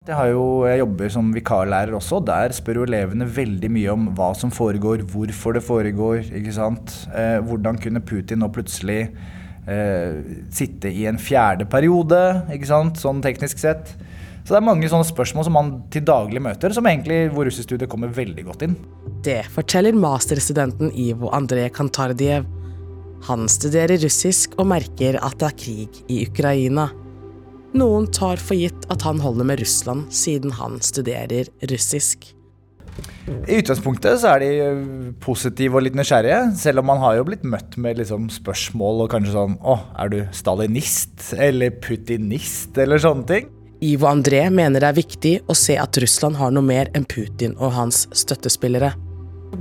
Jeg, 0.08 0.32
jo, 0.32 0.64
jeg 0.64 0.80
jobber 0.80 1.12
som 1.12 1.32
vikarlærer 1.36 1.96
også. 1.98 2.22
Der 2.24 2.56
spør 2.56 2.82
jo 2.82 2.88
elevene 2.88 3.28
veldig 3.28 3.72
mye 3.76 3.92
om 3.94 4.06
hva 4.16 4.32
som 4.40 4.54
foregår, 4.56 5.04
hvorfor 5.12 5.58
det 5.58 5.66
foregår. 5.68 6.22
ikke 6.40 6.56
sant? 6.56 6.96
Eh, 7.12 7.38
hvordan 7.44 7.80
kunne 7.84 8.04
Putin 8.08 8.40
nå 8.40 8.48
plutselig 8.56 9.02
eh, 9.68 10.22
sitte 10.56 10.90
i 10.96 11.04
en 11.12 11.20
fjerde 11.20 11.68
periode, 11.68 12.22
ikke 12.56 12.72
sant? 12.72 13.04
sånn 13.04 13.20
teknisk 13.26 13.60
sett. 13.60 13.92
Så 14.48 14.54
det 14.56 14.62
er 14.62 14.64
mange 14.64 14.88
sånne 14.88 15.04
spørsmål 15.04 15.44
som 15.44 15.58
man 15.58 15.70
til 15.92 16.06
daglig 16.08 16.40
møter, 16.40 16.72
som 16.72 16.86
egentlig 16.88 17.26
hvor 17.36 17.44
russisk 17.50 17.74
kommer 17.92 18.14
veldig 18.16 18.46
godt 18.48 18.62
inn. 18.64 18.78
Det 19.26 19.42
forteller 19.52 19.98
masterstudenten 20.00 20.94
Ivo 20.96 21.28
André 21.36 21.66
Kantardiev. 21.76 22.46
Han 23.28 23.44
studerer 23.52 24.00
russisk 24.00 24.56
og 24.56 24.70
merker 24.72 25.18
at 25.20 25.36
det 25.42 25.50
er 25.50 25.58
krig 25.60 26.00
i 26.08 26.22
Ukraina. 26.30 26.86
Noen 27.76 28.08
tar 28.16 28.40
for 28.40 28.56
gitt 28.56 28.88
at 28.88 29.04
han 29.04 29.20
holder 29.20 29.50
med 29.52 29.60
Russland, 29.60 30.08
siden 30.16 30.56
han 30.56 30.80
studerer 30.80 31.52
russisk. 31.68 32.30
I 33.52 33.60
utgangspunktet 33.60 34.24
så 34.24 34.32
er 34.38 34.46
de 34.46 35.12
positive 35.28 35.76
og 35.76 35.84
litt 35.84 36.00
nysgjerrige, 36.00 36.40
selv 36.56 36.86
om 36.86 36.88
man 36.94 37.04
har 37.04 37.20
jo 37.20 37.28
blitt 37.28 37.44
møtt 37.44 37.76
med 37.76 38.00
liksom 38.00 38.32
spørsmål 38.32 39.04
og 39.04 39.12
kanskje 39.12 39.36
sånn 39.36 39.60
Å, 39.60 39.76
er 40.00 40.16
du 40.16 40.18
stalinist? 40.32 41.34
Eller 41.36 41.76
putinist? 41.84 42.80
Eller 42.80 43.04
sånne 43.04 43.28
ting. 43.28 43.54
Ivo 43.80 44.08
André 44.10 44.40
mener 44.50 44.82
det 44.82 44.88
er 44.90 44.98
viktig 44.98 45.34
å 45.46 45.54
se 45.58 45.76
at 45.78 45.98
Russland 46.02 46.40
har 46.40 46.54
noe 46.54 46.66
mer 46.66 46.90
enn 46.98 47.06
Putin 47.06 47.54
og 47.62 47.76
hans 47.76 48.08
støttespillere. 48.10 48.96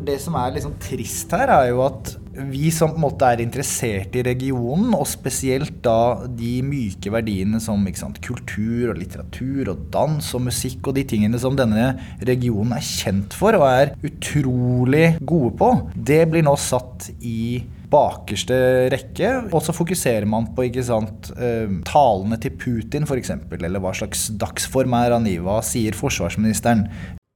Det 0.06 0.16
som 0.22 0.34
er 0.40 0.54
liksom 0.54 0.72
trist 0.82 1.34
her, 1.36 1.52
er 1.52 1.68
jo 1.68 1.82
at 1.84 2.14
vi 2.48 2.70
som 2.74 2.90
på 2.92 2.98
en 2.98 3.04
måte 3.04 3.28
er 3.28 3.42
interessert 3.44 4.16
i 4.16 4.24
regionen, 4.24 4.88
og 4.96 5.04
spesielt 5.08 5.78
da 5.84 6.24
de 6.28 6.58
myke 6.64 7.12
verdiene 7.12 7.60
som 7.62 7.84
sant, 7.96 8.18
kultur 8.24 8.94
og 8.94 8.98
litteratur 9.02 9.70
og 9.72 9.86
dans 9.92 10.32
og 10.36 10.46
musikk 10.48 10.88
og 10.88 10.96
de 10.96 11.04
tingene 11.08 11.40
som 11.40 11.56
denne 11.58 11.92
regionen 12.24 12.76
er 12.76 12.84
kjent 12.88 13.36
for 13.36 13.56
og 13.60 13.68
er 13.68 13.94
utrolig 14.00 15.18
gode 15.20 15.54
på, 15.60 15.72
det 15.94 16.24
blir 16.32 16.44
nå 16.46 16.56
satt 16.60 17.10
i 17.20 17.60
bakerste 17.90 18.56
rekke. 18.92 19.32
Og 19.52 19.62
så 19.64 19.74
fokuserer 19.76 20.26
man 20.28 20.48
på 20.56 20.68
ikke 20.68 20.84
sant, 20.86 21.30
eh, 21.36 21.68
talene 21.88 22.38
til 22.42 22.56
Putin 22.58 23.06
f.eks., 23.06 23.34
eller 23.56 23.82
hva 23.82 23.94
slags 23.96 24.28
dagsform 24.38 24.96
er 24.98 25.16
han 25.16 25.28
i, 25.30 25.38
hva 25.42 25.60
sier 25.64 25.96
forsvarsministeren? 25.96 26.86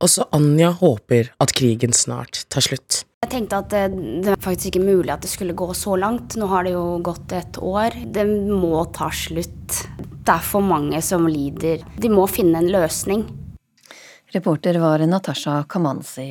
Også 0.00 0.24
Anja 0.32 0.70
håper 0.72 1.28
at 1.44 1.52
krigen 1.52 1.92
snart 1.92 2.46
tar 2.48 2.64
slutt. 2.64 3.02
Jeg 3.20 3.34
tenkte 3.34 3.58
at 3.60 3.68
det, 3.68 3.82
det 4.24 4.30
var 4.32 4.40
faktisk 4.40 4.70
ikke 4.70 4.86
mulig 4.86 5.12
at 5.12 5.20
det 5.20 5.28
skulle 5.28 5.52
gå 5.52 5.66
så 5.76 5.92
langt. 6.00 6.38
Nå 6.40 6.48
har 6.48 6.64
det 6.64 6.72
jo 6.72 6.84
gått 7.04 7.34
et 7.36 7.58
år. 7.60 7.98
Det 8.08 8.24
må 8.48 8.80
ta 8.96 9.10
slutt. 9.12 9.82
Det 10.00 10.32
er 10.32 10.46
for 10.46 10.64
mange 10.64 11.02
som 11.04 11.28
lider. 11.28 11.84
De 12.00 12.08
må 12.12 12.24
finne 12.32 12.62
en 12.62 12.72
løsning. 12.72 13.26
Reporter 14.32 14.78
var 14.80 15.04
Natasha 15.04 15.58
Kamanzi. 15.68 16.30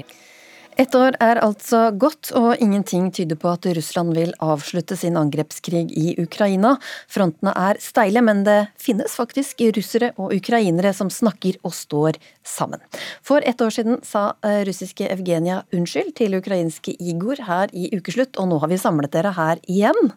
Ett 0.80 0.94
år 0.96 1.18
er 1.20 1.42
altså 1.44 1.90
gått, 2.00 2.30
og 2.40 2.62
ingenting 2.64 3.10
tyder 3.12 3.36
på 3.36 3.50
at 3.52 3.66
Russland 3.76 4.16
vil 4.16 4.30
avslutte 4.40 4.96
sin 4.96 5.18
angrepskrig 5.20 5.90
i 5.92 6.14
Ukraina. 6.22 6.78
Frontene 7.12 7.52
er 7.52 7.82
steile, 7.84 8.24
men 8.24 8.46
det 8.48 8.70
finnes 8.80 9.18
faktisk 9.20 9.60
russere 9.76 10.14
og 10.16 10.32
ukrainere 10.38 10.94
som 10.96 11.12
snakker 11.12 11.60
og 11.68 11.76
står 11.76 12.22
sammen. 12.48 12.80
For 13.20 13.44
ett 13.44 13.60
år 13.60 13.76
siden 13.76 14.00
sa 14.08 14.30
eh, 14.40 14.62
russiske 14.70 15.10
Evgenia 15.12 15.66
unnskyld 15.76 16.16
til 16.22 16.40
ukrainske 16.40 16.96
Igor 16.96 17.44
her 17.50 17.76
i 17.76 17.92
Ukeslutt, 17.92 18.40
og 18.40 18.48
nå 18.48 18.64
har 18.64 18.72
vi 18.72 18.80
samlet 18.80 19.12
dere 19.12 19.36
her 19.36 19.60
igjen. 19.68 20.14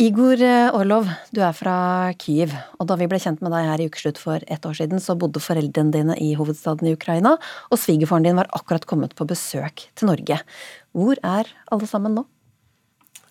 Igor 0.00 0.40
eh, 0.40 0.72
Orlov, 0.72 1.08
du 1.36 1.42
er 1.44 1.52
fra 1.52 1.74
Kyiv, 2.16 2.54
og 2.80 2.86
da 2.88 2.96
vi 2.96 3.04
ble 3.10 3.18
kjent 3.20 3.42
med 3.44 3.52
deg 3.52 3.66
her 3.68 3.80
i 3.82 3.88
ukeslutt 3.92 4.16
for 4.16 4.40
ett 4.48 4.64
år 4.64 4.76
siden, 4.78 5.02
så 5.04 5.18
bodde 5.20 5.42
foreldrene 5.42 5.92
dine 5.92 6.16
i 6.16 6.30
hovedstaden 6.38 6.88
i 6.88 6.94
Ukraina, 6.96 7.34
og 7.68 7.80
svigerfaren 7.80 8.24
din 8.24 8.38
var 8.40 8.48
akkurat 8.56 8.86
kommet 8.88 9.12
på 9.18 9.26
besøk 9.28 9.84
til 9.92 10.08
Norge. 10.08 10.38
Hvor 10.96 11.20
er 11.20 11.50
alle 11.68 11.88
sammen 11.90 12.16
nå? 12.16 12.24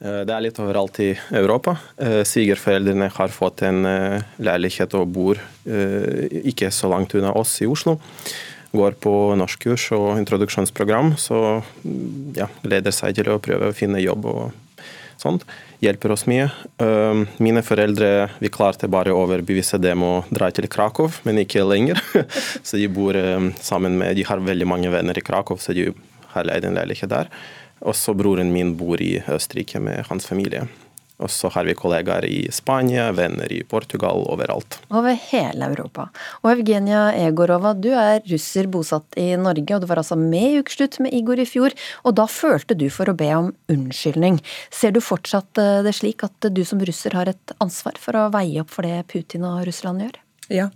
Eh, 0.05 0.21
det 0.29 0.35
er 0.35 0.45
litt 0.45 0.61
overalt 0.61 1.01
i 1.01 1.09
Europa. 1.41 1.79
Eh, 1.97 2.21
svigerforeldrene 2.29 3.09
har 3.17 3.33
fått 3.33 3.65
en 3.65 3.81
leilighet 4.37 4.93
og 5.01 5.09
bor 5.17 5.41
ikke 5.65 6.69
så 6.69 6.93
langt 6.93 7.17
unna 7.17 7.33
oss 7.41 7.57
i 7.65 7.69
Oslo. 7.69 7.97
Går 8.71 9.01
på 9.01 9.15
norskkurs 9.35 9.89
og 9.97 10.13
introduksjonsprogram, 10.21 11.15
så 11.17 11.41
mm, 11.81 12.37
ja, 12.37 12.45
gleder 12.61 12.93
seg 12.93 13.17
til 13.17 13.33
å 13.33 13.41
prøve 13.41 13.73
å 13.73 13.75
finne 13.75 13.99
jobb 14.05 14.29
og 14.29 14.43
sånt 15.21 15.43
hjelper 15.81 16.13
oss 16.13 16.27
mye. 16.29 16.47
Mine 17.41 17.63
foreldre 17.65 18.29
vi 18.41 18.51
klarte 18.53 18.89
bare 18.91 19.13
å 19.13 19.23
overbevise 19.23 19.79
dem 19.81 20.05
å 20.05 20.11
dra 20.29 20.51
til 20.53 20.69
Krakow, 20.71 21.09
men 21.25 21.41
ikke 21.41 21.65
lenger. 21.65 22.01
Så 22.67 22.77
de 22.77 22.87
bor 22.91 23.17
sammen 23.61 23.97
med 23.97 24.15
De 24.19 24.25
har 24.27 24.43
veldig 24.45 24.67
mange 24.69 24.93
venner 24.93 25.17
i 25.17 25.25
Krakow, 25.25 25.57
så 25.57 25.73
de 25.73 25.89
har 26.35 26.47
leid 26.47 26.65
en 26.65 26.77
leilighet 26.77 27.09
der. 27.11 27.33
Også 27.81 28.13
broren 28.13 28.53
min 28.53 28.75
bor 28.77 29.01
i 29.01 29.15
Østerrike 29.25 29.81
med 29.81 30.05
hans 30.09 30.29
familie. 30.29 30.67
Og 31.21 31.29
så 31.29 31.51
har 31.53 31.67
vi 31.67 31.75
kollegaer 31.77 32.25
i 32.25 32.39
Spania, 32.53 33.11
venner 33.13 33.51
i 33.53 33.61
Portugal, 33.67 34.23
overalt. 34.31 34.79
Over 34.89 35.17
hele 35.29 35.69
Europa. 35.69 36.07
Og 36.41 36.51
Evgenia 36.55 37.03
Egorova, 37.13 37.75
du 37.77 37.91
er 37.93 38.23
russer 38.29 38.69
bosatt 38.71 39.17
i 39.21 39.29
Norge, 39.37 39.75
og 39.75 39.83
du 39.83 39.89
var 39.91 40.01
altså 40.01 40.17
med 40.19 40.47
i 40.47 40.61
Ukeslutt 40.63 40.99
med 41.03 41.13
Igor 41.15 41.41
i 41.41 41.47
fjor. 41.47 41.75
Og 42.05 42.17
da 42.17 42.25
følte 42.29 42.77
du 42.77 42.87
for 42.93 43.11
å 43.11 43.17
be 43.17 43.29
om 43.37 43.51
unnskyldning. 43.71 44.41
Ser 44.73 44.95
du 44.95 45.01
fortsatt 45.03 45.61
eh, 45.61 45.81
det 45.85 45.95
slik 45.97 46.25
at 46.25 46.49
du 46.49 46.63
som 46.67 46.81
russer 46.81 47.15
har 47.17 47.29
et 47.29 47.55
ansvar 47.61 48.01
for 48.01 48.17
å 48.17 48.29
veie 48.33 48.63
opp 48.63 48.73
for 48.73 48.87
det 48.87 49.05
Putin 49.11 49.45
og 49.47 49.61
Russland 49.69 50.03
gjør? 50.05 50.21
Ja. 50.51 50.71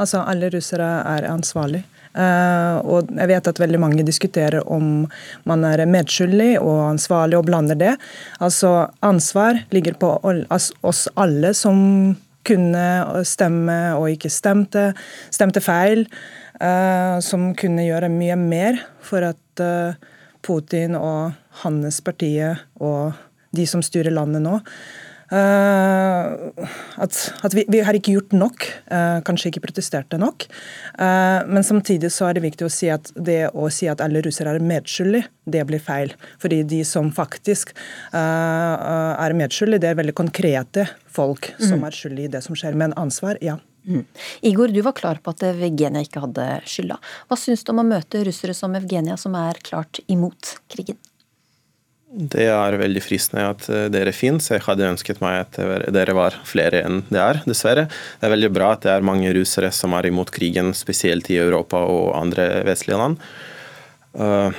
Altså, 0.00 0.22
alle 0.22 0.48
russere 0.54 0.86
er 1.04 1.26
ansvarlige. 1.28 1.84
Uh, 2.10 2.82
og 2.90 3.10
jeg 3.14 3.30
vet 3.30 3.48
at 3.52 3.60
veldig 3.62 3.78
mange 3.78 4.04
diskuterer 4.06 4.64
om 4.66 5.04
man 5.46 5.66
er 5.68 5.84
medskyldig 5.86 6.56
og 6.58 6.88
ansvarlig 6.88 7.38
og 7.38 7.46
blander 7.46 7.78
det. 7.78 7.94
Altså 8.42 8.88
ansvar 9.06 9.62
ligger 9.70 9.94
på 10.00 10.16
oss 10.50 11.06
alle 11.14 11.54
som 11.54 12.16
kunne 12.46 12.86
stemme 13.28 13.78
og 13.94 14.08
ikke 14.14 14.30
stemte, 14.32 14.90
stemte 15.30 15.62
feil. 15.62 16.06
Uh, 16.60 17.16
som 17.24 17.54
kunne 17.56 17.86
gjøre 17.86 18.10
mye 18.12 18.34
mer 18.36 18.82
for 19.06 19.24
at 19.24 19.62
uh, 19.64 19.94
Putin 20.44 20.92
og 20.98 21.30
hans 21.62 22.02
partiet 22.04 22.60
og 22.80 23.14
de 23.56 23.64
som 23.66 23.80
styrer 23.84 24.12
landet 24.12 24.44
nå, 24.44 24.58
Uh, 25.30 26.50
at, 26.98 27.14
at 27.46 27.54
vi, 27.54 27.62
vi, 27.70 27.78
har 27.86 27.94
ikke 27.94 28.16
gjort 28.16 28.32
nok, 28.34 28.64
uh, 28.90 29.20
kanskje 29.22 29.52
ikke 29.52 29.62
protesterte 29.62 30.18
nok. 30.18 30.48
Uh, 31.00 31.40
men 31.48 31.64
samtidig 31.64 32.12
så 32.12 32.28
er 32.28 32.36
det 32.36 32.44
viktig 32.44 32.66
å 32.66 32.72
si 32.72 32.90
at 32.92 33.08
det 33.16 33.46
å 33.56 33.70
si 33.72 33.88
at 33.88 34.02
alle 34.04 34.20
russere 34.26 34.52
er 34.54 34.64
medskyldige, 34.64 35.30
det 35.50 35.64
blir 35.66 35.82
feil. 35.82 36.12
Fordi 36.42 36.60
de 36.68 36.82
som 36.86 37.08
faktisk 37.14 37.72
er 38.14 39.34
medskyldige, 39.34 39.82
det 39.82 39.90
er 39.90 39.98
veldig 39.98 40.14
konkrete 40.18 40.86
folk 41.10 41.50
mm. 41.56 41.64
som 41.72 41.82
er 41.88 41.96
skyldige 41.96 42.30
i 42.30 42.34
det 42.36 42.44
som 42.44 42.58
skjer. 42.58 42.76
Men 42.78 42.94
ansvar, 43.00 43.40
ja. 43.42 43.56
Mm. 43.88 44.04
Igor, 44.46 44.68
du 44.68 44.80
var 44.82 44.92
klar 44.92 45.18
på 45.24 45.32
at 45.32 45.42
Evgenia 45.48 46.04
ikke 46.04 46.22
hadde 46.22 46.46
skylda. 46.68 46.98
Hva 47.28 47.38
syns 47.40 47.64
du 47.64 47.72
om 47.72 47.82
å 47.82 47.88
møte 47.88 48.22
russere 48.26 48.54
som 48.56 48.76
Evgenia, 48.76 49.16
som 49.20 49.34
er 49.38 49.58
klart 49.64 50.02
imot 50.06 50.58
krigen? 50.70 51.00
Det 52.10 52.48
er 52.50 52.74
veldig 52.74 53.02
fristende 53.04 53.44
at 53.52 53.68
eh, 53.70 53.86
dere 53.92 54.14
fins. 54.16 54.50
Jeg 54.50 54.64
hadde 54.66 54.88
ønsket 54.88 55.22
meg 55.22 55.44
at 55.44 55.60
dere 55.94 56.16
var 56.18 56.34
flere 56.48 56.82
enn 56.86 57.04
det 57.10 57.22
er, 57.22 57.40
dessverre. 57.46 57.86
Det 58.18 58.26
er 58.26 58.34
veldig 58.34 58.50
bra 58.56 58.72
at 58.74 58.82
det 58.86 58.96
er 58.96 59.06
mange 59.06 59.30
russere 59.36 59.70
som 59.74 59.94
er 59.94 60.10
imot 60.10 60.32
krigen, 60.34 60.74
spesielt 60.74 61.30
i 61.30 61.38
Europa 61.38 61.84
og 61.86 62.10
andre 62.18 62.50
vestlige 62.66 62.98
land. 62.98 63.22
Uh, 64.18 64.50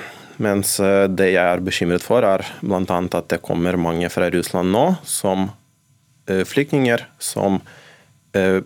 mens 0.41 0.78
eh, 0.80 1.08
det 1.12 1.34
jeg 1.34 1.43
er 1.43 1.64
bekymret 1.64 2.06
for, 2.06 2.26
er 2.26 2.43
bl.a. 2.64 2.84
at 2.88 3.30
det 3.34 3.41
kommer 3.45 3.78
mange 3.80 4.10
fra 4.14 4.30
Russland 4.34 4.72
nå 4.74 4.86
som 5.08 5.49
uh, 5.52 6.43
flyktninger 6.47 7.04
som 7.22 7.60
uh, 7.60 8.60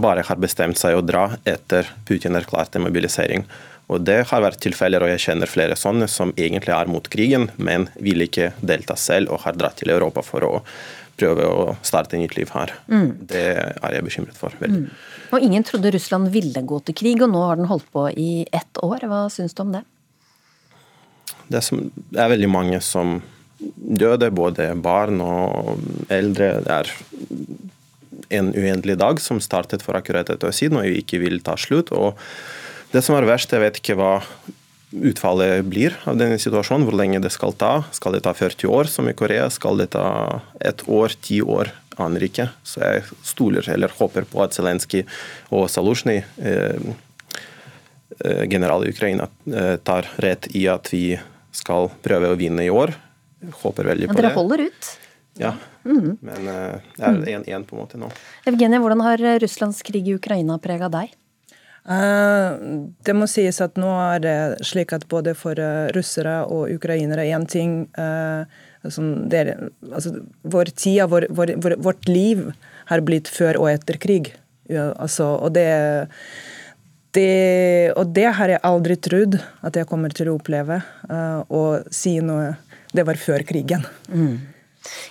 bare 0.00 0.24
har 0.26 0.40
bestemt 0.40 0.78
seg 0.80 0.96
å 0.96 1.04
dra 1.04 1.26
etter 1.48 1.88
Putin 2.08 2.38
erklærte 2.38 2.82
mobilisering. 2.82 3.46
Og 3.90 4.04
Det 4.06 4.20
har 4.30 4.42
vært 4.44 4.60
tilfeller, 4.62 5.02
og 5.02 5.10
jeg 5.10 5.24
kjenner 5.26 5.50
flere 5.50 5.76
sånne 5.78 6.06
som 6.10 6.30
egentlig 6.38 6.74
er 6.76 6.90
mot 6.90 7.06
krigen, 7.10 7.48
men 7.58 7.88
vil 7.98 8.22
ikke 8.22 8.52
delta 8.62 8.94
selv 8.94 9.34
og 9.34 9.42
har 9.44 9.58
dratt 9.58 9.80
til 9.82 9.90
Europa 9.90 10.22
for 10.22 10.46
å 10.46 10.52
prøve 11.20 11.46
å 11.46 11.64
starte 11.84 12.18
nytt 12.20 12.36
liv 12.38 12.50
her. 12.54 12.72
Mm. 12.88 13.08
Det 13.28 13.46
er 13.58 13.96
jeg 13.96 14.06
bekymret 14.06 14.38
for. 14.38 14.54
Mm. 14.62 14.86
Og 15.34 15.46
Ingen 15.46 15.66
trodde 15.66 15.92
Russland 15.94 16.30
ville 16.34 16.62
gå 16.62 16.78
til 16.86 16.96
krig, 16.96 17.24
og 17.24 17.32
nå 17.34 17.42
har 17.48 17.58
den 17.60 17.68
holdt 17.70 17.90
på 17.92 18.06
i 18.14 18.46
ett 18.46 18.80
år. 18.84 19.04
Hva 19.10 19.24
syns 19.32 19.56
du 19.56 19.64
om 19.66 19.74
det? 19.74 19.82
Det 21.50 21.60
er, 21.66 22.30
veldig 22.30 22.50
mange 22.50 22.78
som 22.84 23.18
døde, 23.58 24.30
både 24.30 24.70
barn 24.78 25.18
og 25.24 25.82
eldre. 26.12 26.52
Det 26.62 26.76
er 26.78 26.92
en 28.38 28.52
uendelig 28.54 28.96
dag 29.00 29.18
som 29.22 29.42
startet 29.42 29.82
for 29.82 29.98
akkurat 29.98 30.30
et 30.30 30.46
år 30.46 30.54
siden 30.54 30.78
og 30.78 31.00
ikke 31.02 31.18
vil 31.24 31.40
ta 31.42 31.58
slutt. 31.58 31.90
og 31.90 32.18
det 32.92 33.02
som 33.06 33.16
er 33.16 33.28
verst, 33.28 33.52
jeg 33.52 33.62
vet 33.62 33.78
ikke 33.80 33.98
hva 33.98 34.14
utfallet 34.90 35.62
blir 35.70 35.94
av 36.08 36.18
denne 36.18 36.38
situasjonen, 36.42 36.86
hvor 36.88 36.96
lenge 36.98 37.20
det 37.22 37.30
skal 37.30 37.54
ta. 37.58 37.84
Skal 37.94 38.16
det 38.16 38.24
ta 38.26 38.34
40 38.34 38.70
år, 38.70 38.90
som 38.90 39.08
i 39.08 39.14
Korea? 39.14 39.46
Skal 39.52 39.78
det 39.78 39.92
ta 39.94 40.40
et 40.60 40.82
år, 40.90 41.14
ti 41.22 41.40
år? 41.42 41.70
Aner 42.00 42.24
ikke. 42.24 42.48
Så 42.64 42.80
jeg 42.82 43.04
stoler 43.26 43.66
eller 43.70 43.92
håper 43.98 44.26
på 44.28 44.40
at 44.42 44.56
Zelenskyj 44.56 45.04
og 45.54 45.68
Salusjnyj, 45.70 46.22
eh, 46.42 46.90
eh, 48.24 48.44
general 48.50 48.86
i 48.86 48.94
Ukraina, 48.94 49.28
eh, 49.52 49.76
tar 49.76 50.08
rett 50.16 50.48
i 50.56 50.66
at 50.70 50.88
vi 50.92 51.18
skal 51.52 51.90
prøve 52.02 52.32
å 52.32 52.38
vinne 52.40 52.64
i 52.64 52.72
år. 52.72 52.94
Jeg 53.44 53.54
håper 53.62 53.92
veldig 53.92 54.08
på 54.08 54.16
det. 54.16 54.22
Dere 54.22 54.34
holder 54.34 54.66
ut? 54.66 54.90
Ja, 55.40 55.54
mm. 55.84 56.18
men 56.20 56.48
eh, 56.48 56.90
det 56.96 57.06
er 57.06 57.44
1-1 57.44 57.68
på 57.68 57.76
en 57.76 57.82
måte 57.84 58.00
nå. 58.00 58.10
Evgenie, 58.48 58.80
hvordan 58.82 59.04
har 59.04 59.22
Russlands 59.44 59.82
krig 59.86 60.08
i 60.08 60.16
Ukraina 60.18 60.58
prega 60.62 60.90
deg? 60.92 61.14
Eh, 61.90 62.50
det 63.02 63.14
må 63.18 63.26
sies 63.30 63.58
at 63.64 63.78
nå 63.80 63.90
er 63.90 64.22
det 64.22 64.34
slik 64.68 64.92
at 64.94 65.08
både 65.10 65.34
for 65.38 65.58
eh, 65.58 65.88
russere 65.96 66.36
og 66.46 66.70
ukrainere 66.70 67.24
én 67.34 67.46
ting 67.50 67.88
uh, 67.98 68.46
er, 68.86 69.50
altså, 69.90 70.12
Vår 70.42 70.70
tid, 70.70 71.02
vår, 71.10 71.26
vår, 71.34 71.74
vårt 71.82 72.06
liv 72.08 72.46
har 72.92 73.02
blitt 73.02 73.28
før 73.28 73.58
og 73.60 73.72
etter 73.72 73.98
krig. 74.00 74.30
Ja, 74.70 74.92
altså, 75.02 75.34
og 75.42 75.52
det, 75.56 75.66
det, 77.18 77.92
og 77.98 78.14
det 78.14 78.28
har 78.38 78.54
jeg 78.54 78.62
aldri 78.62 78.96
trodd 78.96 79.36
at 79.66 79.76
jeg 79.76 79.88
kommer 79.90 80.14
til 80.14 80.30
å 80.30 80.38
oppleve. 80.38 80.80
Å 81.10 81.62
si 81.90 82.16
noe 82.22 82.54
Det 82.90 83.04
var 83.06 83.18
før 83.20 83.44
krigen. 83.46 83.84
Mm. 84.08 84.38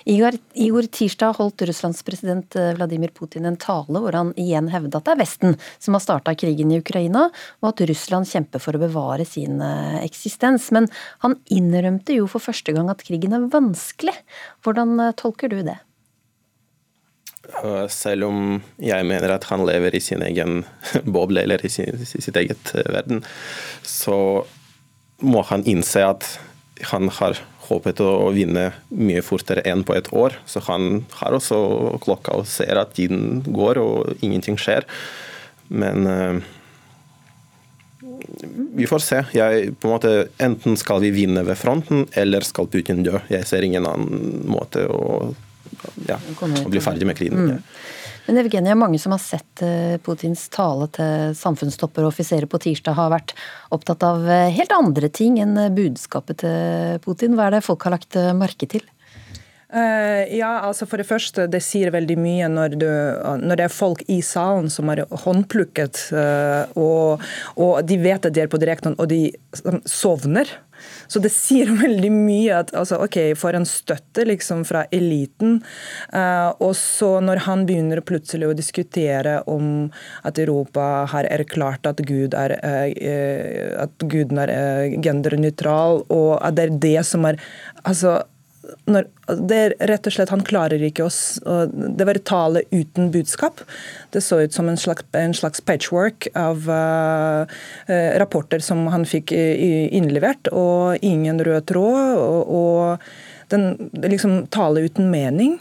Igor, 0.04 0.34
Igor, 0.54 0.86
tirsdag 0.90 1.36
holdt 1.38 1.62
Russlands 1.68 2.02
president 2.02 2.56
eh, 2.56 2.72
Vladimir 2.74 3.12
Putin 3.14 3.46
en 3.46 3.58
tale 3.60 4.02
hvor 4.02 4.16
han 4.16 4.32
igjen 4.40 4.70
hevdet 4.72 4.98
at 4.98 5.06
det 5.06 5.14
er 5.14 5.20
Vesten 5.20 5.58
som 5.78 5.96
har 5.96 6.02
starta 6.04 6.34
krigen 6.38 6.72
i 6.72 6.80
Ukraina, 6.80 7.28
og 7.62 7.70
at 7.72 7.84
Russland 7.90 8.28
kjemper 8.30 8.62
for 8.62 8.76
å 8.76 8.82
bevare 8.82 9.26
sin 9.28 9.60
eh, 9.64 10.00
eksistens. 10.02 10.70
Men 10.74 10.88
han 11.24 11.38
innrømte 11.52 12.16
jo 12.18 12.26
for 12.30 12.42
første 12.42 12.74
gang 12.76 12.90
at 12.92 13.04
krigen 13.06 13.36
er 13.36 13.46
vanskelig. 13.52 14.16
Hvordan 14.64 14.98
eh, 15.06 15.14
tolker 15.20 15.52
du 15.52 15.62
det? 15.66 15.78
Selv 17.90 18.28
om 18.28 18.60
jeg 18.78 19.06
mener 19.08 19.32
at 19.34 19.46
han 19.50 19.64
lever 19.66 19.96
i 19.96 20.02
sin 20.02 20.22
egen 20.22 20.62
boble, 21.14 21.42
eller 21.42 21.62
i, 21.66 21.70
sin, 21.72 21.98
i 21.98 22.06
sitt 22.06 22.36
eget 22.38 22.74
verden, 22.76 23.24
så 23.86 24.16
må 25.20 25.42
han 25.48 25.64
innse 25.68 26.04
at 26.04 26.26
han 26.92 27.10
har 27.12 27.40
håpet 27.70 28.02
å 28.04 28.30
vinne 28.34 28.70
mye 28.90 29.22
fortere 29.24 29.64
enn 29.68 29.84
på 29.86 29.96
et 29.96 30.10
år. 30.12 30.36
Så 30.50 30.62
han 30.68 31.04
har 31.20 31.36
også 31.36 31.58
klokka 32.04 32.40
og 32.40 32.48
ser 32.50 32.80
at 32.80 32.96
tiden 32.98 33.44
går 33.46 33.80
og 33.82 34.24
ingenting 34.26 34.58
skjer. 34.60 34.86
Men 35.70 36.08
uh, 36.10 36.40
vi 38.74 38.86
får 38.90 39.04
se. 39.04 39.20
Jeg, 39.36 39.74
på 39.80 39.88
en 39.88 39.94
måte, 39.94 40.14
enten 40.42 40.76
skal 40.80 41.02
vi 41.04 41.12
vinne 41.14 41.44
ved 41.46 41.58
fronten, 41.60 42.06
eller 42.18 42.44
skal 42.46 42.68
Putin 42.70 43.04
dø. 43.06 43.18
Jeg 43.32 43.46
ser 43.48 43.66
ingen 43.66 43.86
annen 43.88 44.44
måte 44.50 44.86
å, 44.90 45.30
ja, 46.08 46.18
å 46.18 46.68
bli 46.70 46.82
ferdig 46.84 47.08
med 47.08 47.18
krigen. 47.18 47.50
Mm. 47.50 47.64
Men 48.26 48.38
Evgenia, 48.38 48.74
mange 48.74 48.98
som 48.98 49.14
har 49.14 49.22
sett 49.22 49.62
eh, 49.64 49.96
Putins 50.04 50.48
tale 50.52 50.88
til 50.94 51.34
samfunnstopper 51.38 52.04
og 52.04 52.12
offiserer 52.12 52.48
på 52.50 52.60
tirsdag, 52.62 52.96
har 52.98 53.12
vært 53.12 53.34
opptatt 53.74 54.04
av 54.06 54.26
eh, 54.28 54.50
helt 54.54 54.72
andre 54.76 55.10
ting 55.12 55.40
enn 55.42 55.56
eh, 55.58 55.72
budskapet 55.74 56.42
til 56.44 57.02
Putin. 57.04 57.36
Hva 57.38 57.48
er 57.48 57.58
det 57.58 57.66
folk 57.66 57.86
har 57.86 57.96
lagt 57.96 58.18
merke 58.38 58.68
til? 58.70 58.86
Ja, 59.70 60.64
altså 60.66 60.82
For 60.90 60.98
det 60.98 61.06
første, 61.06 61.44
det 61.46 61.60
sier 61.62 61.92
veldig 61.94 62.16
mye 62.18 62.48
når, 62.50 62.72
du, 62.74 62.88
når 63.38 63.60
det 63.60 63.64
er 63.68 63.70
folk 63.70 64.00
i 64.10 64.16
salen 64.26 64.66
som 64.66 64.90
er 64.90 65.04
håndplukket, 65.22 66.00
og, 66.74 67.22
og, 67.54 67.76
de 67.86 68.00
vet 68.02 68.26
at 68.26 68.34
de 68.34 68.42
er 68.42 68.50
på 68.50 68.58
direkten, 68.58 68.96
og 68.98 69.06
de 69.12 69.28
sovner. 69.86 70.50
Så 71.10 71.22
det 71.22 71.32
sier 71.34 71.70
veldig 71.84 72.12
mye 72.14 72.60
at 72.62 72.74
altså, 72.76 73.00
OK, 73.04 73.18
for 73.38 73.56
en 73.56 73.68
støtte 73.68 74.26
liksom 74.28 74.64
fra 74.68 74.84
eliten. 74.94 75.60
Uh, 76.14 76.50
og 76.62 76.74
så 76.78 77.12
når 77.24 77.44
han 77.46 77.66
begynner 77.68 78.02
plutselig 78.04 78.50
å 78.50 78.56
diskutere 78.56 79.40
om 79.50 79.90
at 80.26 80.40
Europa 80.40 81.06
har 81.10 81.28
erklært 81.30 81.86
at 81.88 82.02
Gud 82.06 82.34
er, 82.38 82.56
at 83.80 84.04
Guden 84.10 84.40
er 84.42 84.52
gendernøytral, 85.02 86.04
og 86.12 86.32
at 86.40 86.56
det 86.56 86.66
er 86.66 86.76
det 86.82 87.06
som 87.08 87.26
er 87.28 87.40
altså 87.84 88.20
når, 88.90 89.08
det 89.48 89.58
er 89.58 89.74
rett 89.90 90.06
og 90.08 90.14
slett 90.14 90.32
Han 90.32 90.44
klarer 90.46 90.82
ikke 90.82 91.06
å 91.06 91.10
Det 91.70 92.06
var 92.06 92.20
tale 92.26 92.64
uten 92.72 93.10
budskap. 93.14 93.62
Det 94.14 94.22
så 94.24 94.40
ut 94.44 94.54
som 94.54 94.68
en 94.70 94.78
slags, 94.80 95.06
en 95.16 95.34
slags 95.36 95.62
patchwork 95.64 96.28
av 96.38 96.68
uh, 96.68 97.46
rapporter 98.20 98.62
som 98.64 98.86
han 98.92 99.06
fikk 99.08 99.32
innlevert, 99.32 100.50
og 100.52 101.02
ingen 101.06 101.40
rød 101.44 101.68
tråd. 101.70 102.16
og, 102.20 102.54
og 102.60 103.38
den 103.50 103.90
liksom 104.06 104.46
tale 104.54 104.84
uten 104.86 105.08
mening. 105.10 105.56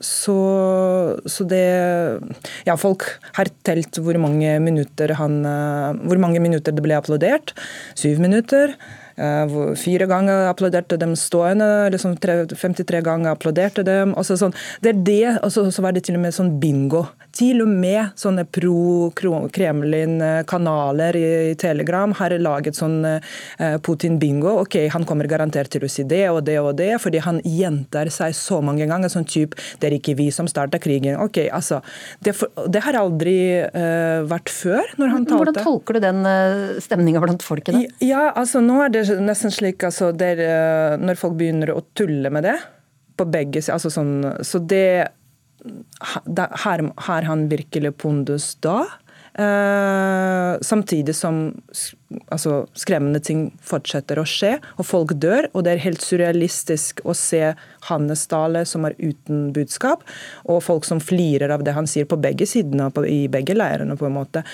Så, 0.00 0.36
så, 1.26 1.44
det 1.44 1.66
Ja, 2.64 2.78
folk 2.80 3.04
har 3.36 3.50
telt 3.66 4.00
hvor 4.00 4.16
mange 4.20 4.56
minutter 4.64 5.12
han 5.18 5.42
Hvor 6.06 6.20
mange 6.22 6.40
minutter 6.40 6.72
det 6.72 6.84
ble 6.84 6.96
applaudert. 6.96 7.52
Syv 7.98 8.22
minutter. 8.24 8.72
Eh, 9.22 9.74
fire 9.78 10.06
ganger 10.10 10.48
applauderte 10.50 10.96
dem 10.98 11.12
stående, 11.16 11.90
liksom 11.94 12.16
53 12.16 13.00
ganger 13.00 13.30
applauderte 13.30 13.82
dem. 13.86 14.14
og 14.18 14.24
sånn. 14.26 14.54
Det 14.82 14.90
er 14.90 14.98
det, 15.06 15.38
og 15.42 15.52
så, 15.52 15.82
var 15.82 15.92
det 15.92 16.02
til 16.06 16.14
og 16.16 16.20
med 16.24 16.34
sånn 16.34 16.60
bingo. 16.60 17.06
Til 17.32 17.62
og 17.62 17.68
med 17.68 18.06
sånne 18.18 18.44
pro-Kremlin-kanaler 18.44 21.16
i 21.16 21.54
Telegram 21.60 22.12
har 22.18 22.30
laget 22.38 22.74
sånn 22.76 23.04
eh, 23.06 23.20
Putin-bingo. 23.78 24.48
Ok, 24.64 24.76
han 24.92 25.04
kommer 25.08 25.26
garantert 25.30 25.70
til 25.72 25.84
å 25.86 25.90
si 25.90 26.02
det 26.08 26.30
og 26.30 26.44
det 26.48 26.58
og 26.60 26.76
det, 26.80 27.00
fordi 27.02 27.18
han 27.22 27.40
gjentar 27.46 28.10
seg 28.12 28.34
så 28.36 28.60
mange 28.64 28.86
ganger. 28.86 29.08
sånn 29.12 29.24
type, 29.28 29.56
Det 29.78 29.86
er 29.88 29.92
ikke 29.98 30.16
vi 30.18 30.30
som 30.30 30.46
starta 30.48 30.78
krigen. 30.82 31.16
Ok, 31.22 31.38
altså, 31.52 31.80
det, 32.20 32.34
det 32.68 32.80
har 32.82 32.94
aldri 32.98 33.62
uh, 33.62 34.22
vært 34.28 34.48
før 34.50 34.82
når 34.98 35.08
han 35.14 35.26
talte. 35.26 35.42
Hvordan 35.42 35.64
tolker 35.64 35.92
du 35.94 36.00
den 36.02 36.26
uh, 36.26 36.80
stemninga 36.82 37.20
blant 37.22 37.42
folket? 37.42 37.74
Ja, 38.02 38.32
altså 38.34 38.60
nå 38.64 38.82
er 38.84 38.88
det 38.92 39.11
nesten 39.20 39.52
slik 39.52 39.84
altså, 39.84 40.12
der, 40.16 40.40
uh, 40.40 41.00
Når 41.02 41.20
folk 41.20 41.36
begynner 41.40 41.74
å 41.74 41.82
tulle 41.96 42.30
med 42.32 42.46
det 42.48 42.56
på 43.18 43.26
begge 43.28 43.60
sider 43.60 43.76
altså 43.76 43.90
sånn, 43.92 44.14
Så 44.46 44.62
det 44.64 45.08
har 45.62 47.28
han 47.28 47.48
virkelig 47.50 47.92
pondus 48.02 48.54
da? 48.64 48.80
Uh, 49.32 50.60
samtidig 50.60 51.14
som 51.16 51.62
altså, 52.28 52.66
skremmende 52.76 53.20
ting 53.24 53.46
fortsetter 53.64 54.20
å 54.20 54.26
skje, 54.28 54.58
og 54.76 54.84
folk 54.84 55.14
dør. 55.16 55.48
Og 55.54 55.64
det 55.64 55.72
er 55.72 55.84
helt 55.86 56.04
surrealistisk 56.04 57.00
å 57.08 57.14
se 57.16 57.54
Hannes 57.88 58.26
Dale 58.28 58.66
som 58.68 58.84
er 58.88 58.98
uten 59.00 59.48
budskap, 59.56 60.04
og 60.44 60.60
folk 60.66 60.88
som 60.88 61.00
flirer 61.00 61.54
av 61.54 61.64
det 61.64 61.76
han 61.78 61.88
sier 61.88 62.08
på 62.08 62.20
begge 62.20 62.48
sidene, 62.48 62.90
på, 62.92 63.06
i 63.08 63.24
begge 63.32 63.56
leirene, 63.56 63.96
på 63.96 64.10
en 64.10 64.18
måte. 64.18 64.44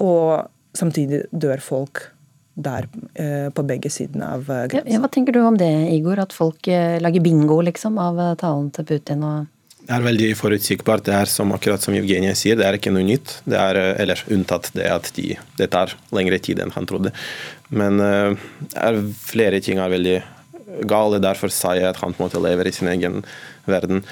Og 0.00 0.48
samtidig 0.76 1.26
dør 1.34 1.60
folk 1.60 2.06
der 2.54 2.88
uh, 2.90 3.48
på 3.54 3.64
begge 3.68 3.92
sidene 3.92 4.34
av 4.36 4.50
uh, 4.50 4.66
grensen. 4.70 4.90
Ja, 4.92 5.00
hva 5.02 5.10
tenker 5.12 5.36
du 5.36 5.40
om 5.44 5.56
det, 5.60 5.70
Igor? 5.94 6.20
At 6.22 6.34
folk 6.36 6.66
lager 6.66 7.24
bingo 7.24 7.60
liksom, 7.64 7.98
av 8.02 8.20
talen 8.40 8.70
til 8.74 8.88
Putin? 8.90 9.24
og 9.24 9.48
det 9.90 9.96
er 9.96 10.04
veldig 10.04 10.26
forutsigbart. 10.38 11.02
Det 11.02 11.14
er 11.18 11.26
som, 11.26 11.50
akkurat 11.50 11.82
som 11.82 11.96
Evgenia 11.98 12.30
sier, 12.38 12.54
det 12.54 12.62
er 12.62 12.76
ikke 12.76 12.92
noe 12.94 13.02
nytt. 13.08 13.40
Det 13.42 13.56
er, 13.58 13.78
eh, 13.80 13.96
eller 14.04 14.20
unntatt 14.30 14.68
det 14.76 14.86
at 14.86 15.08
de, 15.16 15.32
det 15.58 15.66
tar 15.72 15.96
lengre 16.14 16.38
tid 16.38 16.60
enn 16.62 16.70
han 16.76 16.86
trodde. 16.86 17.10
Men 17.74 17.98
uh, 17.98 18.36
er 18.78 19.00
flere 19.18 19.58
ting 19.64 19.82
er 19.82 19.90
veldig 19.90 20.16
gale. 20.86 21.18
Derfor 21.18 21.50
sa 21.50 21.74
jeg 21.74 21.88
at 21.90 21.98
han 22.04 22.14
på 22.14 22.22
en 22.22 22.28
måte 22.28 22.42
lever 22.44 22.70
i 22.70 22.74
sin 22.76 22.92
egen 22.92 23.24
verden. 23.66 24.04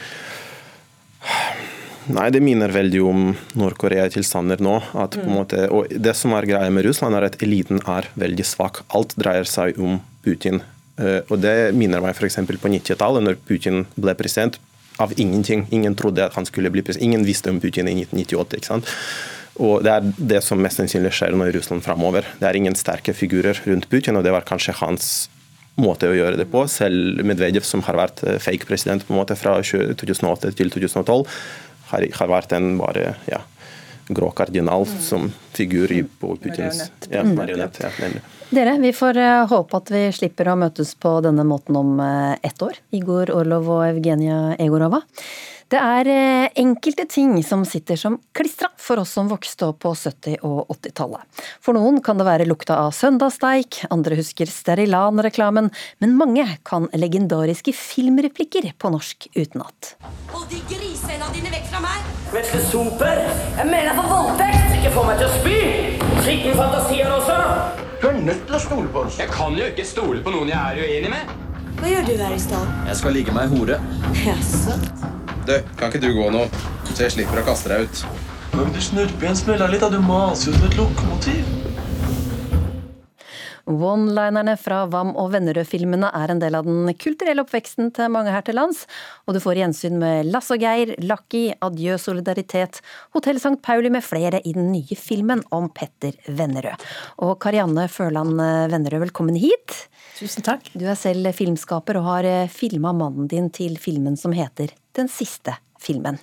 Nei, 2.08 2.28
det 2.32 2.40
minner 2.40 2.72
veldig 2.72 3.00
om 3.04 3.24
Nord-Korea-tilstander 3.58 4.62
nå. 4.64 4.78
At 4.96 5.18
mm. 5.18 5.28
måte, 5.28 5.66
og 5.74 5.92
Det 5.92 6.14
som 6.16 6.32
er 6.36 6.48
greia 6.48 6.72
med 6.72 6.86
Russland, 6.88 7.16
er 7.18 7.28
at 7.28 7.38
eliten 7.44 7.82
er 7.84 8.08
veldig 8.18 8.46
svak. 8.48 8.82
Alt 8.96 9.14
dreier 9.20 9.48
seg 9.48 9.78
om 9.80 10.00
Putin. 10.24 10.62
Uh, 10.98 11.20
og 11.28 11.38
Det 11.44 11.74
minner 11.76 12.02
meg 12.04 12.16
f.eks. 12.16 12.40
på 12.48 12.72
90-tallet, 12.72 13.24
når 13.26 13.40
Putin 13.48 13.84
ble 13.96 14.16
president 14.18 14.58
av 14.98 15.12
ingenting. 15.20 15.66
Ingen 15.70 15.94
trodde 15.98 16.24
at 16.24 16.38
han 16.38 16.48
skulle 16.48 16.72
bli 16.74 16.82
president. 16.82 17.10
Ingen 17.10 17.26
visste 17.28 17.52
om 17.52 17.60
Putin 17.62 17.90
i 17.90 17.98
1998. 18.00 18.56
ikke 18.58 18.72
sant? 18.72 18.94
Og 19.58 19.82
Det 19.84 19.92
er 19.92 20.12
det 20.34 20.42
som 20.46 20.60
mest 20.62 20.80
sannsynlig 20.80 21.12
skjer 21.14 21.34
nå 21.34 21.48
i 21.48 21.54
Russland 21.54 21.84
framover. 21.84 22.26
Det 22.40 22.48
er 22.48 22.56
ingen 22.56 22.78
sterke 22.78 23.14
figurer 23.14 23.58
rundt 23.66 23.88
Putin, 23.90 24.16
og 24.16 24.24
det 24.24 24.34
var 24.34 24.46
kanskje 24.48 24.76
hans 24.80 25.28
måte 25.78 26.10
å 26.10 26.16
gjøre 26.16 26.38
det 26.38 26.48
på. 26.50 26.64
Selv 26.70 27.22
Medvedev, 27.26 27.66
som 27.66 27.82
har 27.86 27.98
vært 27.98 28.22
eh, 28.26 28.38
fake 28.42 28.66
president 28.66 29.04
på 29.06 29.14
en 29.14 29.20
måte 29.20 29.36
fra 29.38 29.56
2008 29.62 30.54
til 30.58 30.72
2012, 30.74 31.26
har, 31.90 32.06
har 32.20 32.30
vært 32.30 32.54
en 32.56 32.74
bare 32.80 33.14
ja, 33.28 33.42
grå 34.08 34.30
kardinal 34.36 34.86
som 35.02 35.30
figur 35.58 35.90
på 36.20 36.36
Putins 36.36 36.84
ja, 37.10 37.24
marionett. 37.24 37.80
Ja, 37.82 38.08
Dere, 38.50 38.78
vi 38.78 38.92
får 38.96 39.16
eh, 39.20 39.46
håpe 39.50 39.76
at 39.76 39.90
vi 39.92 40.06
slipper 40.14 40.52
å 40.52 40.56
møtes 40.56 40.94
på 40.96 41.18
denne 41.24 41.44
måten 41.44 41.76
om 41.76 41.98
eh, 42.00 42.38
ett 42.46 42.62
år. 42.64 42.78
Igor 42.96 43.32
Orlov 43.34 43.68
og 43.74 43.84
Evgenia 43.90 44.54
Egorova. 44.56 45.02
Det 45.68 45.76
er 45.76 46.08
eh, 46.08 46.46
enkelte 46.62 47.04
ting 47.12 47.34
som 47.44 47.66
sitter 47.68 47.98
som 48.00 48.16
klistra 48.32 48.70
for 48.80 49.02
oss 49.02 49.12
som 49.18 49.28
vokste 49.28 49.66
opp 49.68 49.82
på 49.84 49.92
70- 49.92 50.38
og 50.48 50.70
80-tallet. 50.72 51.42
For 51.60 51.76
noen 51.76 52.00
kan 52.04 52.16
det 52.16 52.28
være 52.28 52.46
lukta 52.48 52.78
av 52.86 52.94
søndagssteik, 52.96 53.82
andre 53.92 54.16
husker 54.22 54.48
Sterilan-reklamen, 54.48 55.68
men 56.00 56.16
mange 56.16 56.46
kan 56.64 56.88
legendariske 56.96 57.76
filmreplikker 57.76 58.70
på 58.80 58.94
norsk 58.96 59.28
utenat. 59.36 59.92
Hold 60.32 60.48
de 60.54 60.62
grisene 60.72 61.28
dine 61.36 61.52
vekk 61.52 61.68
fra 61.74 61.84
meg! 61.84 62.16
Vesle 62.32 62.64
soper! 62.72 63.22
Jeg 63.60 63.68
mener 63.68 63.92
for 64.00 64.16
voldtekt! 64.16 64.67
Ikke 64.78 64.92
få 64.94 65.02
meg 65.08 65.16
til 65.18 65.26
å 65.26 65.30
spy! 65.40 65.54
Skitten 66.22 66.52
fantasier 66.54 67.08
også! 67.10 67.36
Du 67.98 68.04
er 68.12 68.18
nødt 68.22 68.44
til 68.46 68.54
å 68.54 68.60
stole 68.62 68.90
på 68.94 69.00
oss. 69.08 69.16
Jeg 69.18 69.26
kan 69.32 69.56
jo 69.58 69.64
ikke 69.66 69.86
stole 69.88 70.20
på 70.22 70.30
noen 70.30 70.52
jeg 70.52 70.58
er 70.78 70.78
uenig 70.84 71.10
med. 71.10 71.32
Hva 71.80 71.90
gjør 71.90 72.06
du 72.06 72.12
her 72.20 72.34
i 72.36 72.38
stad? 72.44 72.68
Jeg 72.86 73.00
skal 73.00 73.16
ligge 73.18 73.34
meg 73.34 73.48
i 73.48 73.58
hore. 73.58 73.80
Jaså? 74.22 74.76
Du, 75.48 75.56
kan 75.80 75.90
ikke 75.90 76.02
du 76.04 76.12
gå 76.14 76.28
nå, 76.30 76.44
så 76.92 77.08
jeg 77.08 77.16
slipper 77.16 77.42
å 77.42 77.44
kaste 77.48 77.72
deg 77.72 77.88
ut? 77.88 78.04
Men 78.54 78.70
du 78.76 78.78
snurper 78.86 79.26
igjen 79.26 79.40
smella 79.42 79.66
litt, 79.72 79.82
da. 79.82 79.90
Du 79.90 79.98
maser 79.98 80.52
jo 80.52 80.60
som 80.60 80.70
et 80.70 80.78
lokomotiv. 80.78 81.67
One-linerne 83.68 84.54
fra 84.56 84.86
Wam 84.88 85.10
og 85.20 85.34
Vennerød-filmene 85.34 86.08
er 86.16 86.32
en 86.32 86.40
del 86.40 86.56
av 86.56 86.64
den 86.64 86.88
kulturelle 86.96 87.42
oppveksten 87.44 87.90
til 87.92 88.08
mange 88.14 88.32
her 88.32 88.46
til 88.46 88.56
lands, 88.56 88.86
og 89.28 89.36
du 89.36 89.42
får 89.44 89.60
gjensyn 89.60 89.98
med 90.00 90.30
Lasse 90.32 90.56
og 90.56 90.64
Geir, 90.64 90.94
Lucky, 91.04 91.50
Adjø 91.64 91.98
solidaritet, 92.00 92.80
Hotell 93.12 93.36
St. 93.42 93.58
Pauli 93.64 93.92
med 93.92 94.06
flere 94.06 94.40
i 94.40 94.54
den 94.56 94.70
nye 94.72 94.96
filmen 94.96 95.44
om 95.52 95.68
Petter 95.76 96.16
Vennerød. 96.32 96.88
Og 97.28 97.36
Karianne 97.44 97.84
Førland 97.92 98.40
Vennerød, 98.72 99.04
velkommen 99.04 99.36
hit. 99.36 99.76
Tusen 100.16 100.48
takk. 100.48 100.72
Du 100.72 100.88
er 100.88 100.96
selv 100.96 101.28
filmskaper 101.36 102.00
og 102.00 102.08
har 102.08 102.32
filma 102.48 102.96
mannen 102.96 103.28
din 103.28 103.52
til 103.52 103.76
filmen 103.76 104.16
som 104.16 104.32
heter 104.32 104.72
den 104.96 105.12
siste 105.12 105.60
filmen. 105.78 106.16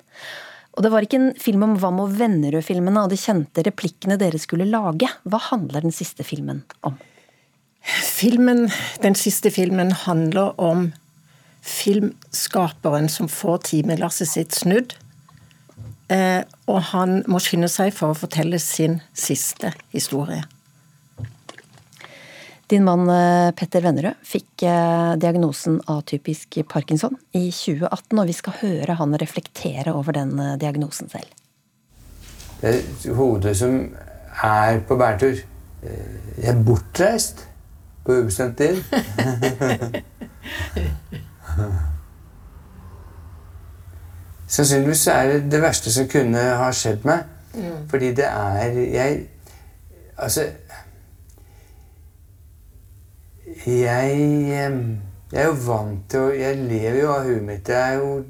Og 0.75 0.83
det 0.83 0.89
var 0.91 1.05
ikke 1.05 1.21
en 1.21 1.35
film 1.39 1.69
om 1.69 1.77
Wam 1.79 2.01
og 2.03 2.17
Vennerød-filmene 2.17 3.05
og 3.05 3.13
de 3.13 3.21
kjente 3.21 3.63
replikkene 3.69 4.17
dere 4.19 4.41
skulle 4.41 4.65
lage. 4.67 5.13
Hva 5.29 5.45
handler 5.53 5.85
den 5.85 5.93
siste 5.93 6.25
filmen 6.25 6.65
om? 6.81 6.97
Filmen, 7.85 8.71
Den 9.01 9.15
siste 9.15 9.51
filmen 9.51 9.91
handler 9.91 10.59
om 10.61 10.91
filmskaperen 11.61 13.09
som 13.09 13.27
får 13.29 13.57
timelasset 13.69 14.29
sitt 14.29 14.55
snudd. 14.57 14.95
Eh, 16.09 16.41
og 16.69 16.81
han 16.91 17.23
må 17.29 17.39
skynde 17.41 17.69
seg 17.71 17.93
for 17.93 18.13
å 18.13 18.17
fortelle 18.17 18.59
sin 18.61 18.99
siste 19.17 19.71
historie. 19.93 20.43
Din 22.69 22.85
mann 22.85 23.09
eh, 23.09 23.53
Petter 23.57 23.81
Vennerød 23.85 24.21
fikk 24.25 24.65
eh, 24.65 25.13
diagnosen 25.21 25.79
atypisk 25.89 26.59
parkinson 26.69 27.17
i 27.37 27.47
2018, 27.49 28.21
og 28.21 28.29
vi 28.29 28.37
skal 28.37 28.59
høre 28.61 28.99
han 29.01 29.17
reflektere 29.21 29.93
over 29.93 30.17
den 30.17 30.37
diagnosen 30.61 31.09
selv. 31.13 31.29
Det 32.61 32.71
er 32.71 33.17
hodet 33.17 33.57
som 33.57 33.81
er 34.45 34.79
på 34.85 34.97
bærtur. 34.97 35.41
Jeg 35.85 36.49
er 36.49 36.63
bortreist 36.65 37.45
på 38.05 38.11
ubestemt 38.21 38.57
tid. 38.57 38.83
Sannsynligvis 44.55 45.07
er 45.07 45.23
det 45.31 45.51
det 45.51 45.61
verste 45.63 45.91
som 45.91 46.07
kunne 46.09 46.39
ha 46.59 46.71
skjedd 46.75 47.05
meg. 47.07 47.19
Mm. 47.55 47.87
Fordi 47.89 48.11
det 48.15 48.27
er 48.27 48.71
Jeg 48.93 49.27
Altså 50.17 50.41
jeg, 53.65 54.19
jeg 54.49 54.71
er 55.33 55.45
jo 55.47 55.55
vant 55.65 56.03
til 56.11 56.19
å 56.19 56.33
Jeg 56.35 56.59
lever 56.59 56.99
jo 57.01 57.11
av 57.13 57.27
huet 57.27 57.43
mitt. 57.43 57.63
Det 57.67 57.75
er 57.75 57.93
jo 57.99 58.23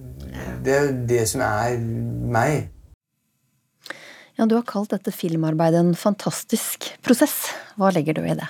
det, 0.66 0.74
er 0.74 0.92
det 1.10 1.24
som 1.30 1.42
er 1.46 1.78
meg. 1.80 2.70
Ja, 4.36 4.46
Du 4.46 4.56
har 4.58 4.66
kalt 4.68 4.92
dette 4.92 5.14
filmarbeidet 5.16 5.80
en 5.80 5.96
fantastisk 5.96 6.90
prosess. 7.06 7.36
Hva 7.80 7.92
legger 7.96 8.18
du 8.18 8.24
i 8.26 8.36
det? 8.36 8.48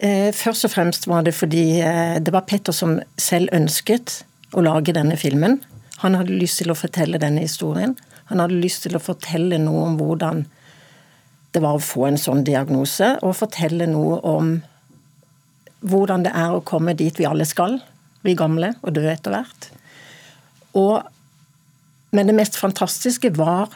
Eh, 0.00 0.30
først 0.32 0.64
og 0.64 0.72
fremst 0.72 1.04
var 1.10 1.26
det 1.26 1.34
fordi 1.36 1.82
eh, 1.84 2.16
det 2.24 2.32
var 2.32 2.46
Petter 2.48 2.72
som 2.72 2.96
selv 3.20 3.52
ønsket 3.52 4.22
å 4.56 4.64
lage 4.64 4.94
denne 4.96 5.18
filmen. 5.20 5.58
Han 6.00 6.16
hadde 6.16 6.38
lyst 6.40 6.62
til 6.62 6.72
å 6.72 6.78
fortelle 6.78 7.20
denne 7.20 7.42
historien. 7.44 7.92
Han 8.32 8.40
hadde 8.40 8.62
lyst 8.62 8.86
til 8.86 8.96
å 8.96 9.02
fortelle 9.02 9.58
noe 9.60 9.90
om 9.90 9.98
hvordan 10.00 10.46
det 11.52 11.60
var 11.60 11.76
å 11.76 11.82
få 11.82 12.06
en 12.06 12.18
sånn 12.20 12.44
diagnose, 12.46 13.16
og 13.26 13.36
fortelle 13.36 13.88
noe 13.90 14.20
om 14.24 14.54
hvordan 15.80 16.24
det 16.24 16.32
er 16.36 16.54
å 16.54 16.64
komme 16.64 16.94
dit 16.96 17.16
vi 17.18 17.26
alle 17.26 17.44
skal, 17.48 17.80
bli 18.24 18.36
gamle 18.38 18.74
og 18.80 18.94
dø 18.96 19.04
etter 19.10 19.34
hvert. 19.34 19.68
Og, 20.78 21.02
men 22.14 22.30
det 22.30 22.36
mest 22.38 22.56
fantastiske 22.60 23.32
var 23.36 23.74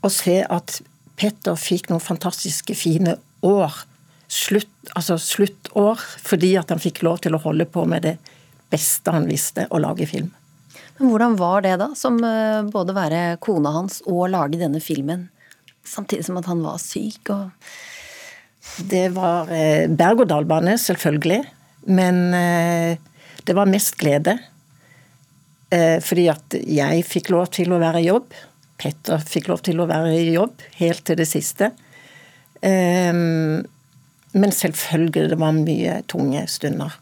å 0.00 0.12
se 0.12 0.40
at 0.46 0.80
Petter 1.20 1.58
fikk 1.60 1.90
noen 1.90 2.00
fantastiske, 2.00 2.72
fine 2.78 3.18
år. 3.44 3.74
Slutt, 4.30 4.70
altså 4.94 5.16
sluttår, 5.18 5.98
fordi 6.22 6.52
at 6.60 6.70
han 6.70 6.82
fikk 6.82 7.02
lov 7.02 7.18
til 7.24 7.34
å 7.34 7.42
holde 7.42 7.66
på 7.66 7.82
med 7.90 8.06
det 8.06 8.16
beste 8.70 9.10
han 9.10 9.26
visste, 9.26 9.66
å 9.74 9.80
lage 9.82 10.06
film. 10.06 10.30
Men 10.98 11.10
Hvordan 11.10 11.34
var 11.40 11.64
det, 11.66 11.74
da, 11.80 11.90
som 11.98 12.20
eh, 12.22 12.62
både 12.70 12.94
være 12.94 13.22
kona 13.42 13.72
hans 13.74 13.98
og 14.06 14.28
lage 14.30 14.60
denne 14.60 14.82
filmen, 14.84 15.26
samtidig 15.82 16.28
som 16.28 16.38
at 16.38 16.46
han 16.50 16.62
var 16.62 16.78
syk? 16.82 17.32
og 17.34 17.50
det 18.90 19.08
var 19.16 19.50
eh, 19.52 19.88
berg-og-dal-bane, 19.88 20.76
selvfølgelig. 20.78 21.40
Men 21.90 22.20
eh, 22.36 22.98
det 23.44 23.56
var 23.56 23.70
mest 23.70 23.96
glede. 24.00 24.36
Eh, 25.72 25.98
fordi 26.04 26.28
at 26.32 26.56
jeg 26.60 27.06
fikk 27.08 27.32
lov 27.34 27.50
til 27.56 27.72
å 27.72 27.80
være 27.80 28.02
i 28.02 28.08
jobb. 28.10 28.36
Petter 28.80 29.22
fikk 29.26 29.50
lov 29.50 29.64
til 29.66 29.80
å 29.80 29.88
være 29.90 30.12
i 30.16 30.34
jobb 30.34 30.62
helt 30.78 31.04
til 31.08 31.18
det 31.20 31.28
siste. 31.30 31.72
Eh, 32.60 33.24
men 34.32 34.52
selvfølgelig 34.54 35.32
det 35.32 35.38
var 35.40 35.56
mye 35.56 36.00
tunge 36.10 36.44
stunder. 36.50 36.94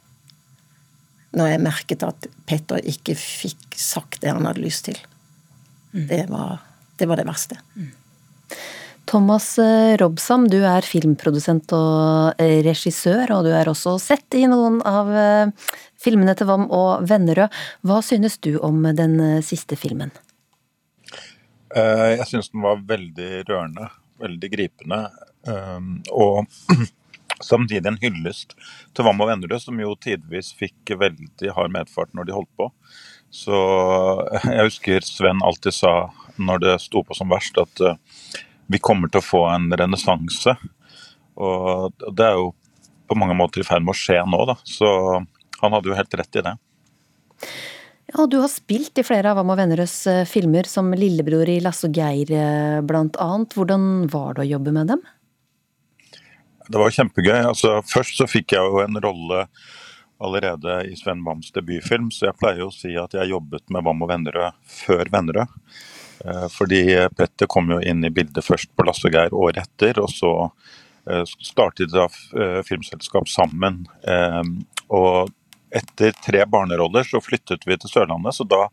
Når 1.36 1.52
jeg 1.52 1.64
merket 1.64 2.04
at 2.06 2.28
Petter 2.48 2.84
ikke 2.88 3.16
fikk 3.18 3.76
sagt 3.76 4.22
det 4.22 4.32
han 4.32 4.48
hadde 4.48 4.64
lyst 4.64 4.86
til. 4.88 4.98
Mm. 5.92 6.06
Det, 6.08 6.22
var, 6.32 6.58
det 6.96 7.08
var 7.10 7.20
det 7.20 7.26
verste. 7.28 7.58
Mm. 7.76 7.90
Thomas 9.08 9.58
eh, 9.58 9.96
Robsam, 9.96 10.46
du 10.52 10.58
er 10.68 10.84
filmprodusent 10.84 11.72
og 11.72 12.40
eh, 12.42 12.58
regissør, 12.64 13.30
og 13.38 13.46
du 13.46 13.52
er 13.56 13.70
også 13.70 13.94
sett 14.02 14.36
i 14.36 14.44
noen 14.50 14.82
av 14.88 15.08
eh, 15.16 15.68
filmene 16.00 16.34
til 16.36 16.48
Vam 16.50 16.66
og 16.68 17.06
Vennerød. 17.08 17.54
Hva 17.88 18.02
synes 18.04 18.36
du 18.44 18.56
om 18.64 18.84
den 18.96 19.16
siste 19.44 19.78
filmen? 19.80 20.12
Jeg 21.68 22.24
synes 22.28 22.48
den 22.48 22.62
var 22.64 22.78
veldig 22.88 23.42
rørende, 23.48 23.90
veldig 24.22 24.48
gripende. 24.54 25.00
Og 26.16 26.46
samtidig 27.44 27.86
en 27.90 28.00
hyllest 28.02 28.56
til 28.96 29.06
Vam 29.06 29.22
og 29.24 29.30
Vennerød, 29.30 29.62
som 29.62 29.80
jo 29.80 29.94
tidvis 30.00 30.52
fikk 30.58 30.94
veldig 31.00 31.54
hard 31.56 31.72
medfart 31.74 32.14
når 32.16 32.28
de 32.28 32.36
holdt 32.36 32.52
på. 32.58 32.70
Så 33.34 33.56
jeg 34.48 34.68
husker 34.70 35.04
Sven 35.04 35.44
alltid 35.44 35.76
sa 35.76 35.94
når 36.40 36.62
det 36.64 36.76
sto 36.84 37.02
på 37.04 37.16
som 37.18 37.30
verst, 37.32 37.58
at 37.60 37.82
vi 38.68 38.80
kommer 38.82 39.10
til 39.10 39.22
å 39.22 39.26
få 39.26 39.42
en 39.50 39.70
renessanse. 39.76 40.54
Og 41.38 42.06
det 42.14 42.26
er 42.26 42.38
jo 42.38 42.52
på 43.08 43.16
mange 43.18 43.36
måter 43.38 43.62
i 43.62 43.66
ferd 43.66 43.84
med 43.84 43.94
å 43.94 43.98
skje 43.98 44.20
nå, 44.28 44.44
da. 44.50 44.58
Så 44.68 44.88
han 45.62 45.74
hadde 45.74 45.90
jo 45.90 45.98
helt 45.98 46.16
rett 46.20 46.38
i 46.38 46.44
det. 46.44 46.54
Ja, 48.08 48.26
Du 48.26 48.38
har 48.40 48.48
spilt 48.48 48.98
i 48.98 49.04
flere 49.04 49.32
av 49.32 49.40
Amma 49.42 49.56
Vennerøds 49.58 49.98
eh, 50.08 50.24
filmer, 50.28 50.68
som 50.68 50.90
lillebror 50.96 51.48
i 51.48 51.58
Lasse 51.60 51.90
og 51.90 51.96
Geir 51.96 52.32
eh, 52.32 52.80
bl.a. 52.80 53.28
Hvordan 53.52 54.08
var 54.12 54.36
det 54.36 54.46
å 54.46 54.50
jobbe 54.54 54.72
med 54.76 54.92
dem? 54.94 55.02
Det 56.68 56.80
var 56.80 56.92
kjempegøy. 56.92 57.38
Altså, 57.48 57.78
først 57.88 58.18
så 58.20 58.28
fikk 58.28 58.52
jeg 58.56 58.64
jo 58.64 58.82
en 58.82 59.00
rolle 59.00 59.46
allerede 60.20 60.80
i 60.90 60.96
Sven 60.98 61.22
Wams 61.24 61.52
debutfilm, 61.54 62.10
så 62.10 62.28
jeg 62.28 62.38
pleier 62.40 62.66
å 62.66 62.74
si 62.74 62.96
at 62.98 63.14
jeg 63.14 63.30
jobbet 63.30 63.64
med 63.72 63.86
Vam 63.86 64.02
og 64.04 64.10
Vennerød 64.10 64.58
før 64.66 65.10
Vennerød. 65.14 65.54
Eh, 66.24 66.46
fordi 66.50 66.82
Petter 67.16 67.46
kom 67.50 67.70
jo 67.72 67.78
inn 67.80 68.04
i 68.04 68.12
bildet 68.12 68.44
først 68.44 68.72
på 68.74 68.86
Lasse 68.86 69.10
Geir 69.14 69.34
året 69.36 69.62
etter, 69.62 70.00
og 70.02 70.10
så 70.12 70.32
eh, 71.08 71.24
startet 71.24 71.94
da 71.94 72.08
eh, 72.08 72.60
filmselskap 72.66 73.30
sammen. 73.30 73.84
Og 74.88 75.30
etter 75.68 76.14
tre 76.24 76.44
barneroller 76.48 77.06
så 77.06 77.20
flyttet 77.22 77.66
vi 77.68 77.76
til 77.78 77.92
Sørlandet, 77.92 78.34
så 78.36 78.46
da 78.48 78.66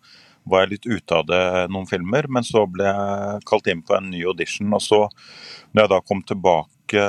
var 0.45 0.63
jeg 0.63 0.75
litt 0.75 0.85
ute 0.85 1.17
av 1.17 1.25
det 1.27 1.43
noen 1.73 1.87
filmer. 1.89 2.27
Men 2.31 2.45
så 2.45 2.65
ble 2.69 2.87
jeg 2.87 3.45
kalt 3.49 3.67
inn 3.71 3.81
på 3.85 3.97
en 3.97 4.11
ny 4.13 4.21
audition. 4.29 4.69
Og 4.77 4.83
så, 4.83 5.01
når 5.73 5.85
jeg 5.85 5.93
da 5.95 6.01
kom 6.05 6.21
tilbake 6.25 7.05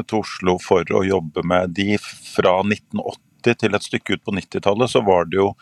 til 0.00 0.18
Oslo 0.22 0.56
for 0.62 0.88
å 0.94 1.04
jobbe 1.06 1.44
med 1.46 1.76
de 1.76 1.96
fra 2.00 2.58
1980 2.64 3.20
til 3.58 3.74
et 3.74 3.86
stykke 3.86 4.16
ut 4.16 4.24
på 4.24 4.34
90-tallet, 4.36 4.90
så 4.92 5.02
var 5.04 5.26
det 5.30 5.40
jo 5.40 5.52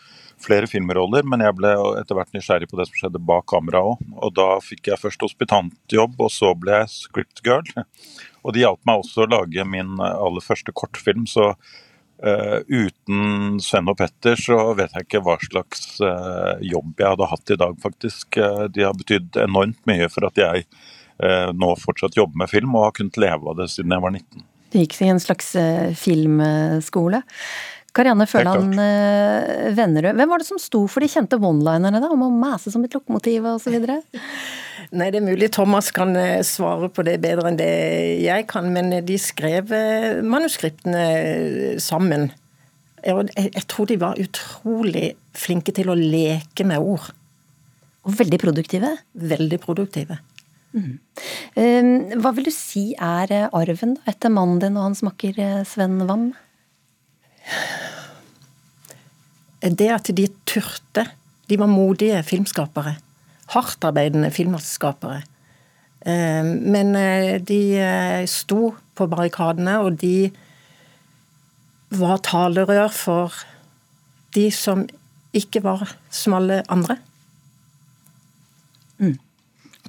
flere 0.41 0.69
filmroller, 0.69 1.25
men 1.27 1.43
jeg 1.43 1.55
ble 1.57 1.71
etter 1.99 2.17
hvert 2.17 2.33
nysgjerrig 2.35 2.69
på 2.69 2.79
det 2.79 2.87
som 2.89 2.97
skjedde 2.97 3.21
bak 3.25 3.47
kamera 3.51 3.83
òg. 3.91 4.01
Og 4.21 4.33
da 4.37 4.47
fikk 4.63 4.91
jeg 4.91 5.01
først 5.01 5.25
hospitantjobb, 5.25 6.17
og 6.21 6.33
så 6.33 6.53
ble 6.57 6.81
jeg 6.81 6.93
script 6.93 7.43
girl. 7.45 7.85
Og 8.41 8.55
de 8.55 8.63
hjalp 8.63 8.81
meg 8.89 9.03
også 9.03 9.25
å 9.25 9.31
lage 9.31 9.65
min 9.69 9.99
aller 10.01 10.45
første 10.45 10.73
kortfilm, 10.77 11.27
så 11.29 11.51
uh, 11.51 12.59
uten 12.69 13.59
Sven 13.61 13.91
og 13.91 13.99
Petter 14.01 14.39
så 14.39 14.71
vet 14.77 14.95
jeg 14.97 15.07
ikke 15.07 15.23
hva 15.25 15.37
slags 15.43 15.99
uh, 16.01 16.57
jobb 16.65 16.95
jeg 16.97 17.13
hadde 17.13 17.29
hatt 17.33 17.53
i 17.53 17.59
dag, 17.65 17.77
faktisk. 17.83 18.41
Uh, 18.41 18.65
de 18.73 18.87
har 18.87 18.97
betydd 18.97 19.37
enormt 19.45 19.81
mye 19.89 20.09
for 20.11 20.29
at 20.29 20.41
jeg 20.41 20.65
nå 21.53 21.73
fortsatt 21.79 22.17
jobber 22.17 22.43
med 22.43 22.49
film, 22.51 22.73
og 22.75 22.87
har 22.87 22.95
kunnet 22.97 23.19
leve 23.21 23.51
av 23.51 23.59
det 23.59 23.69
siden 23.73 23.93
jeg 23.93 24.03
var 24.03 24.15
19. 24.15 24.47
Du 24.71 24.79
gikk 24.79 24.95
i 25.03 25.11
en 25.11 25.21
slags 25.21 25.51
filmskole. 25.99 27.21
Karianne 27.91 28.23
Føland 28.29 28.77
Vennerød, 29.75 30.15
hvem 30.15 30.31
var 30.31 30.39
det 30.39 30.47
som 30.47 30.59
sto 30.63 30.85
for 30.87 31.03
de 31.03 31.09
kjente 31.11 31.35
one-linerne 31.35 31.99
da, 31.99 32.07
om 32.13 32.23
å 32.23 32.31
mase 32.31 32.71
som 32.71 32.85
et 32.87 32.95
lokomotiv 32.95 33.49
osv.? 33.51 33.75
Nei, 34.95 35.09
det 35.11 35.19
er 35.19 35.27
mulig 35.27 35.51
Thomas 35.55 35.91
kan 35.95 36.15
svare 36.47 36.87
på 36.91 37.03
det 37.07 37.17
bedre 37.23 37.51
enn 37.51 37.59
det 37.59 37.71
jeg 38.23 38.47
kan, 38.51 38.71
men 38.71 38.95
de 39.05 39.17
skrev 39.19 39.71
manuskriptene 40.23 41.75
sammen. 41.83 42.29
Jeg 43.03 43.65
tror 43.71 43.89
de 43.89 43.99
var 44.01 44.19
utrolig 44.21 45.13
flinke 45.37 45.73
til 45.75 45.91
å 45.91 45.97
leke 45.97 46.65
med 46.67 46.83
ord. 46.83 47.11
Og 48.05 48.17
veldig 48.17 48.39
produktive? 48.41 48.95
Veldig 49.13 49.59
produktive. 49.61 50.17
Mm. 50.71 50.99
Hva 52.21 52.31
vil 52.35 52.47
du 52.47 52.53
si 52.55 52.91
er 52.95 53.33
arven 53.51 53.97
etter 54.07 54.31
mannen 54.31 54.61
din 54.61 54.77
og 54.79 54.87
hans 54.89 55.03
makker 55.03 55.63
Sven 55.67 55.99
Wam? 56.07 56.31
Det 59.61 59.89
at 59.93 60.13
de 60.15 60.27
turte. 60.47 61.05
De 61.49 61.59
var 61.59 61.69
modige 61.69 62.23
filmskapere. 62.23 62.95
Hardtarbeidende 63.51 64.31
filmskapere. 64.31 65.21
Men 66.05 66.95
de 67.45 67.61
sto 68.31 68.71
på 68.95 69.07
barrikadene, 69.11 69.75
og 69.83 69.99
de 70.01 70.31
var 71.99 72.23
talerør 72.23 72.87
for 72.95 73.35
de 74.33 74.47
som 74.55 74.87
ikke 75.35 75.61
var 75.63 75.83
som 76.09 76.33
alle 76.39 76.61
andre. 76.71 76.97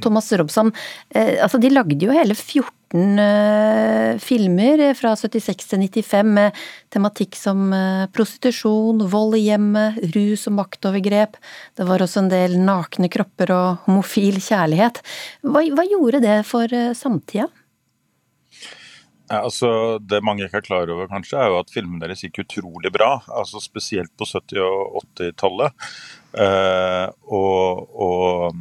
Thomas 0.00 0.32
Robson, 0.32 0.72
eh, 1.14 1.36
altså 1.42 1.60
de 1.60 1.70
lagde 1.72 2.00
jo 2.00 2.14
hele 2.14 2.34
14 2.36 3.20
eh, 3.20 4.18
filmer 4.22 4.82
fra 4.98 5.14
76 5.18 5.68
til 5.72 5.84
95 5.84 6.32
med 6.38 6.60
tematikk 6.92 7.36
som 7.38 7.68
eh, 7.76 8.04
prostitusjon, 8.14 9.04
vold 9.12 9.36
i 9.38 9.46
hjemmet, 9.50 10.00
rus 10.16 10.46
og 10.50 10.56
maktovergrep. 10.60 11.36
Det 11.78 11.88
var 11.88 12.04
også 12.04 12.24
en 12.24 12.32
del 12.32 12.58
nakne 12.62 13.10
kropper 13.12 13.52
og 13.54 13.88
homofil 13.88 14.40
kjærlighet. 14.40 15.02
Hva, 15.44 15.66
hva 15.76 15.88
gjorde 15.88 16.24
det 16.24 16.38
for 16.48 16.80
samtida? 16.96 17.50
Ja, 19.32 19.38
altså, 19.46 19.96
det 20.04 20.20
mange 20.20 20.44
ikke 20.44 20.60
er 20.60 20.66
klar 20.66 20.90
over, 20.92 21.06
kanskje, 21.08 21.38
er 21.40 21.48
jo 21.48 21.60
at 21.62 21.70
filmene 21.72 22.02
deres 22.04 22.20
gikk 22.20 22.42
utrolig 22.42 22.90
bra. 22.92 23.14
altså 23.32 23.62
Spesielt 23.64 24.12
på 24.18 24.26
70- 24.28 24.60
og 24.60 24.98
80-tallet. 25.16 25.86
Eh, 26.42 27.06
og, 27.32 27.96
og 27.96 28.58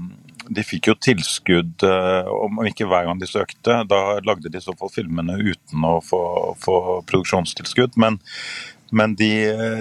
de 0.52 0.64
fikk 0.66 0.91
jo 0.91 0.97
tilskudd, 0.99 1.86
om 2.32 2.62
ikke 2.68 2.88
hver 2.89 3.08
gang 3.08 3.22
de 3.22 3.30
søkte. 3.30 3.82
Da 3.88 4.02
lagde 4.26 4.52
de 4.52 4.60
i 4.60 4.64
så 4.64 4.76
fall 4.78 4.91
filmene 4.93 5.38
uten 5.39 5.88
å 5.88 5.97
få, 6.04 6.22
få 6.60 6.78
produksjonstilskudd. 7.08 7.95
Men, 8.02 8.20
men 8.91 9.16
de, 9.20 9.32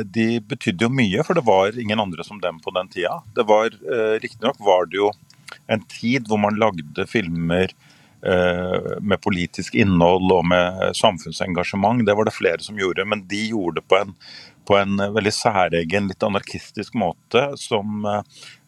de, 0.07 0.29
betydde 0.47 0.87
jo 0.87 0.93
mye, 0.95 1.25
for 1.27 1.39
det 1.39 1.47
var 1.49 1.79
ingen 1.81 2.03
andre 2.03 2.27
som 2.27 2.41
dem 2.43 2.61
på 2.63 2.75
den 2.77 2.91
tida. 2.93 3.19
Det 3.37 3.47
var, 3.51 3.75
Riktignok 4.23 4.61
var 4.63 4.91
det 4.91 5.01
jo 5.03 5.11
en 5.71 5.83
tid 5.91 6.31
hvor 6.31 6.39
man 6.43 6.59
lagde 6.61 7.07
filmer 7.11 7.75
med 8.21 9.17
politisk 9.25 9.79
innhold 9.81 10.29
og 10.35 10.45
med 10.51 10.97
samfunnsengasjement. 10.99 12.05
Det 12.05 12.15
var 12.15 12.29
det 12.29 12.37
flere 12.37 12.61
som 12.61 12.79
gjorde, 12.79 13.07
men 13.09 13.25
de 13.31 13.47
gjorde 13.49 13.81
det 13.81 13.87
på 13.89 13.97
en, 13.97 14.13
på 14.69 14.77
en 14.77 15.01
veldig 15.17 15.33
særegen, 15.33 16.11
litt 16.11 16.27
anarkistisk 16.27 16.99
måte 17.01 17.47
som 17.59 18.05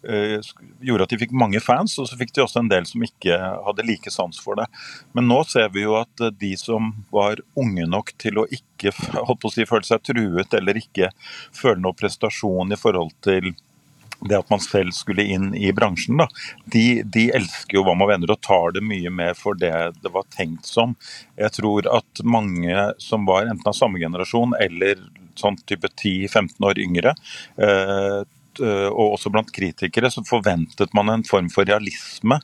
gjorde 0.03 1.07
at 1.07 1.12
de 1.14 1.18
fikk 1.20 1.34
mange 1.36 1.61
fans, 1.62 1.94
og 2.00 2.09
så 2.11 2.18
fikk 2.18 2.34
de 2.34 2.44
også 2.44 2.62
en 2.62 2.70
del 2.72 2.86
som 2.88 3.03
ikke 3.07 3.38
hadde 3.38 3.86
like 3.86 4.11
sans 4.11 4.38
for 4.42 4.59
det. 4.59 4.66
Men 5.16 5.28
nå 5.30 5.42
ser 5.48 5.70
vi 5.74 5.84
jo 5.86 5.96
at 6.00 6.24
de 6.38 6.53
som 6.59 6.92
var 7.14 7.42
unge 7.59 7.86
nok 7.88 8.14
til 8.22 8.42
å 8.42 8.46
ikke 8.50 8.94
holdt 9.28 9.42
på 9.42 9.50
å 9.50 9.55
si, 9.55 9.68
føle 9.68 9.86
seg 9.86 10.03
truet, 10.07 10.55
eller 10.59 10.80
ikke 10.80 11.12
føle 11.55 11.80
noe 11.82 11.98
prestasjon 11.98 12.74
i 12.74 12.80
forhold 12.80 13.14
til 13.24 13.55
det 14.28 14.38
at 14.38 14.50
man 14.53 14.61
selv 14.62 14.94
skulle 14.94 15.24
inn 15.34 15.50
i 15.59 15.72
bransjen, 15.74 16.20
da, 16.20 16.28
de, 16.70 17.03
de 17.03 17.28
elsker 17.34 17.78
jo 17.78 17.82
Hva 17.86 17.96
med 17.98 18.11
venner 18.12 18.30
og 18.30 18.42
tar 18.44 18.76
det 18.76 18.84
mye 18.86 19.11
med 19.11 19.34
for 19.38 19.59
det 19.59 19.72
det 20.03 20.12
var 20.14 20.28
tenkt 20.30 20.68
som. 20.68 20.94
Jeg 21.38 21.55
tror 21.59 21.88
at 21.90 22.22
mange 22.22 22.86
som 23.03 23.26
var 23.26 23.48
enten 23.50 23.66
av 23.66 23.74
samme 23.74 23.98
generasjon 24.03 24.55
eller 24.62 25.00
sånn 25.38 25.57
type 25.66 25.88
10-15 25.88 26.68
år 26.68 26.80
yngre, 26.82 27.14
eh, 27.57 28.22
og 28.61 29.14
også 29.14 29.30
blant 29.32 29.53
kritikere, 29.55 30.11
så 30.12 30.24
forventet 30.26 30.92
man 30.96 31.09
en 31.09 31.24
form 31.24 31.48
for 31.53 31.64
realisme 31.68 32.40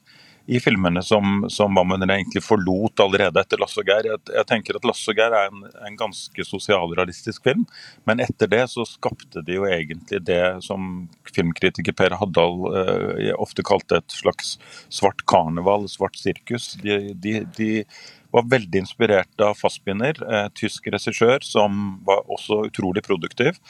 i 0.49 0.61
filmene 0.61 1.03
som, 1.05 1.45
som 1.53 1.75
Vammen 1.77 2.09
egentlig 2.09 2.41
forlot 2.41 3.03
allerede 3.05 3.37
etter 3.43 3.61
Lasse 3.61 3.83
og 3.83 3.91
Geir. 3.91 4.07
Jeg, 4.09 4.21
jeg, 4.33 4.47
tenker 4.49 4.79
at 4.79 4.87
Lasse 4.89 5.13
og 5.13 5.19
Geir 5.19 5.35
er 5.37 5.51
en, 5.51 5.67
en 5.85 5.99
ganske 6.01 6.47
sosialrealistisk 6.49 7.45
film, 7.45 7.67
men 8.09 8.23
etter 8.25 8.49
det 8.49 8.63
så 8.73 8.87
skapte 8.89 9.43
de 9.45 9.59
jo 9.59 9.67
egentlig 9.69 10.23
det 10.25 10.41
som 10.65 11.05
filmkritiker 11.29 11.93
Per 11.99 12.17
Haddal 12.17 12.65
eh, 12.81 13.29
ofte 13.37 13.67
kalte 13.67 14.01
et 14.01 14.17
slags 14.17 14.57
svart 14.89 15.27
karneval, 15.29 15.85
svart 15.93 16.17
sirkus. 16.17 16.71
De, 16.81 16.97
de, 17.13 17.43
de 17.59 17.71
var 18.33 18.49
veldig 18.49 18.87
inspirert 18.87 19.45
av 19.45 19.61
Fassbinder, 19.61 20.17
eh, 20.33 20.49
tysk 20.57 20.89
regissør 20.97 21.45
som 21.45 21.99
var 22.09 22.25
også 22.25 22.63
utrolig 22.71 23.05
produktiv. 23.05 23.61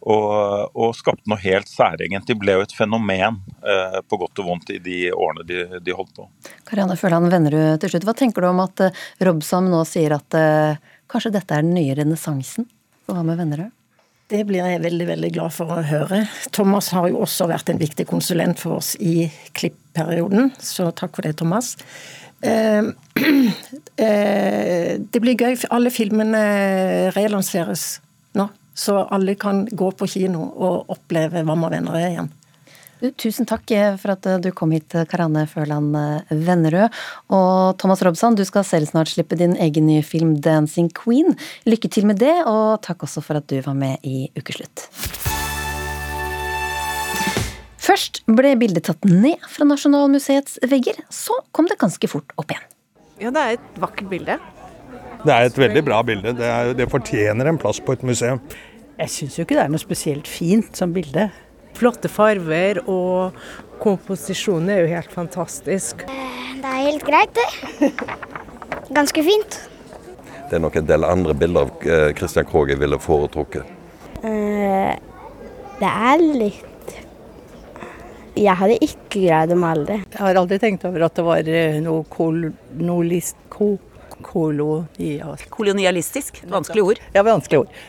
Og, 0.00 0.70
og, 0.72 0.94
skapte 0.96 1.28
noe 1.28 1.40
helt 1.42 1.68
særegent. 1.68 2.24
De 2.28 2.36
ble 2.38 2.54
jo 2.56 2.64
et 2.64 2.72
fenomen, 2.72 3.36
eh, 3.60 3.98
på 4.08 4.18
godt 4.22 4.40
og 4.40 4.46
vondt, 4.48 4.72
i 4.72 4.78
de 4.80 5.00
årene 5.12 5.44
de, 5.44 5.66
de 5.84 5.96
holdt 5.96 6.14
på. 6.16 6.24
Karianne 6.68 6.96
Føland 6.96 7.28
Vennerud 7.32 7.82
til 7.82 7.92
slutt. 7.92 8.06
Hva 8.08 8.16
tenker 8.16 8.44
du 8.44 8.48
om 8.48 8.62
at 8.64 8.86
eh, 8.86 9.02
Robsam 9.28 9.68
nå 9.68 9.82
sier 9.88 10.16
at 10.16 10.38
eh, 10.38 10.80
kanskje 11.10 11.34
dette 11.36 11.52
er 11.52 11.66
den 11.66 11.76
nye 11.76 11.98
renessansen 11.98 12.68
Hva 13.10 13.20
med 13.26 13.42
Vennerød? 13.42 13.76
Det 14.30 14.44
blir 14.46 14.62
jeg 14.62 14.82
veldig 14.84 15.06
veldig 15.08 15.28
glad 15.34 15.52
for 15.52 15.72
å 15.74 15.82
høre. 15.82 16.20
Thomas 16.54 16.92
har 16.94 17.08
jo 17.10 17.24
også 17.24 17.48
vært 17.50 17.72
en 17.72 17.80
viktig 17.80 18.06
konsulent 18.06 18.60
for 18.62 18.78
oss 18.78 18.92
i 19.02 19.24
klippperioden, 19.58 20.52
så 20.62 20.92
takk 20.94 21.16
for 21.16 21.26
det, 21.26 21.34
Thomas. 21.40 21.74
Eh, 22.40 22.78
eh, 24.06 24.92
det 25.02 25.22
blir 25.24 25.34
gøy. 25.34 25.58
Alle 25.74 25.90
filmene 25.92 26.44
relanseres. 27.16 27.98
Så 28.74 28.96
alle 29.10 29.34
kan 29.40 29.64
gå 29.66 29.90
på 29.92 30.08
kino 30.08 30.46
og 30.54 30.92
oppleve 30.92 31.44
Mamma 31.46 31.70
venner 31.72 31.98
igjen. 32.00 32.30
Tusen 33.16 33.46
takk 33.48 33.70
for 33.96 34.12
at 34.12 34.26
du 34.44 34.50
kom 34.52 34.74
hit, 34.76 34.92
Karane 35.08 35.46
Førland 35.48 35.96
Vennerød. 36.28 36.92
Og 37.32 37.78
Thomas 37.80 38.02
Robson, 38.04 38.36
du 38.36 38.44
skal 38.44 38.66
selv 38.68 38.90
snart 38.90 39.08
slippe 39.08 39.38
din 39.40 39.56
egen 39.56 39.86
nye 39.88 40.02
film 40.04 40.36
'Dancing 40.36 40.92
Queen'. 40.92 41.32
Lykke 41.64 41.88
til 41.88 42.06
med 42.06 42.20
det, 42.20 42.44
og 42.44 42.82
takk 42.84 43.08
også 43.08 43.24
for 43.24 43.40
at 43.40 43.48
du 43.48 43.56
var 43.64 43.74
med 43.74 44.04
i 44.04 44.28
Ukeslutt. 44.36 44.84
Først 47.80 48.20
ble 48.28 48.52
bildet 48.60 48.84
tatt 48.84 49.02
ned 49.08 49.40
fra 49.48 49.64
Nasjonalmuseets 49.64 50.60
vegger, 50.68 51.00
så 51.08 51.32
kom 51.56 51.66
det 51.66 51.80
ganske 51.80 52.06
fort 52.06 52.36
opp 52.36 52.52
igjen. 52.52 52.68
Ja, 53.18 53.32
det 53.32 53.40
er 53.40 53.56
et 53.56 53.80
vakkert 53.80 54.12
bilde. 54.12 54.36
Det 55.20 55.32
er 55.34 55.46
et 55.50 55.58
veldig 55.58 55.82
bra 55.84 56.00
bilde. 56.06 56.32
Det, 56.36 56.46
er, 56.48 56.72
det 56.76 56.88
fortjener 56.90 57.50
en 57.50 57.58
plass 57.60 57.80
på 57.84 57.92
et 57.96 58.04
museum. 58.06 58.40
Jeg 59.00 59.12
syns 59.12 59.36
jo 59.38 59.44
ikke 59.44 59.56
det 59.58 59.64
er 59.66 59.72
noe 59.72 59.82
spesielt 59.82 60.28
fint 60.28 60.76
som 60.76 60.94
bilde. 60.96 61.28
Flotte 61.76 62.10
farver 62.12 62.80
og 62.90 63.36
komposisjonen 63.80 64.72
er 64.72 64.82
jo 64.82 64.94
helt 64.94 65.12
fantastisk. 65.12 66.04
Det 66.60 66.68
er 66.68 66.86
helt 66.86 67.04
greit, 67.04 67.36
det. 67.36 67.92
Ganske 68.96 69.24
fint. 69.24 69.60
Det 70.50 70.58
er 70.58 70.64
nok 70.64 70.80
en 70.80 70.88
del 70.88 71.06
andre 71.06 71.36
bilder 71.38 71.68
av 71.68 71.84
Christian 72.18 72.48
Krohge 72.48 72.76
ville 72.80 72.98
foretrukket. 73.00 73.68
Uh, 74.20 74.92
det 75.80 75.88
er 75.88 76.20
litt 76.20 76.90
Jeg 78.36 78.52
hadde 78.60 78.76
ikke 78.84 79.14
greid 79.14 79.54
å 79.54 79.60
male 79.60 79.86
det. 79.88 80.00
Jeg 80.10 80.20
har 80.20 80.40
aldri 80.40 80.58
tenkt 80.60 80.84
over 80.88 81.06
at 81.06 81.16
det 81.16 81.24
var 81.28 81.54
noe 81.84 82.04
kolonist... 82.12 83.36
Ko 83.50 83.74
kolonial. 84.24 85.40
Kolonialistisk? 85.52 86.42
Vanskelig 86.50 86.84
ord. 86.84 87.02
Ja, 87.16 87.24
vanskelig 87.26 87.64
ord. 87.64 87.80